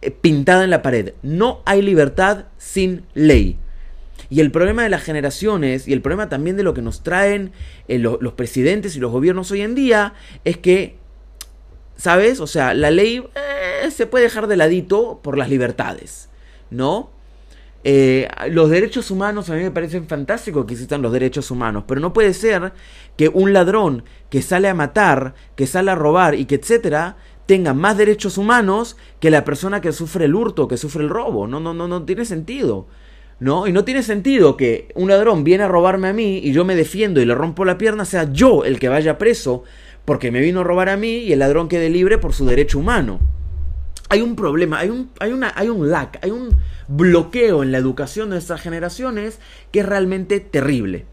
eh, 0.00 0.12
pintada 0.12 0.62
en 0.62 0.70
la 0.70 0.82
pared. 0.82 1.14
No 1.22 1.60
hay 1.64 1.82
libertad 1.82 2.44
sin 2.56 3.02
ley. 3.14 3.58
Y 4.30 4.40
el 4.40 4.50
problema 4.50 4.82
de 4.82 4.90
las 4.90 5.02
generaciones 5.02 5.88
y 5.88 5.92
el 5.92 6.02
problema 6.02 6.28
también 6.28 6.56
de 6.56 6.62
lo 6.62 6.74
que 6.74 6.82
nos 6.82 7.02
traen 7.02 7.50
eh, 7.88 7.98
los 7.98 8.32
presidentes 8.34 8.94
y 8.94 9.00
los 9.00 9.10
gobiernos 9.10 9.50
hoy 9.50 9.62
en 9.62 9.74
día 9.74 10.14
es 10.44 10.58
que, 10.58 10.97
¿sabes? 11.98 12.40
O 12.40 12.46
sea, 12.46 12.72
la 12.72 12.90
ley 12.90 13.22
eh, 13.34 13.90
se 13.90 14.06
puede 14.06 14.24
dejar 14.24 14.46
de 14.46 14.56
ladito 14.56 15.20
por 15.22 15.36
las 15.36 15.50
libertades, 15.50 16.30
¿no? 16.70 17.10
Eh, 17.84 18.28
los 18.50 18.70
derechos 18.70 19.10
humanos 19.10 19.50
a 19.50 19.54
mí 19.54 19.62
me 19.62 19.70
parecen 19.70 20.08
fantásticos 20.08 20.64
que 20.64 20.74
existan 20.74 21.02
los 21.02 21.12
derechos 21.12 21.50
humanos, 21.50 21.84
pero 21.86 22.00
no 22.00 22.12
puede 22.12 22.34
ser 22.34 22.72
que 23.16 23.28
un 23.28 23.52
ladrón 23.52 24.04
que 24.30 24.42
sale 24.42 24.68
a 24.68 24.74
matar, 24.74 25.34
que 25.54 25.66
sale 25.66 25.90
a 25.90 25.94
robar 25.94 26.34
y 26.34 26.46
que 26.46 26.56
etcétera 26.56 27.16
tenga 27.46 27.74
más 27.74 27.96
derechos 27.96 28.36
humanos 28.36 28.96
que 29.20 29.30
la 29.30 29.44
persona 29.44 29.80
que 29.80 29.92
sufre 29.92 30.26
el 30.26 30.34
hurto, 30.34 30.68
que 30.68 30.76
sufre 30.76 31.02
el 31.02 31.08
robo. 31.08 31.46
No, 31.46 31.60
no, 31.60 31.72
no, 31.72 31.88
no 31.88 32.04
tiene 32.04 32.24
sentido. 32.24 32.86
¿No? 33.40 33.68
Y 33.68 33.72
no 33.72 33.84
tiene 33.84 34.02
sentido 34.02 34.56
que 34.56 34.88
un 34.96 35.08
ladrón 35.08 35.44
viene 35.44 35.62
a 35.62 35.68
robarme 35.68 36.08
a 36.08 36.12
mí 36.12 36.38
y 36.38 36.52
yo 36.52 36.64
me 36.64 36.74
defiendo 36.74 37.20
y 37.20 37.24
le 37.24 37.36
rompo 37.36 37.64
la 37.64 37.78
pierna, 37.78 38.04
sea 38.04 38.32
yo 38.32 38.64
el 38.64 38.80
que 38.80 38.88
vaya 38.88 39.16
preso 39.16 39.62
porque 40.08 40.30
me 40.30 40.40
vino 40.40 40.60
a 40.60 40.64
robar 40.64 40.88
a 40.88 40.96
mí 40.96 41.18
y 41.18 41.34
el 41.34 41.40
ladrón 41.40 41.68
quede 41.68 41.90
libre 41.90 42.16
por 42.16 42.32
su 42.32 42.46
derecho 42.46 42.78
humano 42.78 43.20
hay 44.08 44.22
un 44.22 44.36
problema, 44.36 44.78
hay 44.78 44.88
un, 44.88 45.10
hay, 45.20 45.32
una, 45.32 45.52
hay 45.54 45.68
un 45.68 45.90
lag, 45.90 46.18
hay 46.22 46.30
un 46.30 46.56
bloqueo 46.88 47.62
en 47.62 47.72
la 47.72 47.76
educación 47.76 48.30
de 48.30 48.36
nuestras 48.36 48.62
generaciones 48.62 49.38
que 49.70 49.80
es 49.80 49.86
realmente 49.86 50.40
terrible. 50.40 51.04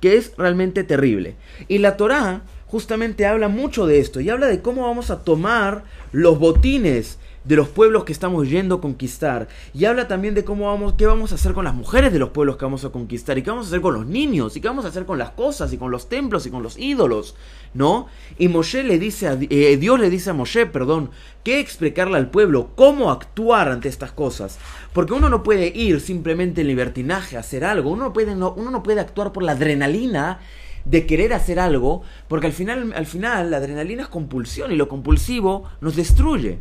Que 0.00 0.16
es 0.16 0.32
realmente 0.36 0.82
terrible. 0.82 1.36
Y 1.68 1.78
la 1.78 1.96
Torá 1.96 2.42
justamente 2.66 3.24
habla 3.24 3.46
mucho 3.46 3.86
de 3.86 4.00
esto 4.00 4.20
y 4.20 4.30
habla 4.30 4.48
de 4.48 4.62
cómo 4.62 4.82
vamos 4.82 5.10
a 5.10 5.22
tomar 5.22 5.84
los 6.10 6.40
botines 6.40 7.18
de 7.44 7.56
los 7.56 7.68
pueblos 7.68 8.04
que 8.04 8.12
estamos 8.12 8.48
yendo 8.48 8.76
a 8.76 8.80
conquistar. 8.80 9.48
Y 9.72 9.84
habla 9.86 10.08
también 10.08 10.34
de 10.34 10.44
cómo 10.44 10.66
vamos, 10.66 10.94
qué 10.94 11.06
vamos 11.06 11.32
a 11.32 11.36
hacer 11.36 11.52
con 11.52 11.64
las 11.64 11.74
mujeres 11.74 12.12
de 12.12 12.18
los 12.18 12.30
pueblos 12.30 12.56
que 12.56 12.64
vamos 12.64 12.84
a 12.84 12.90
conquistar. 12.90 13.38
Y 13.38 13.42
qué 13.42 13.50
vamos 13.50 13.66
a 13.66 13.68
hacer 13.68 13.80
con 13.80 13.94
los 13.94 14.06
niños. 14.06 14.56
Y 14.56 14.60
qué 14.60 14.68
vamos 14.68 14.84
a 14.84 14.88
hacer 14.88 15.06
con 15.06 15.18
las 15.18 15.30
cosas 15.30 15.72
y 15.72 15.78
con 15.78 15.90
los 15.90 16.08
templos 16.08 16.46
y 16.46 16.50
con 16.50 16.62
los 16.62 16.78
ídolos. 16.78 17.34
¿No? 17.72 18.08
Y 18.38 18.48
Moshe 18.48 18.82
le 18.82 18.98
dice 18.98 19.28
a, 19.28 19.38
eh, 19.40 19.76
Dios 19.76 19.98
le 19.98 20.10
dice 20.10 20.30
a 20.30 20.34
Moshe, 20.34 20.66
perdón, 20.66 21.10
qué 21.44 21.60
explicarle 21.60 22.16
al 22.16 22.30
pueblo, 22.30 22.70
cómo 22.74 23.10
actuar 23.10 23.68
ante 23.68 23.88
estas 23.88 24.12
cosas. 24.12 24.58
Porque 24.92 25.14
uno 25.14 25.28
no 25.28 25.42
puede 25.42 25.68
ir 25.68 26.00
simplemente 26.00 26.60
en 26.60 26.66
libertinaje 26.66 27.36
a 27.36 27.40
hacer 27.40 27.64
algo. 27.64 27.90
Uno 27.90 28.04
no 28.04 28.12
puede, 28.12 28.34
no, 28.34 28.52
uno 28.52 28.70
no 28.70 28.82
puede 28.82 29.00
actuar 29.00 29.32
por 29.32 29.42
la 29.42 29.52
adrenalina 29.52 30.40
de 30.84 31.06
querer 31.06 31.32
hacer 31.32 31.60
algo, 31.60 32.02
porque 32.26 32.46
al 32.46 32.52
final, 32.52 32.92
al 32.94 33.06
final 33.06 33.50
la 33.50 33.58
adrenalina 33.58 34.04
es 34.04 34.08
compulsión 34.08 34.72
y 34.72 34.76
lo 34.76 34.88
compulsivo 34.88 35.64
nos 35.80 35.96
destruye. 35.96 36.58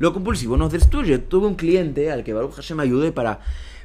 Lo 0.00 0.14
compulsivo 0.14 0.56
nos 0.56 0.72
destruye. 0.72 1.18
Tuve 1.18 1.46
un 1.46 1.56
cliente 1.56 2.10
al 2.10 2.24
que 2.24 2.32
Baruch 2.32 2.54
Hashem 2.54 2.80
ayudé 2.80 3.12
para, 3.12 3.40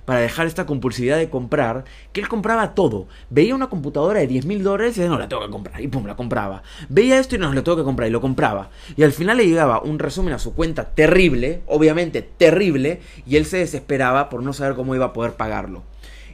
para 0.06 0.22
dejar 0.22 0.48
esta 0.48 0.66
compulsividad 0.66 1.18
de 1.18 1.30
comprar, 1.30 1.84
que 2.14 2.22
él 2.22 2.30
compraba 2.30 2.74
todo. 2.74 3.08
Veía 3.30 3.54
una 3.54 3.68
computadora 3.68 4.22
de 4.22 4.28
10 4.28 4.46
mil 4.46 4.64
dólares 4.64 4.96
y 4.96 5.02
decía, 5.02 5.12
no, 5.12 5.20
la 5.20 5.28
tengo 5.28 5.46
que 5.46 5.52
comprar. 5.52 5.82
Y 5.82 5.90
pum, 5.90 6.06
la 6.06 6.16
compraba. 6.16 6.64
Veía 6.88 7.20
esto 7.20 7.36
y 7.36 7.38
no, 7.38 7.54
la 7.54 7.64
tengo 7.66 7.76
que 7.76 7.84
comprar. 7.84 8.08
Y 8.08 8.14
lo 8.14 8.22
compraba. 8.22 8.70
Y 8.96 9.04
al 9.04 9.12
final 9.12 9.36
le 9.36 9.46
llegaba 9.46 9.82
un 9.82 10.00
resumen 10.00 10.34
a 10.34 10.40
su 10.40 10.54
cuenta 10.54 10.86
terrible, 10.86 11.64
obviamente 11.68 12.22
terrible, 12.22 13.02
y 13.28 13.36
él 13.36 13.46
se 13.46 13.58
desesperaba 13.58 14.30
por 14.30 14.42
no 14.42 14.54
saber 14.54 14.76
cómo 14.76 14.96
iba 14.96 15.08
a 15.08 15.14
poder 15.14 15.34
pagarlo. 15.34 15.84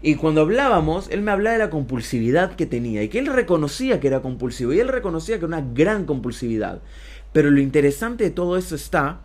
Y 0.04 0.14
cuando 0.14 0.42
hablábamos, 0.42 1.10
él 1.10 1.24
me 1.24 1.32
hablaba 1.32 1.54
de 1.54 1.64
la 1.64 1.70
compulsividad 1.72 2.56
que 2.56 2.68
tenía 2.68 3.02
y 3.02 3.10
que 3.10 3.18
él 3.18 3.26
reconocía 3.26 4.00
que 4.00 4.08
era 4.08 4.22
compulsivo 4.22 4.74
y 4.74 4.80
él 4.80 4.90
reconocía 4.90 5.40
que 5.40 5.46
era 5.46 5.58
una 5.58 5.68
gran 5.74 6.06
compulsividad. 6.06 6.82
Pero 7.34 7.50
lo 7.50 7.62
interesante 7.62 8.26
de 8.26 8.30
todo 8.30 8.58
eso 8.58 8.76
está 8.76 9.22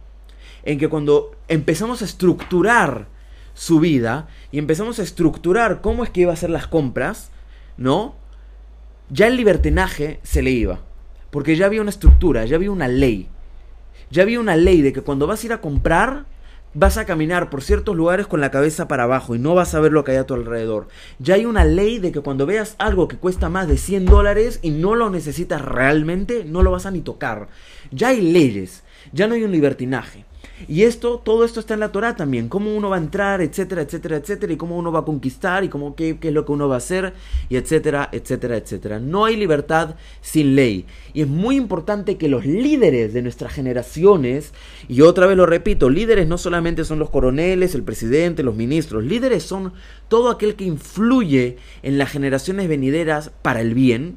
en 0.67 0.79
que 0.79 0.89
cuando 0.89 1.31
empezamos 1.49 2.03
a 2.03 2.05
estructurar 2.05 3.07
su 3.55 3.81
vida 3.81 4.29
y 4.53 4.59
empezamos 4.59 4.99
a 4.99 5.03
estructurar 5.03 5.81
cómo 5.81 6.05
es 6.05 6.11
que 6.11 6.23
iba 6.23 6.33
a 6.33 6.35
hacer 6.35 6.51
las 6.51 6.67
compras, 6.67 7.31
¿no? 7.79 8.17
Ya 9.09 9.29
el 9.29 9.37
libertinaje 9.37 10.21
se 10.25 10.43
le 10.43 10.51
iba. 10.51 10.81
Porque 11.31 11.57
ya 11.57 11.67
había 11.67 11.81
una 11.81 11.91
estructura, 11.91 12.45
ya 12.45 12.57
había 12.57 12.73
una 12.73 12.89
ley. 12.89 13.29
Ya 14.11 14.23
había 14.23 14.41
una 14.41 14.57
ley 14.57 14.83
de 14.83 14.93
que 14.93 15.03
cuando 15.03 15.27
vas 15.27 15.43
a 15.43 15.47
ir 15.47 15.53
a 15.53 15.61
comprar, 15.61 16.27
vas 16.75 16.99
a 16.99 17.07
caminar 17.07 17.49
por 17.49 17.63
ciertos 17.63 17.97
lugares 17.97 18.27
con 18.27 18.41
la 18.41 18.51
cabeza 18.51 18.89
para 18.89 19.05
abajo 19.05 19.35
y 19.35 19.39
no 19.39 19.55
vas 19.55 19.75
a 19.75 19.81
ver 19.81 19.93
lo 19.93 20.03
que 20.03 20.13
hay 20.13 20.19
a 20.19 20.27
tu 20.27 20.35
alrededor. 20.35 20.89
Ya 21.21 21.37
hay 21.37 21.47
una 21.47 21.65
ley 21.65 22.01
de 22.01 22.11
que 22.11 22.21
cuando 22.21 22.45
veas 22.45 22.75
algo 22.79 23.07
que 23.07 23.17
cuesta 23.17 23.49
más 23.49 23.69
de 23.69 23.79
100 23.79 24.07
dólares 24.07 24.59
y 24.63 24.71
no 24.71 24.97
lo 24.97 25.11
necesitas 25.11 25.63
realmente, 25.63 26.45
no 26.45 26.63
lo 26.63 26.73
vas 26.73 26.87
a 26.87 26.91
ni 26.91 27.01
tocar. 27.01 27.49
Ya 27.93 28.09
hay 28.09 28.21
leyes, 28.21 28.83
ya 29.13 29.29
no 29.29 29.35
hay 29.35 29.45
un 29.45 29.53
libertinaje. 29.53 30.25
Y 30.69 30.83
esto, 30.83 31.21
todo 31.25 31.45
esto 31.45 31.61
está 31.61 31.75
en 31.75 31.81
la 31.81 31.92
Torah 31.92 32.16
también, 32.16 32.49
cómo 32.49 32.75
uno 32.75 32.90
va 32.90 32.97
a 32.97 33.01
entrar, 33.01 33.40
etcétera, 33.40 33.83
etcétera, 33.83 34.16
etcétera, 34.16 34.53
y 34.53 34.57
cómo 34.57 34.77
uno 34.77 34.90
va 34.90 35.01
a 35.01 35.05
conquistar, 35.05 35.64
y 35.64 35.69
cómo 35.69 35.95
qué, 35.95 36.19
qué 36.19 36.29
es 36.29 36.35
lo 36.35 36.45
que 36.45 36.53
uno 36.53 36.69
va 36.69 36.77
a 36.77 36.79
hacer, 36.79 37.12
y 37.49 37.57
etcétera, 37.57 38.09
etcétera, 38.12 38.57
etcétera. 38.57 38.99
No 38.99 39.25
hay 39.25 39.37
libertad 39.37 39.97
sin 40.21 40.57
ley. 40.57 40.87
Y 41.12 41.23
es 41.23 41.29
muy 41.29 41.57
importante 41.57 42.16
que 42.16 42.29
los 42.29 42.47
líderes 42.47 43.12
de 43.12 43.23
nuestras 43.23 43.53
generaciones, 43.53 44.53
y 44.88 45.03
otra 45.03 45.27
vez 45.27 45.37
lo 45.37 45.47
repito, 45.47 45.90
líderes 45.90 46.27
no 46.27 46.38
solamente 46.38 46.85
son 46.85 46.99
los 46.99 47.11
coroneles, 47.11 47.75
el 47.75 47.83
presidente, 47.83 48.42
los 48.42 48.57
ministros, 48.57 49.05
líderes 49.05 49.42
son 49.42 49.73
todo 50.09 50.31
aquel 50.31 50.55
que 50.55 50.64
influye 50.64 51.57
en 51.83 51.99
las 51.99 52.11
generaciones 52.11 52.69
venideras 52.69 53.31
para 53.42 53.61
el 53.61 53.75
bien, 53.75 54.16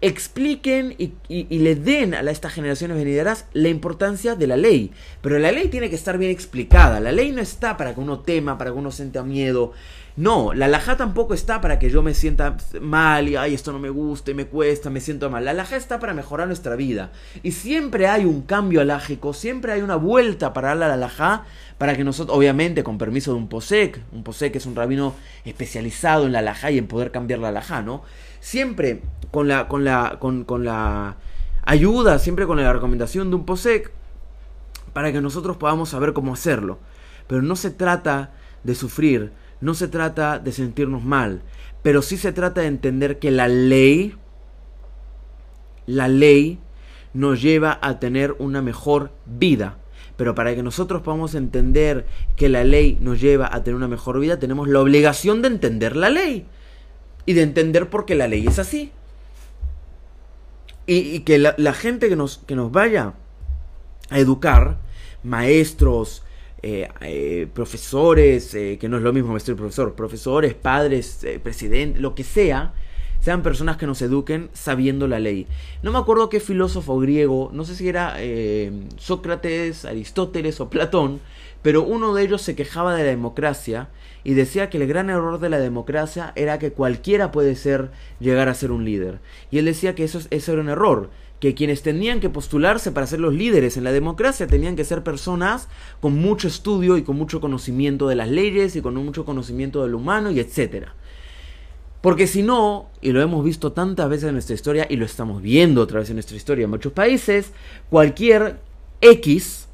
expliquen 0.00 0.94
y, 0.98 1.58
le 1.58 1.74
den 1.74 2.14
a 2.14 2.20
estas 2.30 2.52
generaciones 2.52 2.96
venideras 2.96 3.46
la 3.52 3.68
importancia 3.68 4.34
de 4.34 4.46
la 4.46 4.56
ley. 4.56 4.92
Pero 5.20 5.38
la 5.38 5.52
ley 5.52 5.68
tiene 5.68 5.90
que 5.90 5.96
estar 5.96 6.18
bien 6.18 6.30
explicada. 6.30 7.00
La 7.00 7.12
ley 7.12 7.32
no 7.32 7.40
está 7.40 7.76
para 7.76 7.94
que 7.94 8.00
uno 8.00 8.20
tema, 8.20 8.58
para 8.58 8.70
que 8.70 8.78
uno 8.78 8.90
sienta 8.90 9.22
miedo. 9.22 9.72
No, 10.16 10.52
la 10.52 10.64
alajá 10.64 10.96
tampoco 10.96 11.32
está 11.32 11.60
para 11.60 11.78
que 11.78 11.90
yo 11.90 12.02
me 12.02 12.12
sienta 12.12 12.56
mal 12.80 13.28
y 13.28 13.36
ay, 13.36 13.54
esto 13.54 13.70
no 13.70 13.78
me 13.78 13.88
gusta 13.88 14.32
y 14.32 14.34
me 14.34 14.46
cuesta, 14.46 14.90
me 14.90 15.00
siento 15.00 15.30
mal. 15.30 15.44
La 15.44 15.52
alajá 15.52 15.76
está 15.76 16.00
para 16.00 16.12
mejorar 16.12 16.48
nuestra 16.48 16.74
vida. 16.74 17.12
Y 17.44 17.52
siempre 17.52 18.08
hay 18.08 18.24
un 18.24 18.42
cambio 18.42 18.80
alágico, 18.80 19.32
siempre 19.32 19.72
hay 19.72 19.80
una 19.80 19.94
vuelta 19.94 20.52
para 20.52 20.74
la 20.74 20.92
alajá 20.92 21.44
para 21.78 21.96
que 21.96 22.02
nosotros, 22.02 22.36
obviamente 22.36 22.82
con 22.82 22.98
permiso 22.98 23.32
de 23.32 23.38
un 23.38 23.48
posek, 23.48 24.00
un 24.10 24.24
posek 24.24 24.56
es 24.56 24.66
un 24.66 24.74
rabino 24.74 25.14
especializado 25.44 26.26
en 26.26 26.32
la 26.32 26.40
alajá 26.40 26.72
y 26.72 26.78
en 26.78 26.88
poder 26.88 27.12
cambiar 27.12 27.38
la 27.38 27.50
alajá, 27.50 27.82
¿no? 27.82 28.02
Siempre 28.48 29.02
con 29.30 29.46
la, 29.46 29.68
con 29.68 29.84
la, 29.84 30.16
con, 30.18 30.44
con 30.44 30.64
la 30.64 31.16
ayuda, 31.66 32.18
siempre 32.18 32.46
con 32.46 32.56
la 32.56 32.72
recomendación 32.72 33.28
de 33.28 33.36
un 33.36 33.44
posek, 33.44 33.90
para 34.94 35.12
que 35.12 35.20
nosotros 35.20 35.58
podamos 35.58 35.90
saber 35.90 36.14
cómo 36.14 36.32
hacerlo. 36.32 36.78
Pero 37.26 37.42
no 37.42 37.56
se 37.56 37.70
trata 37.70 38.32
de 38.64 38.74
sufrir, 38.74 39.32
no 39.60 39.74
se 39.74 39.86
trata 39.86 40.38
de 40.38 40.52
sentirnos 40.52 41.04
mal, 41.04 41.42
pero 41.82 42.00
sí 42.00 42.16
se 42.16 42.32
trata 42.32 42.62
de 42.62 42.68
entender 42.68 43.18
que 43.18 43.30
la 43.30 43.48
ley, 43.48 44.14
la 45.84 46.08
ley 46.08 46.58
nos 47.12 47.42
lleva 47.42 47.78
a 47.82 48.00
tener 48.00 48.34
una 48.38 48.62
mejor 48.62 49.10
vida. 49.26 49.76
Pero 50.16 50.34
para 50.34 50.54
que 50.54 50.62
nosotros 50.62 51.02
podamos 51.02 51.34
entender 51.34 52.06
que 52.34 52.48
la 52.48 52.64
ley 52.64 52.96
nos 53.02 53.20
lleva 53.20 53.54
a 53.54 53.62
tener 53.62 53.76
una 53.76 53.88
mejor 53.88 54.18
vida, 54.20 54.38
tenemos 54.38 54.68
la 54.68 54.80
obligación 54.80 55.42
de 55.42 55.48
entender 55.48 55.96
la 55.96 56.08
ley. 56.08 56.46
Y 57.28 57.34
de 57.34 57.42
entender 57.42 57.90
por 57.90 58.06
qué 58.06 58.14
la 58.14 58.26
ley 58.26 58.46
es 58.46 58.58
así. 58.58 58.90
Y, 60.86 61.20
que 61.20 61.36
la, 61.36 61.72
gente 61.74 62.08
que 62.08 62.16
nos, 62.16 62.38
que 62.38 62.54
nos 62.56 62.72
vaya 62.72 63.12
a 64.08 64.18
educar, 64.18 64.78
maestros, 65.22 66.22
eh, 66.62 66.88
eh, 67.02 67.46
profesores, 67.52 68.54
eh, 68.54 68.78
que 68.80 68.88
no 68.88 68.96
es 68.96 69.02
lo 69.02 69.12
mismo 69.12 69.32
maestro 69.32 69.52
y 69.52 69.58
profesor, 69.58 69.94
profesores, 69.94 70.54
padres, 70.54 71.26
presidente, 71.42 72.00
lo 72.00 72.14
que 72.14 72.24
sea, 72.24 72.72
sean 73.20 73.42
personas 73.42 73.76
que 73.76 73.86
nos 73.86 74.00
eduquen 74.00 74.48
sabiendo 74.54 75.06
la 75.06 75.18
ley. 75.18 75.46
No 75.82 75.92
me 75.92 75.98
acuerdo 75.98 76.30
qué 76.30 76.40
filósofo 76.40 76.98
griego, 76.98 77.50
no 77.52 77.66
sé 77.66 77.74
si 77.74 77.90
era 77.90 78.16
Sócrates, 78.96 79.84
Aristóteles 79.84 80.62
o 80.62 80.70
Platón, 80.70 81.20
pero 81.62 81.82
uno 81.82 82.14
de 82.14 82.22
ellos 82.22 82.42
se 82.42 82.54
quejaba 82.54 82.94
de 82.94 83.04
la 83.04 83.10
democracia 83.10 83.88
y 84.24 84.34
decía 84.34 84.70
que 84.70 84.78
el 84.78 84.86
gran 84.86 85.10
error 85.10 85.38
de 85.40 85.48
la 85.48 85.58
democracia 85.58 86.32
era 86.36 86.58
que 86.58 86.72
cualquiera 86.72 87.30
puede 87.32 87.56
ser 87.56 87.90
llegar 88.20 88.48
a 88.48 88.54
ser 88.54 88.70
un 88.70 88.84
líder. 88.84 89.20
Y 89.50 89.58
él 89.58 89.64
decía 89.64 89.94
que 89.94 90.04
eso, 90.04 90.20
eso 90.30 90.52
era 90.52 90.60
un 90.60 90.68
error, 90.68 91.10
que 91.40 91.54
quienes 91.54 91.82
tenían 91.82 92.20
que 92.20 92.30
postularse 92.30 92.92
para 92.92 93.06
ser 93.06 93.20
los 93.20 93.32
líderes 93.32 93.76
en 93.76 93.84
la 93.84 93.92
democracia 93.92 94.46
tenían 94.46 94.76
que 94.76 94.84
ser 94.84 95.04
personas 95.04 95.68
con 96.00 96.14
mucho 96.14 96.48
estudio 96.48 96.96
y 96.96 97.02
con 97.02 97.16
mucho 97.16 97.40
conocimiento 97.40 98.08
de 98.08 98.16
las 98.16 98.28
leyes 98.28 98.74
y 98.76 98.82
con 98.82 98.94
mucho 98.94 99.24
conocimiento 99.24 99.82
del 99.82 99.94
humano 99.94 100.30
y 100.30 100.40
etcétera. 100.40 100.94
Porque 102.00 102.26
si 102.26 102.42
no, 102.42 102.90
y 103.00 103.12
lo 103.12 103.20
hemos 103.20 103.44
visto 103.44 103.72
tantas 103.72 104.08
veces 104.08 104.28
en 104.28 104.34
nuestra 104.34 104.54
historia 104.54 104.86
y 104.88 104.96
lo 104.96 105.04
estamos 105.04 105.42
viendo 105.42 105.82
otra 105.82 106.00
vez 106.00 106.10
en 106.10 106.16
nuestra 106.16 106.36
historia 106.36 106.64
en 106.64 106.70
muchos 106.70 106.92
países, 106.92 107.52
cualquier 107.90 108.60
X 109.00 109.67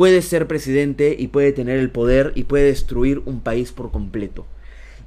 puede 0.00 0.22
ser 0.22 0.46
presidente 0.46 1.14
y 1.18 1.28
puede 1.28 1.52
tener 1.52 1.78
el 1.78 1.90
poder 1.90 2.32
y 2.34 2.44
puede 2.44 2.64
destruir 2.64 3.20
un 3.26 3.42
país 3.42 3.70
por 3.70 3.90
completo. 3.90 4.46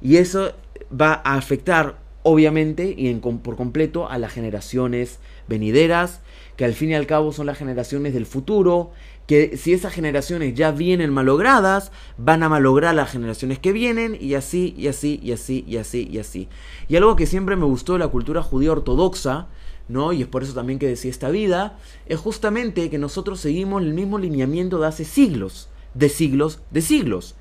Y 0.00 0.18
eso 0.18 0.52
va 0.88 1.20
a 1.24 1.34
afectar 1.34 1.98
obviamente 2.22 2.94
y 2.96 3.08
en, 3.08 3.18
por 3.18 3.56
completo 3.56 4.08
a 4.08 4.18
las 4.18 4.32
generaciones 4.32 5.18
venideras, 5.48 6.20
que 6.54 6.64
al 6.64 6.74
fin 6.74 6.90
y 6.90 6.94
al 6.94 7.08
cabo 7.08 7.32
son 7.32 7.46
las 7.46 7.58
generaciones 7.58 8.14
del 8.14 8.24
futuro, 8.24 8.92
que 9.26 9.56
si 9.56 9.72
esas 9.72 9.92
generaciones 9.92 10.54
ya 10.54 10.70
vienen 10.70 11.10
malogradas, 11.10 11.90
van 12.16 12.44
a 12.44 12.48
malograr 12.48 12.94
las 12.94 13.10
generaciones 13.10 13.58
que 13.58 13.72
vienen 13.72 14.16
y 14.20 14.34
así, 14.34 14.76
y 14.78 14.86
así, 14.86 15.18
y 15.20 15.32
así, 15.32 15.64
y 15.66 15.76
así, 15.78 16.08
y 16.08 16.18
así. 16.18 16.48
Y 16.86 16.94
algo 16.94 17.16
que 17.16 17.26
siempre 17.26 17.56
me 17.56 17.64
gustó 17.64 17.94
de 17.94 17.98
la 17.98 18.06
cultura 18.06 18.44
judía 18.44 18.70
ortodoxa, 18.70 19.48
¿no? 19.88 20.12
Y 20.12 20.22
es 20.22 20.28
por 20.28 20.42
eso 20.42 20.54
también 20.54 20.78
que 20.78 20.88
decía 20.88 21.10
esta 21.10 21.30
vida, 21.30 21.78
es 22.06 22.18
justamente 22.18 22.90
que 22.90 22.98
nosotros 22.98 23.40
seguimos 23.40 23.82
el 23.82 23.94
mismo 23.94 24.18
lineamiento 24.18 24.78
de 24.78 24.86
hace 24.86 25.04
siglos, 25.04 25.68
de 25.94 26.08
siglos, 26.08 26.60
de 26.70 26.80
siglos. 26.80 27.34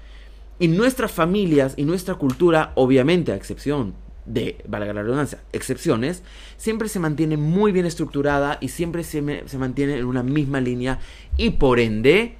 Y 0.60 0.68
nuestras 0.68 1.12
familias 1.12 1.74
y 1.78 1.86
nuestra 1.86 2.16
cultura, 2.16 2.72
obviamente 2.76 3.32
a 3.32 3.36
excepción 3.36 3.96
de, 4.26 4.58
valga 4.68 4.94
la 4.94 5.02
redundancia, 5.02 5.42
excepciones, 5.52 6.24
siempre 6.58 6.88
se 6.88 7.00
mantiene 7.00 7.38
muy 7.38 7.72
bien 7.72 7.86
estructurada 7.86 8.58
y 8.62 8.70
siempre 8.70 9.04
se, 9.04 9.44
se, 9.48 9.58
mantiene 9.58 9.98
en 9.98 10.06
una 10.06 10.24
misma 10.24 10.62
línea 10.62 11.00
y 11.38 11.52
por 11.52 11.80
ende, 11.80 12.36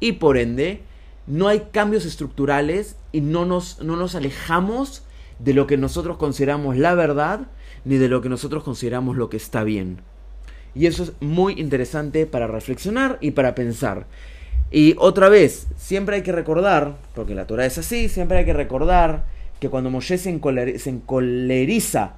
y 0.00 0.12
por 0.12 0.36
ende, 0.36 0.82
no 1.26 1.46
hay 1.46 1.68
cambios 1.70 2.04
estructurales 2.04 2.96
y 3.12 3.20
no 3.20 3.44
nos, 3.44 3.80
no 3.80 3.96
nos 3.96 4.14
alejamos 4.14 5.04
de 5.38 5.54
lo 5.54 5.66
que 5.66 5.76
nosotros 5.76 6.16
consideramos 6.16 6.76
la 6.76 6.94
verdad 6.94 7.48
ni 7.84 7.96
de 7.96 8.08
lo 8.08 8.20
que 8.20 8.28
nosotros 8.28 8.62
consideramos 8.62 9.16
lo 9.16 9.28
que 9.28 9.36
está 9.36 9.64
bien. 9.64 9.98
Y 10.74 10.86
eso 10.86 11.02
es 11.02 11.12
muy 11.20 11.54
interesante 11.60 12.26
para 12.26 12.46
reflexionar 12.46 13.18
y 13.20 13.32
para 13.32 13.54
pensar. 13.54 14.06
Y 14.70 14.94
otra 14.98 15.28
vez, 15.28 15.66
siempre 15.76 16.16
hay 16.16 16.22
que 16.22 16.32
recordar, 16.32 16.96
porque 17.14 17.34
la 17.34 17.46
Torah 17.46 17.66
es 17.66 17.76
así, 17.76 18.08
siempre 18.08 18.38
hay 18.38 18.44
que 18.46 18.54
recordar 18.54 19.24
que 19.60 19.68
cuando 19.68 19.90
Moshe 19.90 20.16
se, 20.16 20.30
encoleriza 20.30 22.14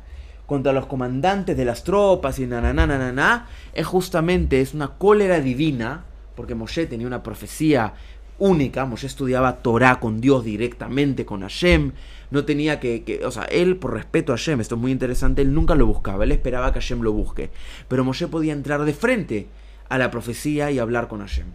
contra 0.46 0.72
los 0.72 0.86
comandantes 0.86 1.56
de 1.56 1.64
las 1.64 1.82
tropas 1.82 2.38
y 2.38 2.46
na, 2.46 2.60
na, 2.60 2.72
na, 2.72 2.86
na, 2.86 3.12
na, 3.12 3.48
es 3.74 3.86
justamente, 3.86 4.60
es 4.60 4.72
una 4.72 4.92
cólera 4.98 5.40
divina, 5.40 6.04
porque 6.36 6.54
Moshe 6.54 6.86
tenía 6.86 7.06
una 7.06 7.22
profecía 7.22 7.94
única, 8.38 8.84
Moshe 8.84 9.06
estudiaba 9.06 9.56
Torah 9.62 10.00
con 10.00 10.20
Dios 10.20 10.44
directamente, 10.44 11.24
con 11.24 11.42
Hashem, 11.42 11.92
no 12.30 12.44
tenía 12.44 12.80
que, 12.80 13.04
que, 13.04 13.24
o 13.24 13.30
sea, 13.30 13.44
él 13.44 13.76
por 13.76 13.94
respeto 13.94 14.32
a 14.32 14.36
Hashem, 14.36 14.60
esto 14.60 14.74
es 14.74 14.80
muy 14.80 14.92
interesante, 14.92 15.42
él 15.42 15.54
nunca 15.54 15.74
lo 15.74 15.86
buscaba, 15.86 16.24
él 16.24 16.32
esperaba 16.32 16.72
que 16.72 16.80
Hashem 16.80 17.02
lo 17.02 17.12
busque, 17.12 17.50
pero 17.88 18.04
Moshe 18.04 18.28
podía 18.28 18.52
entrar 18.52 18.84
de 18.84 18.94
frente 18.94 19.46
a 19.88 19.98
la 19.98 20.10
profecía 20.10 20.70
y 20.70 20.78
hablar 20.78 21.08
con 21.08 21.20
Hashem 21.20 21.46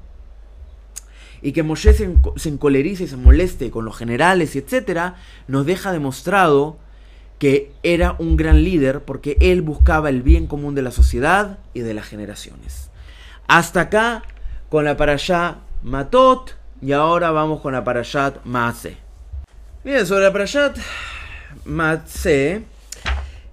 y 1.41 1.51
que 1.51 1.63
Moshe 1.63 1.93
se, 1.93 2.49
encolerice 2.49 3.05
y 3.05 3.07
se 3.07 3.17
moleste 3.17 3.71
con 3.71 3.85
los 3.85 3.97
generales 3.97 4.55
y 4.55 4.59
etcétera, 4.59 5.15
nos 5.47 5.65
deja 5.65 5.91
demostrado 5.91 6.77
que 7.37 7.71
era 7.83 8.15
un 8.19 8.35
gran 8.35 8.63
líder 8.63 9.01
porque 9.05 9.37
él 9.39 9.61
buscaba 9.61 10.09
el 10.09 10.21
bien 10.21 10.47
común 10.47 10.75
de 10.75 10.81
la 10.81 10.91
sociedad 10.91 11.59
y 11.73 11.81
de 11.81 11.93
las 11.93 12.05
generaciones. 12.05 12.91
Hasta 13.47 13.81
acá 13.81 14.23
con 14.69 14.83
la 14.83 14.97
parashá 14.97 15.59
Matot 15.81 16.58
y 16.81 16.93
ahora 16.93 17.31
vamos 17.31 17.61
con 17.61 17.73
la 17.73 17.83
parashat 17.83 18.43
Maase. 18.45 18.97
Bien, 19.83 20.05
sobre 20.05 20.23
la 20.23 20.31
parashat 20.31 20.77
Maase 21.65 22.63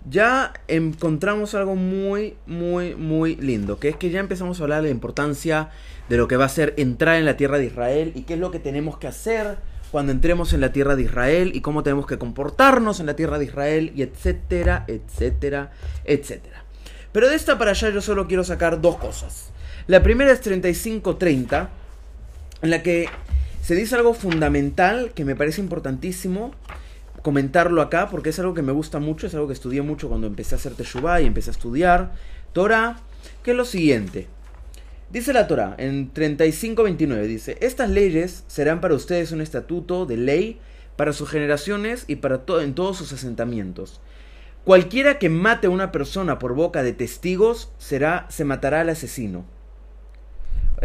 ya 0.08 0.52
encontramos 0.68 1.54
algo 1.54 1.74
muy, 1.74 2.36
muy, 2.46 2.94
muy 2.94 3.36
lindo, 3.36 3.78
que 3.80 3.88
es 3.88 3.96
que 3.96 4.10
ya 4.10 4.20
empezamos 4.20 4.60
a 4.60 4.62
hablar 4.62 4.82
de 4.82 4.88
la 4.88 4.94
importancia 4.94 5.70
de 6.08 6.16
lo 6.16 6.28
que 6.28 6.36
va 6.36 6.44
a 6.44 6.48
ser 6.48 6.74
entrar 6.76 7.16
en 7.16 7.24
la 7.24 7.36
tierra 7.36 7.58
de 7.58 7.66
Israel 7.66 8.12
y 8.14 8.22
qué 8.22 8.34
es 8.34 8.40
lo 8.40 8.52
que 8.52 8.60
tenemos 8.60 8.98
que 8.98 9.08
hacer 9.08 9.58
cuando 9.90 10.12
entremos 10.12 10.52
en 10.52 10.60
la 10.60 10.72
tierra 10.72 10.94
de 10.94 11.02
Israel 11.02 11.52
y 11.54 11.60
cómo 11.60 11.82
tenemos 11.82 12.06
que 12.06 12.18
comportarnos 12.18 13.00
en 13.00 13.06
la 13.06 13.16
tierra 13.16 13.38
de 13.38 13.46
Israel 13.46 13.92
y 13.96 14.02
etcétera, 14.02 14.84
etcétera, 14.86 15.72
etcétera. 16.04 16.64
Pero 17.10 17.28
de 17.28 17.34
esta 17.34 17.58
para 17.58 17.72
allá 17.72 17.90
yo 17.90 18.00
solo 18.00 18.28
quiero 18.28 18.44
sacar 18.44 18.80
dos 18.80 18.96
cosas. 18.98 19.50
La 19.88 20.02
primera 20.02 20.32
es 20.32 20.44
35-30, 20.44 21.68
en 22.62 22.70
la 22.70 22.82
que 22.82 23.08
se 23.62 23.74
dice 23.74 23.94
algo 23.94 24.14
fundamental 24.14 25.12
que 25.14 25.24
me 25.24 25.36
parece 25.36 25.60
importantísimo 25.60 26.52
comentarlo 27.22 27.82
acá 27.82 28.08
porque 28.08 28.30
es 28.30 28.38
algo 28.38 28.54
que 28.54 28.62
me 28.62 28.72
gusta 28.72 29.00
mucho, 29.00 29.26
es 29.26 29.34
algo 29.34 29.48
que 29.48 29.52
estudié 29.52 29.82
mucho 29.82 30.08
cuando 30.08 30.28
empecé 30.28 30.54
a 30.54 30.58
hacer 30.58 30.74
Teshuvah 30.74 31.20
y 31.20 31.26
empecé 31.26 31.50
a 31.50 31.52
estudiar 31.52 32.12
Torah, 32.52 33.00
que 33.42 33.50
es 33.50 33.56
lo 33.56 33.64
siguiente. 33.64 34.28
Dice 35.10 35.32
la 35.32 35.46
Torah 35.46 35.74
en 35.78 36.12
35.29, 36.12 37.22
dice, 37.26 37.58
estas 37.60 37.90
leyes 37.90 38.44
serán 38.46 38.80
para 38.80 38.94
ustedes 38.94 39.32
un 39.32 39.40
estatuto 39.40 40.06
de 40.06 40.16
ley 40.16 40.60
para 40.96 41.12
sus 41.12 41.28
generaciones 41.28 42.04
y 42.06 42.16
para 42.16 42.42
en 42.60 42.74
todos 42.74 42.96
sus 42.96 43.12
asentamientos. 43.12 44.00
Cualquiera 44.64 45.18
que 45.18 45.28
mate 45.28 45.68
a 45.68 45.70
una 45.70 45.92
persona 45.92 46.38
por 46.38 46.54
boca 46.54 46.82
de 46.82 46.92
testigos 46.92 47.70
será, 47.78 48.26
se 48.30 48.44
matará 48.44 48.80
al 48.80 48.88
asesino. 48.88 49.44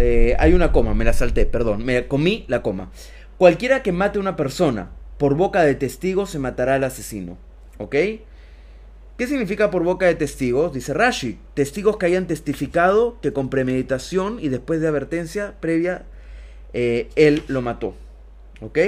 Eh, 0.03 0.35
hay 0.39 0.53
una 0.53 0.71
coma, 0.71 0.95
me 0.95 1.05
la 1.05 1.13
salté, 1.13 1.45
perdón, 1.45 1.85
me 1.85 2.07
comí 2.07 2.43
la 2.47 2.63
coma. 2.63 2.89
Cualquiera 3.37 3.83
que 3.83 3.91
mate 3.91 4.17
a 4.17 4.21
una 4.21 4.35
persona 4.35 4.89
por 5.19 5.35
boca 5.35 5.61
de 5.61 5.75
testigos 5.75 6.31
se 6.31 6.39
matará 6.39 6.73
al 6.73 6.83
asesino. 6.83 7.37
¿Ok? 7.77 7.91
¿Qué 7.91 9.27
significa 9.27 9.69
por 9.69 9.83
boca 9.83 10.07
de 10.07 10.15
testigos? 10.15 10.73
Dice 10.73 10.95
Rashi, 10.95 11.37
testigos 11.53 11.97
que 11.97 12.07
hayan 12.07 12.25
testificado 12.25 13.21
que 13.21 13.31
con 13.31 13.51
premeditación 13.51 14.39
y 14.41 14.49
después 14.49 14.81
de 14.81 14.87
advertencia 14.87 15.53
previa 15.59 16.05
eh, 16.73 17.09
él 17.15 17.43
lo 17.47 17.61
mató. 17.61 17.93
¿Ok? 18.61 18.79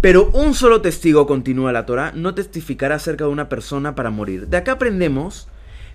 Pero 0.00 0.28
un 0.32 0.54
solo 0.54 0.82
testigo, 0.82 1.28
continúa 1.28 1.70
la 1.70 1.86
Torah, 1.86 2.10
no 2.16 2.34
testificará 2.34 2.96
acerca 2.96 3.26
de 3.26 3.30
una 3.30 3.48
persona 3.48 3.94
para 3.94 4.10
morir. 4.10 4.48
De 4.48 4.56
acá 4.56 4.72
aprendemos 4.72 5.46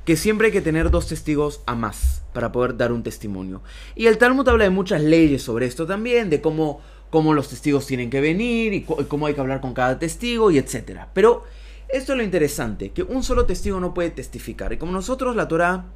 que 0.08 0.16
siempre 0.16 0.48
hay 0.48 0.54
que 0.54 0.62
tener 0.62 0.90
dos 0.90 1.08
testigos 1.08 1.60
a 1.66 1.76
más 1.76 2.22
para 2.32 2.54
poder 2.54 2.78
dar 2.78 2.94
un 2.94 3.04
testimonio. 3.04 3.62
Y 3.94 4.06
el 4.06 4.18
Talmud 4.18 4.48
habla 4.48 4.64
de 4.64 4.70
muchas 4.70 5.02
leyes 5.02 5.42
sobre 5.42 5.66
esto 5.66 5.86
también, 5.86 6.30
de 6.30 6.40
cómo, 6.40 6.80
cómo 7.10 7.34
los 7.34 7.50
testigos 7.50 7.86
tienen 7.86 8.10
que 8.10 8.22
venir 8.22 8.72
y 8.72 8.84
cómo 8.84 9.26
hay 9.26 9.34
que 9.34 9.42
hablar 9.42 9.60
con 9.60 9.74
cada 9.74 10.00
testigo 10.00 10.50
y 10.50 10.60
etc. 10.60 11.08
Pero 11.14 11.44
esto 11.90 12.14
es 12.14 12.18
lo 12.18 12.24
interesante, 12.24 12.92
que 12.92 13.04
un 13.04 13.22
solo 13.22 13.46
testigo 13.46 13.82
no 13.82 13.94
puede 13.94 14.10
testificar. 14.12 14.72
Y 14.72 14.78
como 14.78 14.94
nosotros 14.94 15.36
la 15.36 15.50
Torah 15.50 15.88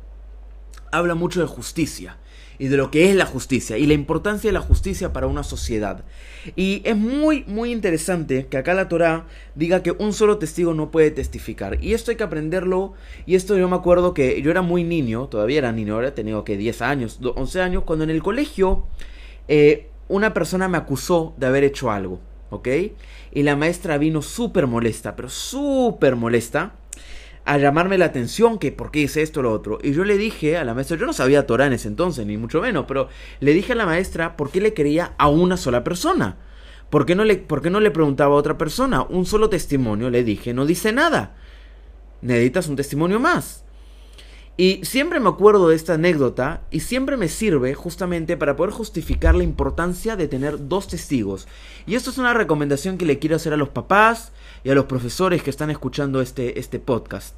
habla 0.91 1.15
mucho 1.15 1.39
de 1.39 1.47
justicia 1.47 2.17
y 2.61 2.67
de 2.67 2.77
lo 2.77 2.91
que 2.91 3.09
es 3.09 3.15
la 3.15 3.25
justicia 3.25 3.79
y 3.79 3.87
la 3.87 3.95
importancia 3.95 4.47
de 4.47 4.53
la 4.53 4.59
justicia 4.59 5.11
para 5.11 5.25
una 5.25 5.41
sociedad. 5.41 6.03
Y 6.55 6.83
es 6.85 6.95
muy, 6.95 7.43
muy 7.47 7.71
interesante 7.71 8.45
que 8.45 8.57
acá 8.57 8.75
la 8.75 8.87
Torah 8.87 9.25
diga 9.55 9.81
que 9.81 9.93
un 9.93 10.13
solo 10.13 10.37
testigo 10.37 10.75
no 10.75 10.91
puede 10.91 11.09
testificar. 11.09 11.83
Y 11.83 11.95
esto 11.95 12.11
hay 12.11 12.17
que 12.17 12.23
aprenderlo. 12.23 12.93
Y 13.25 13.33
esto 13.33 13.57
yo 13.57 13.67
me 13.67 13.75
acuerdo 13.75 14.13
que 14.13 14.39
yo 14.43 14.51
era 14.51 14.61
muy 14.61 14.83
niño, 14.83 15.25
todavía 15.25 15.57
era 15.57 15.71
niño, 15.71 15.95
ahora 15.95 16.13
tenía 16.13 16.39
que 16.45 16.55
10 16.55 16.83
años, 16.83 17.19
11 17.23 17.61
años, 17.61 17.83
cuando 17.83 18.03
en 18.03 18.11
el 18.11 18.21
colegio 18.21 18.85
eh, 19.47 19.89
una 20.07 20.31
persona 20.35 20.67
me 20.67 20.77
acusó 20.77 21.33
de 21.37 21.47
haber 21.47 21.63
hecho 21.63 21.89
algo. 21.89 22.19
¿Ok? 22.51 22.67
Y 23.31 23.41
la 23.41 23.55
maestra 23.55 23.97
vino 23.97 24.21
súper 24.21 24.67
molesta, 24.67 25.15
pero 25.15 25.29
súper 25.29 26.15
molesta 26.15 26.75
a 27.45 27.57
llamarme 27.57 27.97
la 27.97 28.05
atención 28.05 28.59
que 28.59 28.71
por 28.71 28.91
qué 28.91 28.99
hice 28.99 29.21
esto 29.21 29.39
o 29.39 29.43
lo 29.43 29.51
otro. 29.51 29.79
Y 29.81 29.93
yo 29.93 30.03
le 30.03 30.17
dije 30.17 30.57
a 30.57 30.63
la 30.63 30.73
maestra, 30.73 30.97
yo 30.97 31.05
no 31.05 31.13
sabía 31.13 31.47
Torah 31.47 31.67
en 31.67 31.73
ese 31.73 31.87
entonces, 31.87 32.25
ni 32.25 32.37
mucho 32.37 32.61
menos, 32.61 32.85
pero 32.87 33.09
le 33.39 33.53
dije 33.53 33.73
a 33.73 33.75
la 33.75 33.85
maestra 33.85 34.37
por 34.37 34.51
qué 34.51 34.61
le 34.61 34.73
quería 34.73 35.13
a 35.17 35.27
una 35.27 35.57
sola 35.57 35.83
persona. 35.83 36.37
¿Por 36.89 37.05
qué 37.05 37.15
no 37.15 37.23
le, 37.23 37.37
por 37.37 37.61
qué 37.61 37.69
no 37.69 37.79
le 37.79 37.89
preguntaba 37.89 38.35
a 38.35 38.37
otra 38.37 38.57
persona? 38.57 39.03
Un 39.03 39.25
solo 39.25 39.49
testimonio, 39.49 40.09
le 40.09 40.23
dije, 40.23 40.53
no 40.53 40.65
dice 40.65 40.91
nada. 40.91 41.35
Necesitas 42.21 42.67
un 42.67 42.75
testimonio 42.75 43.19
más. 43.19 43.63
Y 44.57 44.81
siempre 44.83 45.19
me 45.19 45.29
acuerdo 45.29 45.69
de 45.69 45.75
esta 45.75 45.93
anécdota 45.93 46.61
y 46.69 46.81
siempre 46.81 47.17
me 47.17 47.29
sirve 47.29 47.73
justamente 47.73 48.37
para 48.37 48.55
poder 48.55 48.71
justificar 48.71 49.33
la 49.33 49.43
importancia 49.43 50.15
de 50.15 50.27
tener 50.27 50.67
dos 50.67 50.87
testigos. 50.87 51.47
Y 51.87 51.95
esto 51.95 52.09
es 52.09 52.17
una 52.17 52.33
recomendación 52.33 52.97
que 52.97 53.05
le 53.05 53.17
quiero 53.17 53.37
hacer 53.37 53.53
a 53.53 53.57
los 53.57 53.69
papás 53.69 54.33
y 54.63 54.69
a 54.69 54.75
los 54.75 54.85
profesores 54.85 55.43
que 55.43 55.49
están 55.49 55.69
escuchando 55.69 56.21
este, 56.21 56.59
este 56.59 56.79
podcast. 56.79 57.37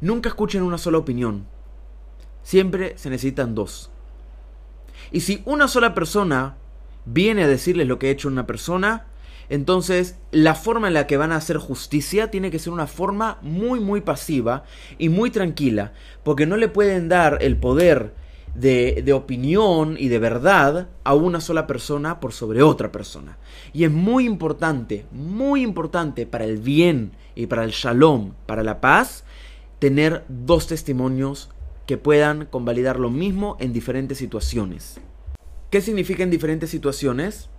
Nunca 0.00 0.28
escuchen 0.28 0.62
una 0.62 0.78
sola 0.78 0.98
opinión. 0.98 1.46
Siempre 2.42 2.96
se 2.98 3.10
necesitan 3.10 3.54
dos. 3.54 3.90
Y 5.10 5.20
si 5.20 5.42
una 5.44 5.68
sola 5.68 5.94
persona 5.94 6.56
viene 7.04 7.44
a 7.44 7.48
decirles 7.48 7.86
lo 7.86 7.98
que 7.98 8.08
ha 8.08 8.10
hecho 8.10 8.28
una 8.28 8.46
persona, 8.46 9.06
entonces, 9.48 10.16
la 10.30 10.54
forma 10.54 10.88
en 10.88 10.94
la 10.94 11.06
que 11.06 11.16
van 11.16 11.32
a 11.32 11.36
hacer 11.36 11.58
justicia 11.58 12.30
tiene 12.30 12.50
que 12.50 12.58
ser 12.58 12.72
una 12.72 12.86
forma 12.86 13.38
muy, 13.42 13.78
muy 13.78 14.00
pasiva 14.00 14.64
y 14.98 15.10
muy 15.10 15.30
tranquila, 15.30 15.92
porque 16.22 16.46
no 16.46 16.56
le 16.56 16.68
pueden 16.68 17.08
dar 17.08 17.38
el 17.42 17.56
poder 17.56 18.14
de, 18.54 19.02
de, 19.04 19.12
opinión 19.12 19.96
y 19.98 20.08
de 20.08 20.18
verdad 20.18 20.88
a 21.02 21.14
una 21.14 21.40
sola 21.40 21.66
persona 21.66 22.20
por 22.20 22.32
sobre 22.32 22.62
otra 22.62 22.92
persona. 22.92 23.38
Y 23.72 23.84
es 23.84 23.90
muy 23.90 24.26
importante, 24.26 25.06
muy 25.10 25.62
importante 25.62 26.26
para 26.26 26.44
el 26.44 26.58
bien 26.58 27.12
y 27.34 27.46
para 27.46 27.64
el 27.64 27.70
shalom, 27.70 28.34
para 28.46 28.62
la 28.62 28.80
paz, 28.80 29.24
tener 29.78 30.24
dos 30.28 30.66
testimonios 30.68 31.50
que 31.86 31.98
puedan 31.98 32.46
convalidar 32.46 32.98
lo 32.98 33.10
mismo 33.10 33.56
en 33.60 33.72
diferentes 33.72 34.18
situaciones. 34.18 35.00
¿Qué 35.70 35.80
significa 35.80 36.22
en 36.22 36.30
diferentes 36.30 36.70
situaciones? 36.70 37.50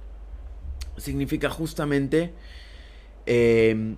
significa 0.97 1.49
justamente 1.49 2.34
em, 3.25 3.97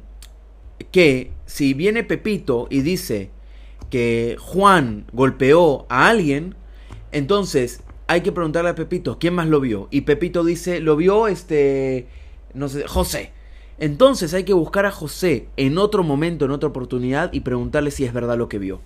que 0.91 1.31
si 1.45 1.73
viene 1.73 2.03
Pepito 2.03 2.67
y 2.69 2.81
dice 2.81 3.29
que 3.89 4.35
Juan 4.39 5.05
golpeó 5.13 5.85
a 5.89 6.09
alguien, 6.09 6.55
entonces 7.11 7.81
hay 8.07 8.21
que 8.21 8.31
preguntarle 8.31 8.69
a 8.69 8.75
Pepito, 8.75 9.19
¿quién 9.19 9.33
más 9.35 9.47
lo 9.47 9.59
vio? 9.59 9.87
Y 9.91 10.01
Pepito 10.01 10.43
dice, 10.43 10.79
lo 10.79 10.95
vio 10.95 11.27
este, 11.27 12.07
no 12.53 12.69
sé, 12.69 12.87
José. 12.87 13.33
Entonces 13.79 14.33
hay 14.33 14.43
que 14.43 14.53
buscar 14.53 14.85
a 14.85 14.91
José 14.91 15.49
en 15.57 15.77
otro 15.77 16.03
momento, 16.03 16.45
en 16.45 16.51
otra 16.51 16.69
oportunidad 16.69 17.31
y 17.33 17.41
preguntarle 17.41 17.91
si 17.91 18.05
es 18.05 18.13
verdad 18.13 18.37
lo 18.37 18.49
que 18.49 18.59
vio. 18.59 18.79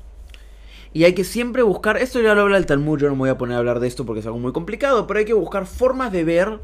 Y 0.93 1.05
hay 1.05 1.13
que 1.13 1.23
siempre 1.23 1.61
buscar, 1.61 1.97
esto 1.97 2.19
ya 2.19 2.33
lo 2.33 2.41
habla 2.41 2.57
el 2.57 2.65
Talmud, 2.65 2.99
yo 2.99 3.07
no 3.07 3.13
me 3.15 3.19
voy 3.19 3.29
a 3.29 3.37
poner 3.37 3.55
a 3.55 3.59
hablar 3.59 3.79
de 3.79 3.87
esto 3.87 4.05
porque 4.05 4.19
es 4.19 4.25
algo 4.25 4.39
muy 4.39 4.51
complicado, 4.51 5.07
pero 5.07 5.19
hay 5.19 5.25
que 5.25 5.33
buscar 5.33 5.65
formas 5.65 6.11
de 6.11 6.25
ver 6.25 6.59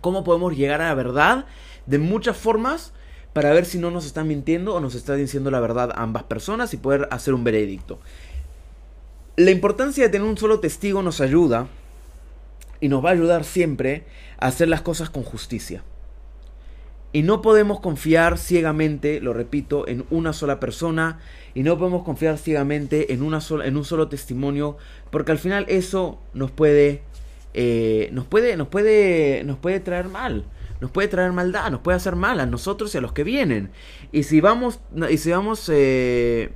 cómo 0.00 0.24
podemos 0.24 0.56
llegar 0.56 0.80
a 0.80 0.88
la 0.88 0.94
verdad 0.94 1.46
de 1.84 1.98
muchas 1.98 2.36
formas 2.36 2.94
para 3.34 3.52
ver 3.52 3.66
si 3.66 3.78
no 3.78 3.90
nos 3.90 4.06
están 4.06 4.28
mintiendo 4.28 4.74
o 4.74 4.80
nos 4.80 4.94
están 4.94 5.18
diciendo 5.18 5.50
la 5.50 5.60
verdad 5.60 5.92
ambas 5.96 6.22
personas 6.22 6.72
y 6.72 6.78
poder 6.78 7.06
hacer 7.10 7.34
un 7.34 7.44
veredicto. 7.44 7.98
La 9.36 9.50
importancia 9.50 10.04
de 10.04 10.10
tener 10.10 10.26
un 10.26 10.38
solo 10.38 10.60
testigo 10.60 11.02
nos 11.02 11.20
ayuda 11.20 11.68
y 12.80 12.88
nos 12.88 13.04
va 13.04 13.10
a 13.10 13.12
ayudar 13.12 13.44
siempre 13.44 14.04
a 14.38 14.46
hacer 14.46 14.68
las 14.68 14.80
cosas 14.80 15.10
con 15.10 15.22
justicia. 15.22 15.82
Y 17.12 17.22
no 17.22 17.42
podemos 17.42 17.80
confiar 17.80 18.38
ciegamente, 18.38 19.20
lo 19.20 19.32
repito, 19.32 19.86
en 19.88 20.04
una 20.10 20.32
sola 20.32 20.58
persona 20.58 21.20
y 21.54 21.62
no 21.62 21.78
podemos 21.78 22.02
confiar 22.02 22.38
ciegamente 22.38 23.12
en, 23.12 23.22
una 23.22 23.40
sola, 23.40 23.66
en 23.66 23.76
un 23.76 23.84
solo 23.84 24.08
testimonio 24.08 24.76
porque 25.10 25.32
al 25.32 25.38
final 25.38 25.66
eso 25.68 26.18
nos 26.34 26.50
puede 26.50 27.02
eh, 27.58 28.10
nos, 28.12 28.26
puede, 28.26 28.54
nos, 28.58 28.68
puede, 28.68 29.42
nos 29.44 29.56
puede 29.56 29.80
traer 29.80 30.08
mal. 30.08 30.44
Nos 30.80 30.90
puede 30.90 31.08
traer 31.08 31.32
maldad, 31.32 31.70
nos 31.70 31.80
puede 31.80 31.96
hacer 31.96 32.16
mal 32.16 32.38
a 32.38 32.44
nosotros 32.44 32.94
y 32.94 32.98
a 32.98 33.00
los 33.00 33.12
que 33.12 33.24
vienen. 33.24 33.70
Y 34.12 34.24
si 34.24 34.42
vamos, 34.42 34.80
y 35.08 35.16
si 35.16 35.30
vamos, 35.30 35.70
eh, 35.72 36.52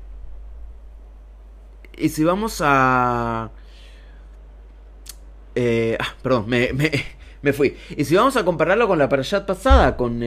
y 2.00 2.08
si 2.08 2.24
vamos 2.24 2.60
a, 2.64 3.50
eh, 5.54 5.96
ah, 6.00 6.14
perdón, 6.22 6.44
me, 6.48 6.70
me, 7.42 7.52
fui. 7.52 7.76
Y 7.96 8.04
si 8.04 8.14
vamos 8.14 8.36
a 8.36 8.44
compararlo 8.44 8.88
con 8.88 8.98
la 8.98 9.08
parashat 9.08 9.46
pasada, 9.46 9.96
con 9.96 10.20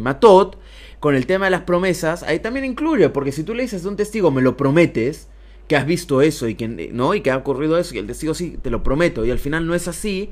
Matot, 0.00 0.58
con 1.00 1.14
el 1.14 1.26
tema 1.26 1.46
de 1.46 1.50
las 1.50 1.62
promesas, 1.62 2.22
ahí 2.22 2.38
también 2.38 2.64
incluye, 2.64 3.08
porque 3.08 3.32
si 3.32 3.42
tú 3.44 3.54
le 3.54 3.62
dices 3.62 3.84
a 3.84 3.88
un 3.88 3.96
testigo, 3.96 4.30
me 4.30 4.42
lo 4.42 4.56
prometes, 4.56 5.28
que 5.68 5.76
has 5.76 5.86
visto 5.86 6.22
eso 6.22 6.48
y 6.48 6.54
que, 6.54 6.68
¿no? 6.68 7.14
y 7.14 7.22
que 7.22 7.30
ha 7.30 7.36
ocurrido 7.36 7.78
eso 7.78 7.94
y 7.94 7.98
el 7.98 8.06
testigo 8.06 8.34
sí, 8.34 8.58
te 8.60 8.70
lo 8.70 8.82
prometo, 8.82 9.24
y 9.24 9.30
al 9.30 9.38
final 9.38 9.66
no 9.66 9.74
es 9.74 9.88
así, 9.88 10.30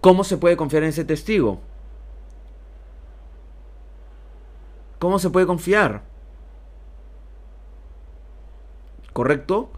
¿cómo 0.00 0.24
se 0.24 0.36
puede 0.36 0.56
confiar 0.56 0.82
en 0.82 0.90
ese 0.90 1.04
testigo? 1.04 1.60
¿Cómo 4.98 5.18
se 5.18 5.30
puede 5.30 5.46
confiar? 5.46 6.02
¿Correcto? 9.12 9.70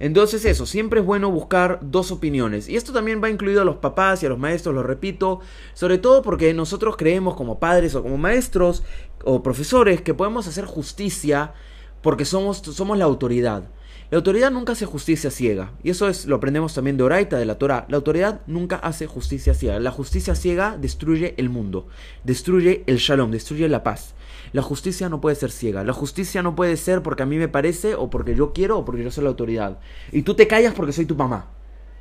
Entonces 0.00 0.46
eso, 0.46 0.64
siempre 0.64 1.00
es 1.00 1.06
bueno 1.06 1.30
buscar 1.30 1.78
dos 1.82 2.10
opiniones. 2.10 2.70
Y 2.70 2.76
esto 2.76 2.92
también 2.92 3.22
va 3.22 3.28
incluido 3.28 3.60
a 3.60 3.66
los 3.66 3.76
papás 3.76 4.22
y 4.22 4.26
a 4.26 4.30
los 4.30 4.38
maestros, 4.38 4.74
lo 4.74 4.82
repito, 4.82 5.40
sobre 5.74 5.98
todo 5.98 6.22
porque 6.22 6.54
nosotros 6.54 6.96
creemos 6.96 7.36
como 7.36 7.60
padres 7.60 7.94
o 7.94 8.02
como 8.02 8.16
maestros 8.16 8.82
o 9.24 9.42
profesores 9.42 10.00
que 10.00 10.14
podemos 10.14 10.48
hacer 10.48 10.64
justicia 10.64 11.52
porque 12.00 12.24
somos, 12.24 12.58
somos 12.58 12.96
la 12.96 13.04
autoridad. 13.04 13.64
La 14.10 14.16
autoridad 14.16 14.50
nunca 14.50 14.72
hace 14.72 14.86
justicia 14.86 15.30
ciega. 15.30 15.70
Y 15.84 15.90
eso 15.90 16.08
es, 16.08 16.26
lo 16.26 16.34
aprendemos 16.36 16.74
también 16.74 16.96
de 16.96 17.04
Oraita, 17.04 17.38
de 17.38 17.44
la 17.44 17.58
Torah. 17.58 17.86
La 17.88 17.96
autoridad 17.96 18.40
nunca 18.48 18.74
hace 18.74 19.06
justicia 19.06 19.54
ciega. 19.54 19.78
La 19.78 19.92
justicia 19.92 20.34
ciega 20.34 20.76
destruye 20.76 21.34
el 21.36 21.48
mundo, 21.48 21.86
destruye 22.24 22.82
el 22.88 22.96
shalom, 22.96 23.30
destruye 23.30 23.68
la 23.68 23.84
paz. 23.84 24.14
La 24.52 24.62
justicia 24.62 25.08
no 25.08 25.20
puede 25.20 25.36
ser 25.36 25.52
ciega. 25.52 25.84
La 25.84 25.92
justicia 25.92 26.42
no 26.42 26.56
puede 26.56 26.76
ser 26.76 27.02
porque 27.02 27.22
a 27.22 27.26
mí 27.26 27.36
me 27.36 27.46
parece, 27.46 27.94
o 27.94 28.10
porque 28.10 28.34
yo 28.34 28.52
quiero, 28.52 28.78
o 28.78 28.84
porque 28.84 29.04
yo 29.04 29.12
soy 29.12 29.22
la 29.22 29.30
autoridad. 29.30 29.78
Y 30.10 30.22
tú 30.22 30.34
te 30.34 30.48
callas 30.48 30.74
porque 30.74 30.92
soy 30.92 31.06
tu 31.06 31.14
mamá. 31.14 31.48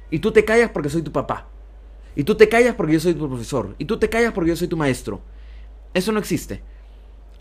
Y 0.10 0.17
tú 0.17 0.32
te 0.32 0.43
callas 0.43 0.72
porque 0.72 0.89
soy 0.89 1.04
tu 1.04 1.12
papá. 1.12 1.48
Y 2.15 2.24
tú 2.24 2.34
te 2.34 2.50
callas 2.50 2.74
porque 2.74 2.93
yo 2.93 3.00
soy 3.00 3.13
tu 3.13 3.28
profesor. 3.28 3.76
Y 3.78 3.86
tú 3.86 4.00
te 4.00 4.10
callas 4.10 4.34
porque 4.34 4.50
yo 4.50 4.56
soy 4.56 4.67
tu 4.67 4.78
maestro. 4.78 5.22
Eso 5.93 6.12
no 6.12 6.17
existe. 6.17 6.63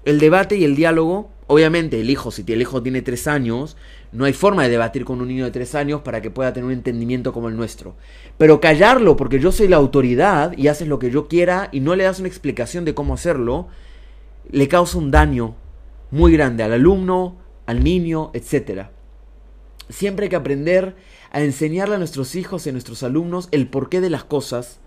El 0.05 0.21
debate 0.21 0.57
y 0.57 0.65
el 0.65 0.77
diálogo 0.77 1.31
Obviamente 1.51 1.99
el 1.99 2.11
hijo, 2.11 2.31
si 2.31 2.45
el 2.47 2.61
hijo 2.61 2.83
tiene 2.83 3.01
tres 3.01 3.27
años, 3.27 3.79
no 4.13 4.27
hay 4.27 4.35
forma 4.35 4.65
de 4.65 4.69
debatir 4.69 5.07
con 5.07 5.23
un 5.23 5.29
niño 5.29 5.47
de 5.47 5.51
tres 5.51 5.75
años 5.75 6.03
para 6.03 6.21
que 6.21 6.31
pueda 6.31 6.53
tener 6.53 6.67
un 6.67 6.73
entendimiento 6.73 7.33
como 7.33 7.49
el 7.49 7.57
nuestro. 7.57 7.97
Pero 8.37 8.61
callarlo 8.61 9.17
porque 9.17 9.41
yo 9.41 9.51
soy 9.51 9.67
la 9.67 9.79
autoridad 9.79 10.57
y 10.59 10.69
haces 10.69 10.87
lo 10.87 10.99
que 10.99 11.11
yo 11.11 11.27
quiera 11.27 11.71
y 11.73 11.81
no 11.81 11.97
le 11.97 12.05
das 12.05 12.19
una 12.19 12.29
explicación 12.29 12.85
de 12.85 12.93
cómo 12.93 13.15
hacerlo, 13.15 13.69
le 14.51 14.69
causa 14.69 14.99
un 14.99 15.11
daño 15.11 15.57
muy 16.11 16.33
grande 16.33 16.65
al 16.65 16.75
alumno, 16.75 17.39
al 17.65 17.83
niño, 17.83 18.31
etc. 18.35 18.89
Siempre 19.89 20.25
hay 20.25 20.31
que 20.31 20.37
aprender 20.37 20.97
a 21.31 21.41
enseñarle 21.41 21.95
a 21.95 21.99
nuestros 21.99 22.35
hijos 22.35 22.67
y 22.67 22.69
a 22.69 22.73
nuestros 22.73 23.03
alumnos 23.03 23.49
el 23.53 23.69
porqué 23.69 24.03
de 24.03 24.11
las 24.11 24.25
cosas 24.25 24.81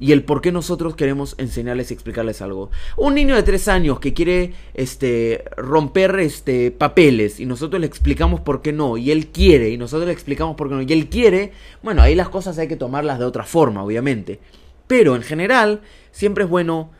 y 0.00 0.12
el 0.12 0.22
por 0.22 0.40
qué 0.40 0.52
nosotros 0.52 0.94
queremos 0.94 1.34
enseñarles 1.38 1.90
y 1.90 1.94
explicarles 1.94 2.40
algo. 2.42 2.70
Un 2.96 3.14
niño 3.14 3.34
de 3.34 3.42
tres 3.42 3.68
años 3.68 4.00
que 4.00 4.14
quiere 4.14 4.52
este, 4.74 5.44
romper 5.56 6.18
este, 6.20 6.70
papeles 6.70 7.40
y 7.40 7.46
nosotros 7.46 7.80
le 7.80 7.86
explicamos 7.86 8.40
por 8.40 8.62
qué 8.62 8.72
no, 8.72 8.96
y 8.96 9.10
él 9.10 9.28
quiere, 9.28 9.70
y 9.70 9.76
nosotros 9.76 10.06
le 10.06 10.12
explicamos 10.12 10.56
por 10.56 10.68
qué 10.68 10.74
no, 10.74 10.82
y 10.82 10.92
él 10.92 11.08
quiere, 11.08 11.52
bueno, 11.82 12.02
ahí 12.02 12.14
las 12.14 12.28
cosas 12.28 12.58
hay 12.58 12.68
que 12.68 12.76
tomarlas 12.76 13.18
de 13.18 13.24
otra 13.24 13.44
forma, 13.44 13.82
obviamente. 13.82 14.40
Pero 14.86 15.16
en 15.16 15.22
general, 15.22 15.82
siempre 16.12 16.44
es 16.44 16.50
bueno 16.50 16.90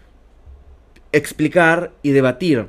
explicar 1.13 1.93
y 2.03 2.11
debatir 2.11 2.67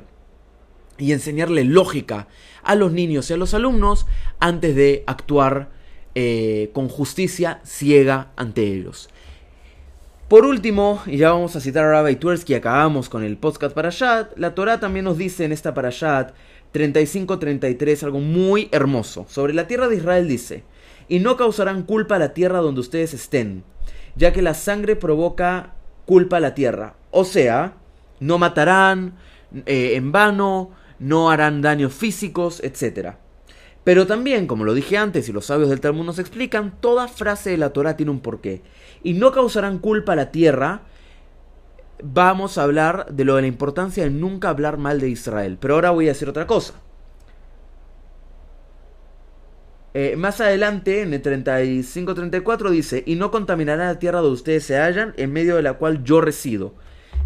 y 0.98 1.12
enseñarle 1.12 1.64
lógica 1.64 2.28
a 2.62 2.74
los 2.74 2.92
niños 2.92 3.30
y 3.30 3.34
a 3.34 3.36
los 3.36 3.54
alumnos 3.54 4.06
antes 4.38 4.74
de 4.76 5.02
actuar 5.06 5.70
eh, 6.14 6.70
con 6.72 6.88
justicia 6.88 7.60
ciega 7.64 8.32
ante 8.36 8.64
ellos. 8.64 9.08
Por 10.30 10.46
último, 10.46 11.02
y 11.06 11.16
ya 11.16 11.32
vamos 11.32 11.56
a 11.56 11.60
citar 11.60 11.84
a 11.84 11.90
Rabbi 11.90 12.14
Twersky, 12.14 12.54
acabamos 12.54 13.08
con 13.08 13.24
el 13.24 13.36
podcast 13.36 13.74
Parashat, 13.74 14.38
la 14.38 14.54
Torah 14.54 14.78
también 14.78 15.04
nos 15.04 15.18
dice 15.18 15.44
en 15.44 15.50
esta 15.50 15.74
Parashat 15.74 16.34
35-33 16.72 18.04
algo 18.04 18.20
muy 18.20 18.68
hermoso. 18.70 19.26
Sobre 19.28 19.54
la 19.54 19.66
tierra 19.66 19.88
de 19.88 19.96
Israel 19.96 20.28
dice, 20.28 20.62
y 21.08 21.18
no 21.18 21.36
causarán 21.36 21.82
culpa 21.82 22.14
a 22.14 22.20
la 22.20 22.32
tierra 22.32 22.60
donde 22.60 22.80
ustedes 22.80 23.12
estén, 23.12 23.64
ya 24.14 24.32
que 24.32 24.40
la 24.40 24.54
sangre 24.54 24.94
provoca 24.94 25.74
culpa 26.06 26.36
a 26.36 26.40
la 26.40 26.54
tierra. 26.54 26.94
O 27.10 27.24
sea, 27.24 27.74
no 28.20 28.38
matarán 28.38 29.16
eh, 29.66 29.96
en 29.96 30.12
vano, 30.12 30.70
no 31.00 31.32
harán 31.32 31.60
daños 31.60 31.92
físicos, 31.92 32.62
etc. 32.62 33.16
Pero 33.84 34.06
también, 34.06 34.46
como 34.46 34.64
lo 34.64 34.74
dije 34.74 34.98
antes 34.98 35.28
y 35.28 35.32
los 35.32 35.46
sabios 35.46 35.70
del 35.70 35.80
Talmud 35.80 36.04
nos 36.04 36.18
explican, 36.18 36.74
toda 36.80 37.08
frase 37.08 37.50
de 37.50 37.56
la 37.56 37.72
Torah 37.72 37.96
tiene 37.96 38.12
un 38.12 38.20
porqué. 38.20 38.62
Y 39.02 39.14
no 39.14 39.32
causarán 39.32 39.78
culpa 39.78 40.12
a 40.12 40.16
la 40.16 40.30
tierra. 40.30 40.82
Vamos 42.02 42.58
a 42.58 42.64
hablar 42.64 43.06
de 43.10 43.24
lo 43.24 43.36
de 43.36 43.42
la 43.42 43.48
importancia 43.48 44.04
de 44.04 44.10
nunca 44.10 44.50
hablar 44.50 44.76
mal 44.76 45.00
de 45.00 45.08
Israel. 45.08 45.56
Pero 45.58 45.74
ahora 45.74 45.90
voy 45.90 46.06
a 46.06 46.12
decir 46.12 46.28
otra 46.28 46.46
cosa. 46.46 46.74
Eh, 49.92 50.14
más 50.16 50.40
adelante, 50.40 51.02
en 51.02 51.14
el 51.14 51.22
35-34, 51.22 52.70
dice, 52.70 53.02
y 53.06 53.16
no 53.16 53.30
contaminarán 53.30 53.88
la 53.88 53.98
tierra 53.98 54.20
donde 54.20 54.34
ustedes 54.34 54.64
se 54.64 54.76
hallan, 54.76 55.14
en 55.16 55.32
medio 55.32 55.56
de 55.56 55.62
la 55.62 55.74
cual 55.74 56.04
yo 56.04 56.20
resido, 56.20 56.74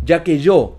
ya 0.02 0.24
que 0.24 0.38
yo, 0.38 0.78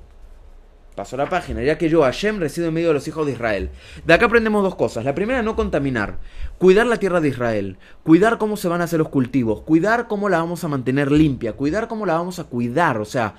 Paso 0.95 1.17
la 1.17 1.27
página, 1.27 1.61
ya 1.61 1.77
que 1.77 1.89
yo, 1.89 2.03
Hashem, 2.03 2.39
resido 2.39 2.69
en 2.69 2.73
medio 2.73 2.87
de 2.87 2.93
los 2.93 3.07
hijos 3.07 3.25
de 3.25 3.33
Israel. 3.33 3.69
De 4.05 4.13
acá 4.13 4.27
aprendemos 4.27 4.63
dos 4.63 4.75
cosas. 4.75 5.03
La 5.03 5.13
primera, 5.13 5.41
no 5.41 5.57
contaminar. 5.57 6.19
Cuidar 6.57 6.87
la 6.87 6.95
tierra 6.97 7.19
de 7.19 7.27
Israel. 7.27 7.77
Cuidar 8.03 8.37
cómo 8.37 8.55
se 8.55 8.69
van 8.69 8.79
a 8.79 8.85
hacer 8.85 8.99
los 8.99 9.09
cultivos. 9.09 9.61
Cuidar 9.61 10.07
cómo 10.07 10.29
la 10.29 10.37
vamos 10.37 10.63
a 10.63 10.69
mantener 10.69 11.11
limpia. 11.11 11.51
Cuidar 11.53 11.89
cómo 11.89 12.05
la 12.05 12.13
vamos 12.13 12.39
a 12.39 12.45
cuidar. 12.45 12.99
O 12.99 13.05
sea, 13.05 13.35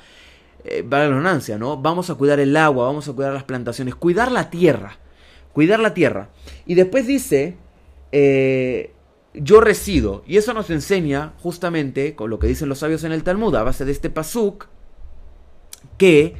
eh, 0.65 0.85
la 0.89 1.09
redundancia, 1.09 1.57
¿no? 1.57 1.79
Vamos 1.79 2.11
a 2.11 2.17
cuidar 2.17 2.41
el 2.41 2.55
agua, 2.59 2.87
vamos 2.87 3.09
a 3.09 3.15
cuidar 3.15 3.33
las 3.33 3.45
plantaciones. 3.45 3.95
Cuidar 3.95 4.31
la 4.31 4.51
tierra. 4.51 4.99
Cuidar 5.55 5.81
la 5.81 5.95
tierra. 5.95 6.29
Y 6.67 6.75
después 6.75 7.07
dice, 7.07 7.57
eh, 8.13 8.93
yo 9.33 9.63
resido. 9.63 10.25
Y 10.27 10.37
eso 10.37 10.53
nos 10.53 10.69
enseña, 10.69 11.33
justamente, 11.39 12.15
con 12.15 12.29
lo 12.29 12.39
que 12.39 12.49
dicen 12.49 12.69
los 12.69 12.81
sabios 12.81 13.03
en 13.05 13.13
el 13.13 13.23
Talmud, 13.23 13.55
a 13.55 13.63
base 13.63 13.87
de 13.87 13.93
este 13.93 14.11
pasuk, 14.11 14.67
que 15.97 16.37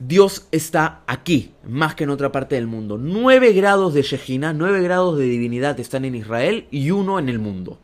Dios 0.00 0.48
está 0.50 1.02
aquí, 1.06 1.52
más 1.62 1.94
que 1.94 2.04
en 2.04 2.10
otra 2.10 2.32
parte 2.32 2.54
del 2.54 2.66
mundo. 2.66 2.96
Nueve 2.96 3.52
grados 3.52 3.92
de 3.92 4.00
Shejina, 4.00 4.54
nueve 4.54 4.80
grados 4.80 5.18
de 5.18 5.24
divinidad 5.24 5.78
están 5.78 6.06
en 6.06 6.14
Israel 6.14 6.66
y 6.70 6.90
uno 6.90 7.18
en 7.18 7.28
el 7.28 7.38
mundo, 7.38 7.78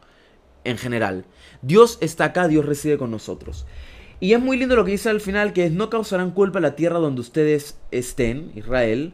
en 0.65 0.79
general. 0.79 1.27
Dios 1.61 1.99
está 2.01 2.25
acá, 2.25 2.49
Dios 2.49 2.65
reside 2.65 2.97
con 2.97 3.11
nosotros. 3.11 3.67
Y 4.19 4.33
es 4.33 4.41
muy 4.41 4.57
lindo 4.57 4.77
lo 4.77 4.87
que 4.87 4.93
dice 4.93 5.11
al 5.11 5.21
final, 5.21 5.53
que 5.53 5.67
es 5.67 5.73
no 5.73 5.91
causarán 5.91 6.31
culpa 6.31 6.59
a 6.59 6.63
la 6.63 6.75
tierra 6.75 7.01
donde 7.01 7.21
ustedes 7.21 7.79
estén, 7.91 8.51
Israel, 8.55 9.13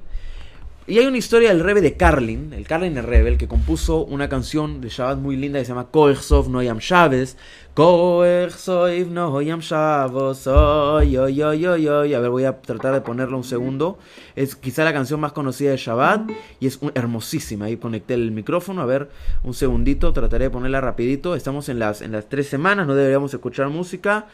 y 0.88 0.99
hay 0.99 1.07
una 1.07 1.18
historia 1.18 1.51
del 1.51 1.61
Rebe 1.61 1.81
de 1.81 1.97
Carlin, 1.97 2.53
el 2.53 2.66
Carlin 2.66 2.97
el 2.97 3.05
Rebel, 3.05 3.38
que 3.38 3.47
compuso 3.47 4.05
una 4.05 4.29
canción 4.29 4.81
de 4.81 4.88
Shabbat 4.88 5.18
muy 5.18 5.37
linda 5.37 5.61
que 5.61 5.64
se 5.64 5.68
llama 5.68 5.87
Koechsov 5.87 6.51
Noyam 6.51 6.79
Shabbos. 6.79 7.37
Koechsov 7.73 9.07
Noyam 9.09 9.61
Shabbos. 9.61 10.49
Oy, 10.49 11.16
oy, 11.16 11.40
oy, 11.40 11.66
oy, 11.66 11.88
oy. 11.88 12.14
A 12.14 12.18
ver, 12.18 12.31
voy 12.31 12.45
a 12.45 12.61
tratar 12.61 12.95
de 12.95 13.01
ponerlo 13.01 13.37
un 13.37 13.45
segundo. 13.45 13.99
Es 14.35 14.57
quizá 14.57 14.83
la 14.83 14.92
canción 14.92 15.21
más 15.21 15.33
conocida 15.33 15.71
de 15.71 15.77
Shabbat 15.77 16.31
y 16.59 16.66
es 16.66 16.81
hermosísima. 16.95 17.66
Ahí 17.66 17.77
conecté 17.77 18.14
el 18.14 18.33
micrófono. 18.33 18.83
A 18.83 18.87
ver, 18.87 19.09
un 19.45 19.55
segundito. 19.55 20.12
Trataré 20.12 20.47
de 20.47 20.51
ponerla 20.51 20.81
rapidito. 20.81 21.37
Estamos 21.37 21.68
en 21.68 21.79
las, 21.79 22.03
en 22.03 22.11
las 22.11 22.29
tres 22.29 22.49
semanas, 22.49 22.88
no 22.88 22.97
deberíamos 22.97 23.33
escuchar 23.33 23.68
música. 23.68 24.27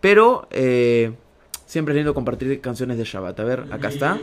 Pero... 0.00 0.48
Eh, 0.50 1.12
Siempre 1.70 1.94
es 1.94 1.98
lindo 1.98 2.14
compartir 2.14 2.60
canciones 2.60 2.98
de 2.98 3.04
Shabbat. 3.04 3.38
A 3.38 3.44
ver, 3.44 3.66
acá 3.70 3.90
está. 3.90 4.18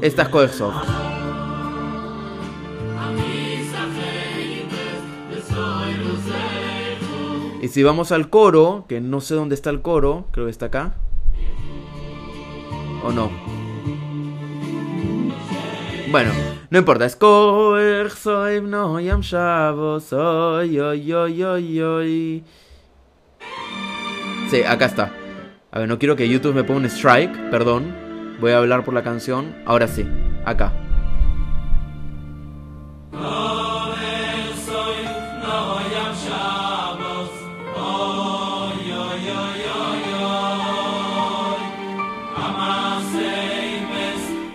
Esta 0.00 0.22
es 0.22 0.28
Koexov. 0.30 0.72
Y 7.62 7.68
si 7.68 7.84
vamos 7.84 8.10
al 8.10 8.30
coro, 8.30 8.86
que 8.88 9.00
no 9.00 9.20
sé 9.20 9.36
dónde 9.36 9.54
está 9.54 9.70
el 9.70 9.80
coro, 9.80 10.26
creo 10.32 10.46
que 10.46 10.50
está 10.50 10.66
acá. 10.66 10.96
¿O 13.04 13.12
no? 13.12 13.30
Bueno, 16.10 16.32
no 16.68 16.78
importa, 16.78 17.06
es 17.06 17.16
no 18.64 18.98
yam 18.98 19.22
Sí, 24.50 24.62
acá 24.66 24.86
está. 24.86 25.21
A 25.74 25.78
ver, 25.78 25.88
no 25.88 25.98
quiero 25.98 26.16
que 26.16 26.28
YouTube 26.28 26.54
me 26.54 26.64
ponga 26.64 26.80
un 26.80 26.84
strike, 26.84 27.50
perdón. 27.50 28.36
Voy 28.40 28.52
a 28.52 28.58
hablar 28.58 28.84
por 28.84 28.92
la 28.92 29.02
canción. 29.02 29.56
Ahora 29.64 29.88
sí, 29.88 30.06
acá. 30.44 30.70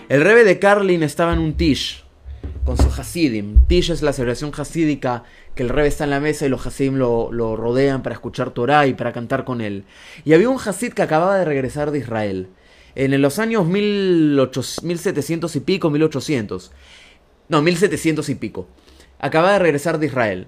El 0.07 0.21
rebe 0.21 0.43
de 0.43 0.59
Carlin 0.59 1.01
estaba 1.01 1.33
en 1.33 1.39
un 1.39 1.57
tish 1.57 2.03
con 2.63 2.77
su 2.77 2.89
Hasidim. 2.89 3.65
Tish 3.65 3.89
es 3.89 4.03
la 4.03 4.13
celebración 4.13 4.51
hasídica 4.55 5.23
que 5.57 5.63
el 5.63 5.69
rebe 5.69 5.89
está 5.89 6.05
en 6.05 6.11
la 6.11 6.21
mesa 6.21 6.45
y 6.45 6.49
los 6.49 6.65
Hasidim 6.65 6.95
lo, 6.95 7.55
rodean 7.57 8.01
para 8.03 8.15
escuchar 8.15 8.51
Torah 8.51 8.87
y 8.87 8.93
para 8.93 9.11
cantar 9.11 9.43
con 9.43 9.59
él. 9.59 9.83
Y 10.23 10.31
había 10.33 10.49
un 10.49 10.59
Hasid 10.59 10.93
que 10.93 11.01
acababa 11.01 11.37
de 11.37 11.43
regresar 11.43 11.91
de 11.91 11.99
Israel. 11.99 12.47
En 12.95 13.21
los 13.21 13.39
años 13.39 13.67
1700 13.67 15.55
y 15.55 15.59
pico, 15.59 15.89
1800. 15.89 16.71
No, 17.49 17.61
1700 17.61 18.29
y 18.29 18.35
pico. 18.35 18.67
Acaba 19.19 19.51
de 19.53 19.59
regresar 19.59 19.99
de 19.99 20.05
Israel. 20.05 20.47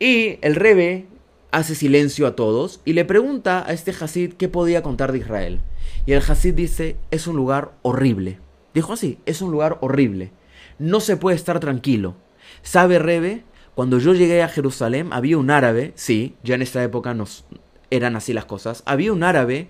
Y 0.00 0.38
el 0.40 0.54
rebe 0.54 1.06
hace 1.50 1.74
silencio 1.74 2.26
a 2.26 2.36
todos 2.36 2.80
y 2.84 2.92
le 2.92 3.04
pregunta 3.04 3.64
a 3.66 3.72
este 3.72 3.92
Hasid 3.92 4.34
qué 4.34 4.48
podía 4.48 4.82
contar 4.82 5.12
de 5.12 5.18
Israel. 5.18 5.60
Y 6.06 6.12
el 6.12 6.22
Hasid 6.22 6.54
dice, 6.54 6.96
es 7.10 7.26
un 7.26 7.36
lugar 7.36 7.72
horrible. 7.82 8.38
Dijo 8.72 8.92
así, 8.92 9.18
es 9.26 9.42
un 9.42 9.50
lugar 9.50 9.78
horrible. 9.80 10.30
No 10.78 11.00
se 11.00 11.16
puede 11.16 11.36
estar 11.36 11.60
tranquilo. 11.60 12.14
¿Sabe 12.62 12.98
Rebe? 12.98 13.44
Cuando 13.78 14.00
yo 14.00 14.12
llegué 14.12 14.42
a 14.42 14.48
Jerusalén 14.48 15.10
había 15.12 15.38
un 15.38 15.52
árabe, 15.52 15.92
sí, 15.94 16.34
ya 16.42 16.56
en 16.56 16.62
esta 16.62 16.82
época 16.82 17.14
nos 17.14 17.44
eran 17.90 18.16
así 18.16 18.32
las 18.32 18.44
cosas, 18.44 18.82
había 18.86 19.12
un 19.12 19.22
árabe 19.22 19.68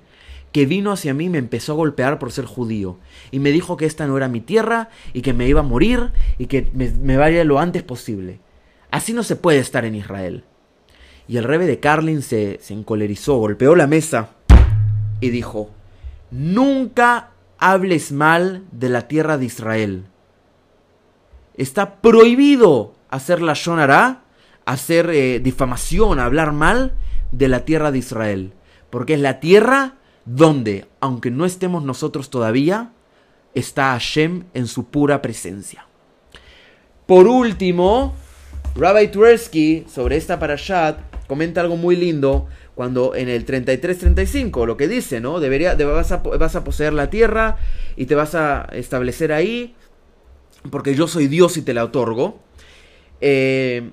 que 0.51 0.65
vino 0.65 0.93
hacia 0.93 1.13
mí 1.13 1.27
y 1.27 1.29
me 1.29 1.37
empezó 1.37 1.73
a 1.73 1.77
golpear 1.77 2.19
por 2.19 2.33
ser 2.33 2.47
judío. 2.47 2.97
Y 3.33 3.39
me 3.39 3.51
dijo 3.51 3.77
que 3.77 3.85
esta 3.85 4.07
no 4.07 4.17
era 4.17 4.29
mi 4.29 4.41
tierra 4.41 4.89
y 5.13 5.21
que 5.21 5.35
me 5.35 5.47
iba 5.47 5.61
a 5.61 5.63
morir 5.63 6.13
y 6.39 6.47
que 6.47 6.71
me, 6.73 7.19
vaya 7.19 7.45
lo 7.45 7.59
antes 7.59 7.83
posible. 7.83 8.41
Así 8.91 9.13
no 9.13 9.23
se 9.23 9.37
puede 9.37 9.59
estar 9.59 9.85
en 9.85 9.95
Israel. 9.95 10.45
Y 11.29 11.37
el 11.37 11.45
rebe 11.45 11.67
de 11.67 11.79
Carlin 11.79 12.23
se, 12.23 12.61
se 12.63 12.73
encolerizó, 12.73 13.37
golpeó 13.37 13.77
la 13.77 13.87
mesa 13.87 14.31
y 15.21 15.29
dijo, 15.29 15.69
nunca 16.31 17.33
hables 17.59 18.11
mal 18.11 18.65
de 18.73 18.89
la 18.89 19.07
tierra 19.07 19.37
de 19.37 19.45
Israel. 19.45 20.07
Está 21.59 21.97
prohibido 21.97 22.95
hacer 23.11 23.43
la 23.43 23.55
shonara, 23.55 24.23
hacer 24.65 25.11
eh, 25.11 25.41
difamación, 25.41 26.21
hablar 26.21 26.53
mal 26.53 26.95
de 27.33 27.49
la 27.49 27.65
tierra 27.65 27.91
de 27.91 27.99
Israel. 27.99 28.53
Porque 28.91 29.15
es 29.15 29.21
la 29.21 29.41
tierra 29.41 29.95
donde, 30.25 30.87
aunque 31.01 31.31
no 31.31 31.47
estemos 31.47 31.85
nosotros 31.85 32.31
todavía, 32.31 32.93
está 33.55 33.93
Hashem 33.93 34.45
en 34.55 34.67
su 34.67 34.87
pura 34.87 35.23
presencia. 35.23 35.87
Por 37.07 37.27
último, 37.27 38.15
Rabbi 38.75 39.09
Tursky 39.09 39.87
sobre 39.93 40.17
esta 40.17 40.39
parashat 40.39 40.99
comenta 41.27 41.61
algo 41.61 41.77
muy 41.77 41.97
lindo 41.97 42.47
cuando 42.75 43.15
en 43.15 43.29
el 43.29 43.45
33-35 43.45 44.67
lo 44.67 44.77
que 44.77 44.89
dice, 44.89 45.21
¿no? 45.21 45.41
Debería, 45.41 45.75
vas 45.75 46.13
a 46.57 46.65
poseer 46.65 46.93
la 46.93 47.11
tierra 47.11 47.57
y 47.97 48.07
te 48.07 48.15
vas 48.15 48.35
a 48.35 48.69
establecer 48.73 49.33
ahí 49.33 49.75
porque 50.71 50.95
yo 50.95 51.09
soy 51.09 51.29
Dios 51.29 51.57
y 51.57 51.63
te 51.63 51.75
la 51.75 51.85
otorgo. 51.85 52.41
Eh, 53.21 53.91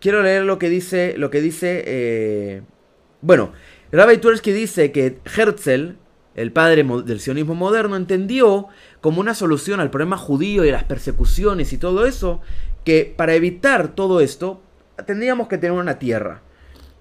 quiero 0.00 0.22
leer 0.22 0.44
lo 0.44 0.58
que 0.58 0.68
dice, 0.68 1.14
lo 1.16 1.30
que 1.30 1.40
dice, 1.40 1.82
eh, 1.86 2.62
bueno, 3.20 3.52
Rabbi 3.92 4.18
Tursky 4.18 4.52
dice 4.52 4.92
que 4.92 5.18
Herzl, 5.24 5.96
el 6.34 6.52
padre 6.52 6.84
del 6.84 7.20
sionismo 7.20 7.54
moderno, 7.54 7.96
entendió 7.96 8.68
como 9.00 9.20
una 9.20 9.34
solución 9.34 9.80
al 9.80 9.90
problema 9.90 10.18
judío 10.18 10.64
y 10.64 10.70
las 10.70 10.84
persecuciones 10.84 11.72
y 11.72 11.78
todo 11.78 12.06
eso, 12.06 12.40
que 12.84 13.12
para 13.16 13.34
evitar 13.34 13.94
todo 13.94 14.20
esto 14.20 14.60
tendríamos 15.06 15.48
que 15.48 15.58
tener 15.58 15.78
una 15.78 15.98
tierra. 15.98 16.42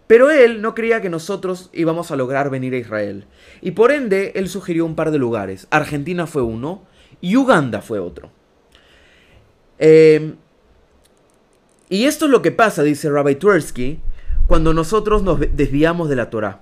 Pero 0.07 0.29
él 0.29 0.61
no 0.61 0.75
creía 0.75 1.01
que 1.01 1.09
nosotros 1.09 1.69
íbamos 1.73 2.11
a 2.11 2.15
lograr 2.15 2.49
venir 2.49 2.73
a 2.75 2.77
Israel. 2.77 3.25
Y 3.61 3.71
por 3.71 3.91
ende, 3.91 4.33
él 4.35 4.49
sugirió 4.49 4.85
un 4.85 4.95
par 4.95 5.09
de 5.11 5.17
lugares. 5.17 5.67
Argentina 5.71 6.27
fue 6.27 6.43
uno 6.43 6.83
y 7.21 7.35
Uganda 7.35 7.81
fue 7.81 7.99
otro. 7.99 8.31
Eh, 9.79 10.35
y 11.89 12.05
esto 12.05 12.25
es 12.25 12.31
lo 12.31 12.41
que 12.41 12.51
pasa, 12.51 12.83
dice 12.83 13.09
Rabbi 13.09 13.35
Twersky, 13.35 13.99
cuando 14.47 14.73
nosotros 14.73 15.23
nos 15.23 15.39
desviamos 15.39 16.09
de 16.09 16.15
la 16.15 16.29
Torah. 16.29 16.61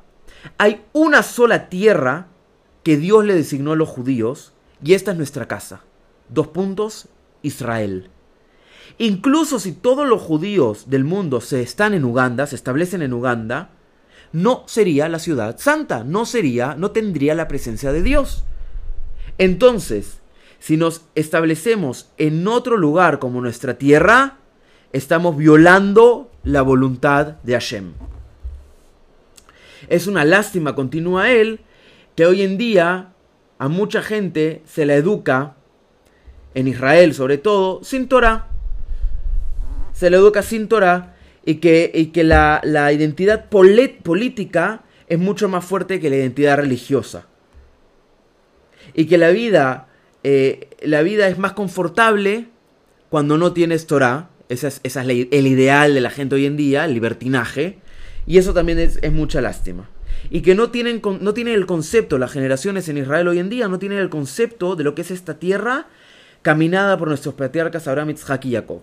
Hay 0.58 0.82
una 0.94 1.24
sola 1.24 1.70
tierra 1.70 2.28
que 2.84 2.98
Dios 2.98 3.26
le 3.26 3.34
designó 3.34 3.74
a 3.74 3.76
los 3.76 3.90
judíos 3.90 4.54
y 4.84 4.94
esta 4.94 5.12
es 5.12 5.18
nuestra 5.18 5.48
casa. 5.48 5.82
Dos 6.30 6.48
puntos, 6.48 7.08
Israel. 7.42 8.10
Incluso 8.98 9.60
si 9.60 9.72
todos 9.72 10.08
los 10.08 10.22
judíos 10.22 10.90
del 10.90 11.04
mundo 11.04 11.42
se 11.42 11.62
están 11.62 11.94
en 11.94 12.04
Uganda, 12.04 12.46
se 12.46 12.56
establecen 12.56 13.02
en 13.02 13.14
Uganda, 13.14 13.72
no 14.34 14.64
sería 14.68 15.10
la 15.10 15.20
ciudad 15.20 15.58
santa, 15.58 16.04
no 16.04 16.26
sería, 16.26 16.76
no 16.76 16.92
tendría 16.92 17.36
la 17.36 17.48
presencia 17.48 17.92
de 17.92 18.04
Dios. 18.04 18.44
Entonces, 19.38 20.20
si 20.60 20.78
nos 20.78 21.06
establecemos 21.16 22.12
en 22.18 22.48
otro 22.48 22.78
lugar 22.78 23.20
como 23.20 23.42
nuestra 23.42 23.78
tierra, 23.78 24.38
estamos 24.94 25.36
violando 25.36 26.32
la 26.44 26.62
voluntad 26.62 27.36
de 27.44 27.54
Hashem. 27.54 27.94
Es 29.90 30.08
una 30.08 30.24
lástima, 30.24 30.76
continúa 30.76 31.32
él, 31.32 31.60
que 32.16 32.26
hoy 32.26 32.44
en 32.44 32.58
día 32.58 33.10
a 33.58 33.68
mucha 33.68 34.02
gente 34.02 34.62
se 34.66 34.86
la 34.86 34.94
educa, 34.94 35.56
en 36.54 36.68
Israel 36.68 37.16
sobre 37.16 37.40
todo, 37.40 37.84
sin 37.84 38.08
Torah. 38.08 38.48
Se 39.94 40.10
la 40.10 40.18
educa 40.18 40.44
sin 40.44 40.68
Torah 40.68 41.16
y 41.44 41.56
que, 41.56 41.92
y 41.94 42.08
que 42.08 42.24
la, 42.24 42.62
identidad 42.94 43.50
política 43.50 44.84
es 45.08 45.18
mucho 45.18 45.50
más 45.50 45.66
fuerte 45.66 46.00
que 46.00 46.12
la 46.12 46.18
identidad 46.18 46.58
religiosa. 46.58 47.28
Y 48.94 49.06
que 49.06 49.18
la 49.18 49.30
vida, 49.30 49.88
eh, 50.24 50.70
la 50.82 51.02
vida 51.02 51.28
es 51.28 51.40
más 51.40 51.54
confortable 51.54 52.48
cuando 53.10 53.40
no 53.40 53.54
tienes 53.54 53.88
Torah 53.88 54.30
ese 54.50 54.68
es, 54.68 54.96
el 54.96 55.48
ideal 55.48 55.94
de 55.94 56.02
la 56.02 56.10
gente 56.10 56.36
hoy 56.36 56.46
en 56.46 56.58
día, 56.58 56.86
el 56.86 56.94
libertinaje. 56.94 57.78
Y 58.26 58.38
eso 58.38 58.54
también 58.54 58.80
es, 58.80 59.00
mucha 59.12 59.42
lástima. 59.42 59.90
Y 60.30 60.42
que 60.42 60.56
no 60.56 60.70
tienen, 60.70 61.02
no 61.20 61.34
tienen 61.34 61.56
el 61.56 61.66
concepto, 61.66 62.18
las 62.18 62.32
generaciones 62.32 62.88
en 62.88 62.98
Israel 62.98 63.28
hoy 63.28 63.40
en 63.40 63.50
día 63.50 63.68
no 63.68 63.80
tienen 63.80 64.00
el 64.00 64.10
concepto 64.10 64.76
de 64.76 64.84
lo 64.84 64.96
que 64.96 65.02
es 65.02 65.12
esta 65.12 65.38
tierra 65.40 65.88
caminada 66.42 66.98
por 66.98 67.08
nuestros 67.08 67.36
patriarcas 67.36 67.88
Abraham, 67.88 68.12
Isaac 68.12 68.46
y 68.46 68.54
Jacob. 68.54 68.82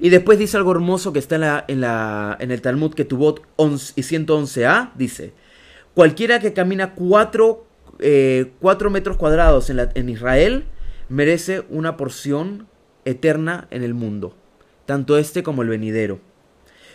Y 0.00 0.08
después 0.08 0.38
dice 0.38 0.56
algo 0.56 0.72
hermoso 0.72 1.12
que 1.12 1.18
está 1.18 1.34
en, 1.36 1.40
la, 1.40 1.64
en, 1.68 1.80
la, 1.80 2.36
en 2.40 2.50
el 2.50 2.60
Talmud 2.60 2.94
que 2.94 3.04
tuvo 3.04 3.36
11 3.56 3.92
y 3.96 4.02
111a, 4.02 4.92
dice, 4.94 5.32
cualquiera 5.94 6.40
que 6.40 6.52
camina 6.52 6.94
4, 6.94 7.66
eh, 7.98 8.52
metros 8.90 9.16
cuadrados 9.16 9.70
en, 9.70 9.88
en 9.94 10.08
Israel 10.08 10.64
merece 11.08 11.64
una 11.68 11.96
porción 11.96 12.68
eterna 13.04 13.68
en 13.70 13.82
el 13.82 13.94
mundo 13.94 14.34
tanto 14.86 15.18
este 15.18 15.42
como 15.42 15.62
el 15.62 15.68
venidero. 15.68 16.20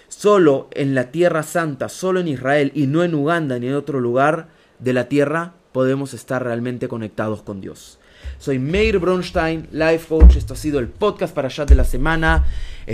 Solo 0.08 0.70
en 0.72 0.96
la 0.96 1.12
Tierra 1.12 1.44
Santa, 1.44 1.88
solo 1.88 2.20
en 2.20 2.28
Israel 2.28 2.72
y 2.76 2.88
no 2.88 3.04
en 3.04 3.16
Uganda 3.16 3.60
ni 3.60 3.68
en 3.68 3.76
otro 3.76 4.00
lugar 4.00 4.50
de 4.80 4.94
la 4.94 5.08
Tierra 5.08 5.54
podemos 5.72 6.14
estar 6.14 6.44
realmente 6.44 6.88
conectados 6.88 7.44
con 7.44 7.62
Dios. 7.62 8.00
Soy 8.38 8.58
Meir 8.60 8.98
Bronstein, 8.98 9.68
Life 9.72 10.08
Coach. 10.10 10.36
Esto 10.36 10.54
ha 10.54 10.58
sido 10.58 10.80
el 10.80 10.88
podcast 10.88 11.34
para 11.34 11.48
allá 11.48 11.66
de 11.66 11.76
la 11.76 11.84
semana. 11.84 12.46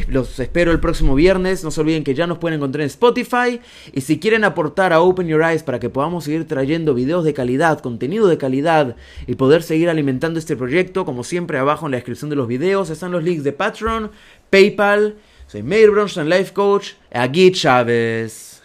Los 0.09 0.37
espero 0.39 0.71
el 0.71 0.79
próximo 0.79 1.15
viernes. 1.15 1.63
No 1.63 1.71
se 1.71 1.79
olviden 1.79 2.03
que 2.03 2.13
ya 2.13 2.27
nos 2.27 2.37
pueden 2.37 2.57
encontrar 2.57 2.81
en 2.81 2.87
Spotify. 2.87 3.61
Y 3.93 4.01
si 4.01 4.19
quieren 4.19 4.43
aportar 4.43 4.91
a 4.91 4.99
Open 4.99 5.27
Your 5.27 5.41
Eyes 5.41 5.63
para 5.63 5.79
que 5.79 5.89
podamos 5.89 6.25
seguir 6.25 6.45
trayendo 6.47 6.93
videos 6.93 7.23
de 7.23 7.33
calidad, 7.33 7.79
contenido 7.79 8.27
de 8.27 8.37
calidad 8.37 8.97
y 9.25 9.35
poder 9.35 9.63
seguir 9.63 9.89
alimentando 9.89 10.37
este 10.37 10.57
proyecto, 10.57 11.05
como 11.05 11.23
siempre 11.23 11.57
abajo 11.57 11.85
en 11.85 11.91
la 11.91 11.97
descripción 11.97 12.29
de 12.29 12.35
los 12.35 12.47
videos 12.47 12.89
están 12.89 13.11
los 13.11 13.23
links 13.23 13.45
de 13.45 13.53
Patreon, 13.53 14.11
PayPal. 14.51 15.15
Soy 15.47 15.61
Meir 15.61 15.91
Bronstein, 15.91 16.27
Life 16.27 16.53
Coach. 16.53 16.95
Agit 17.11 17.55
Chávez. 17.55 18.56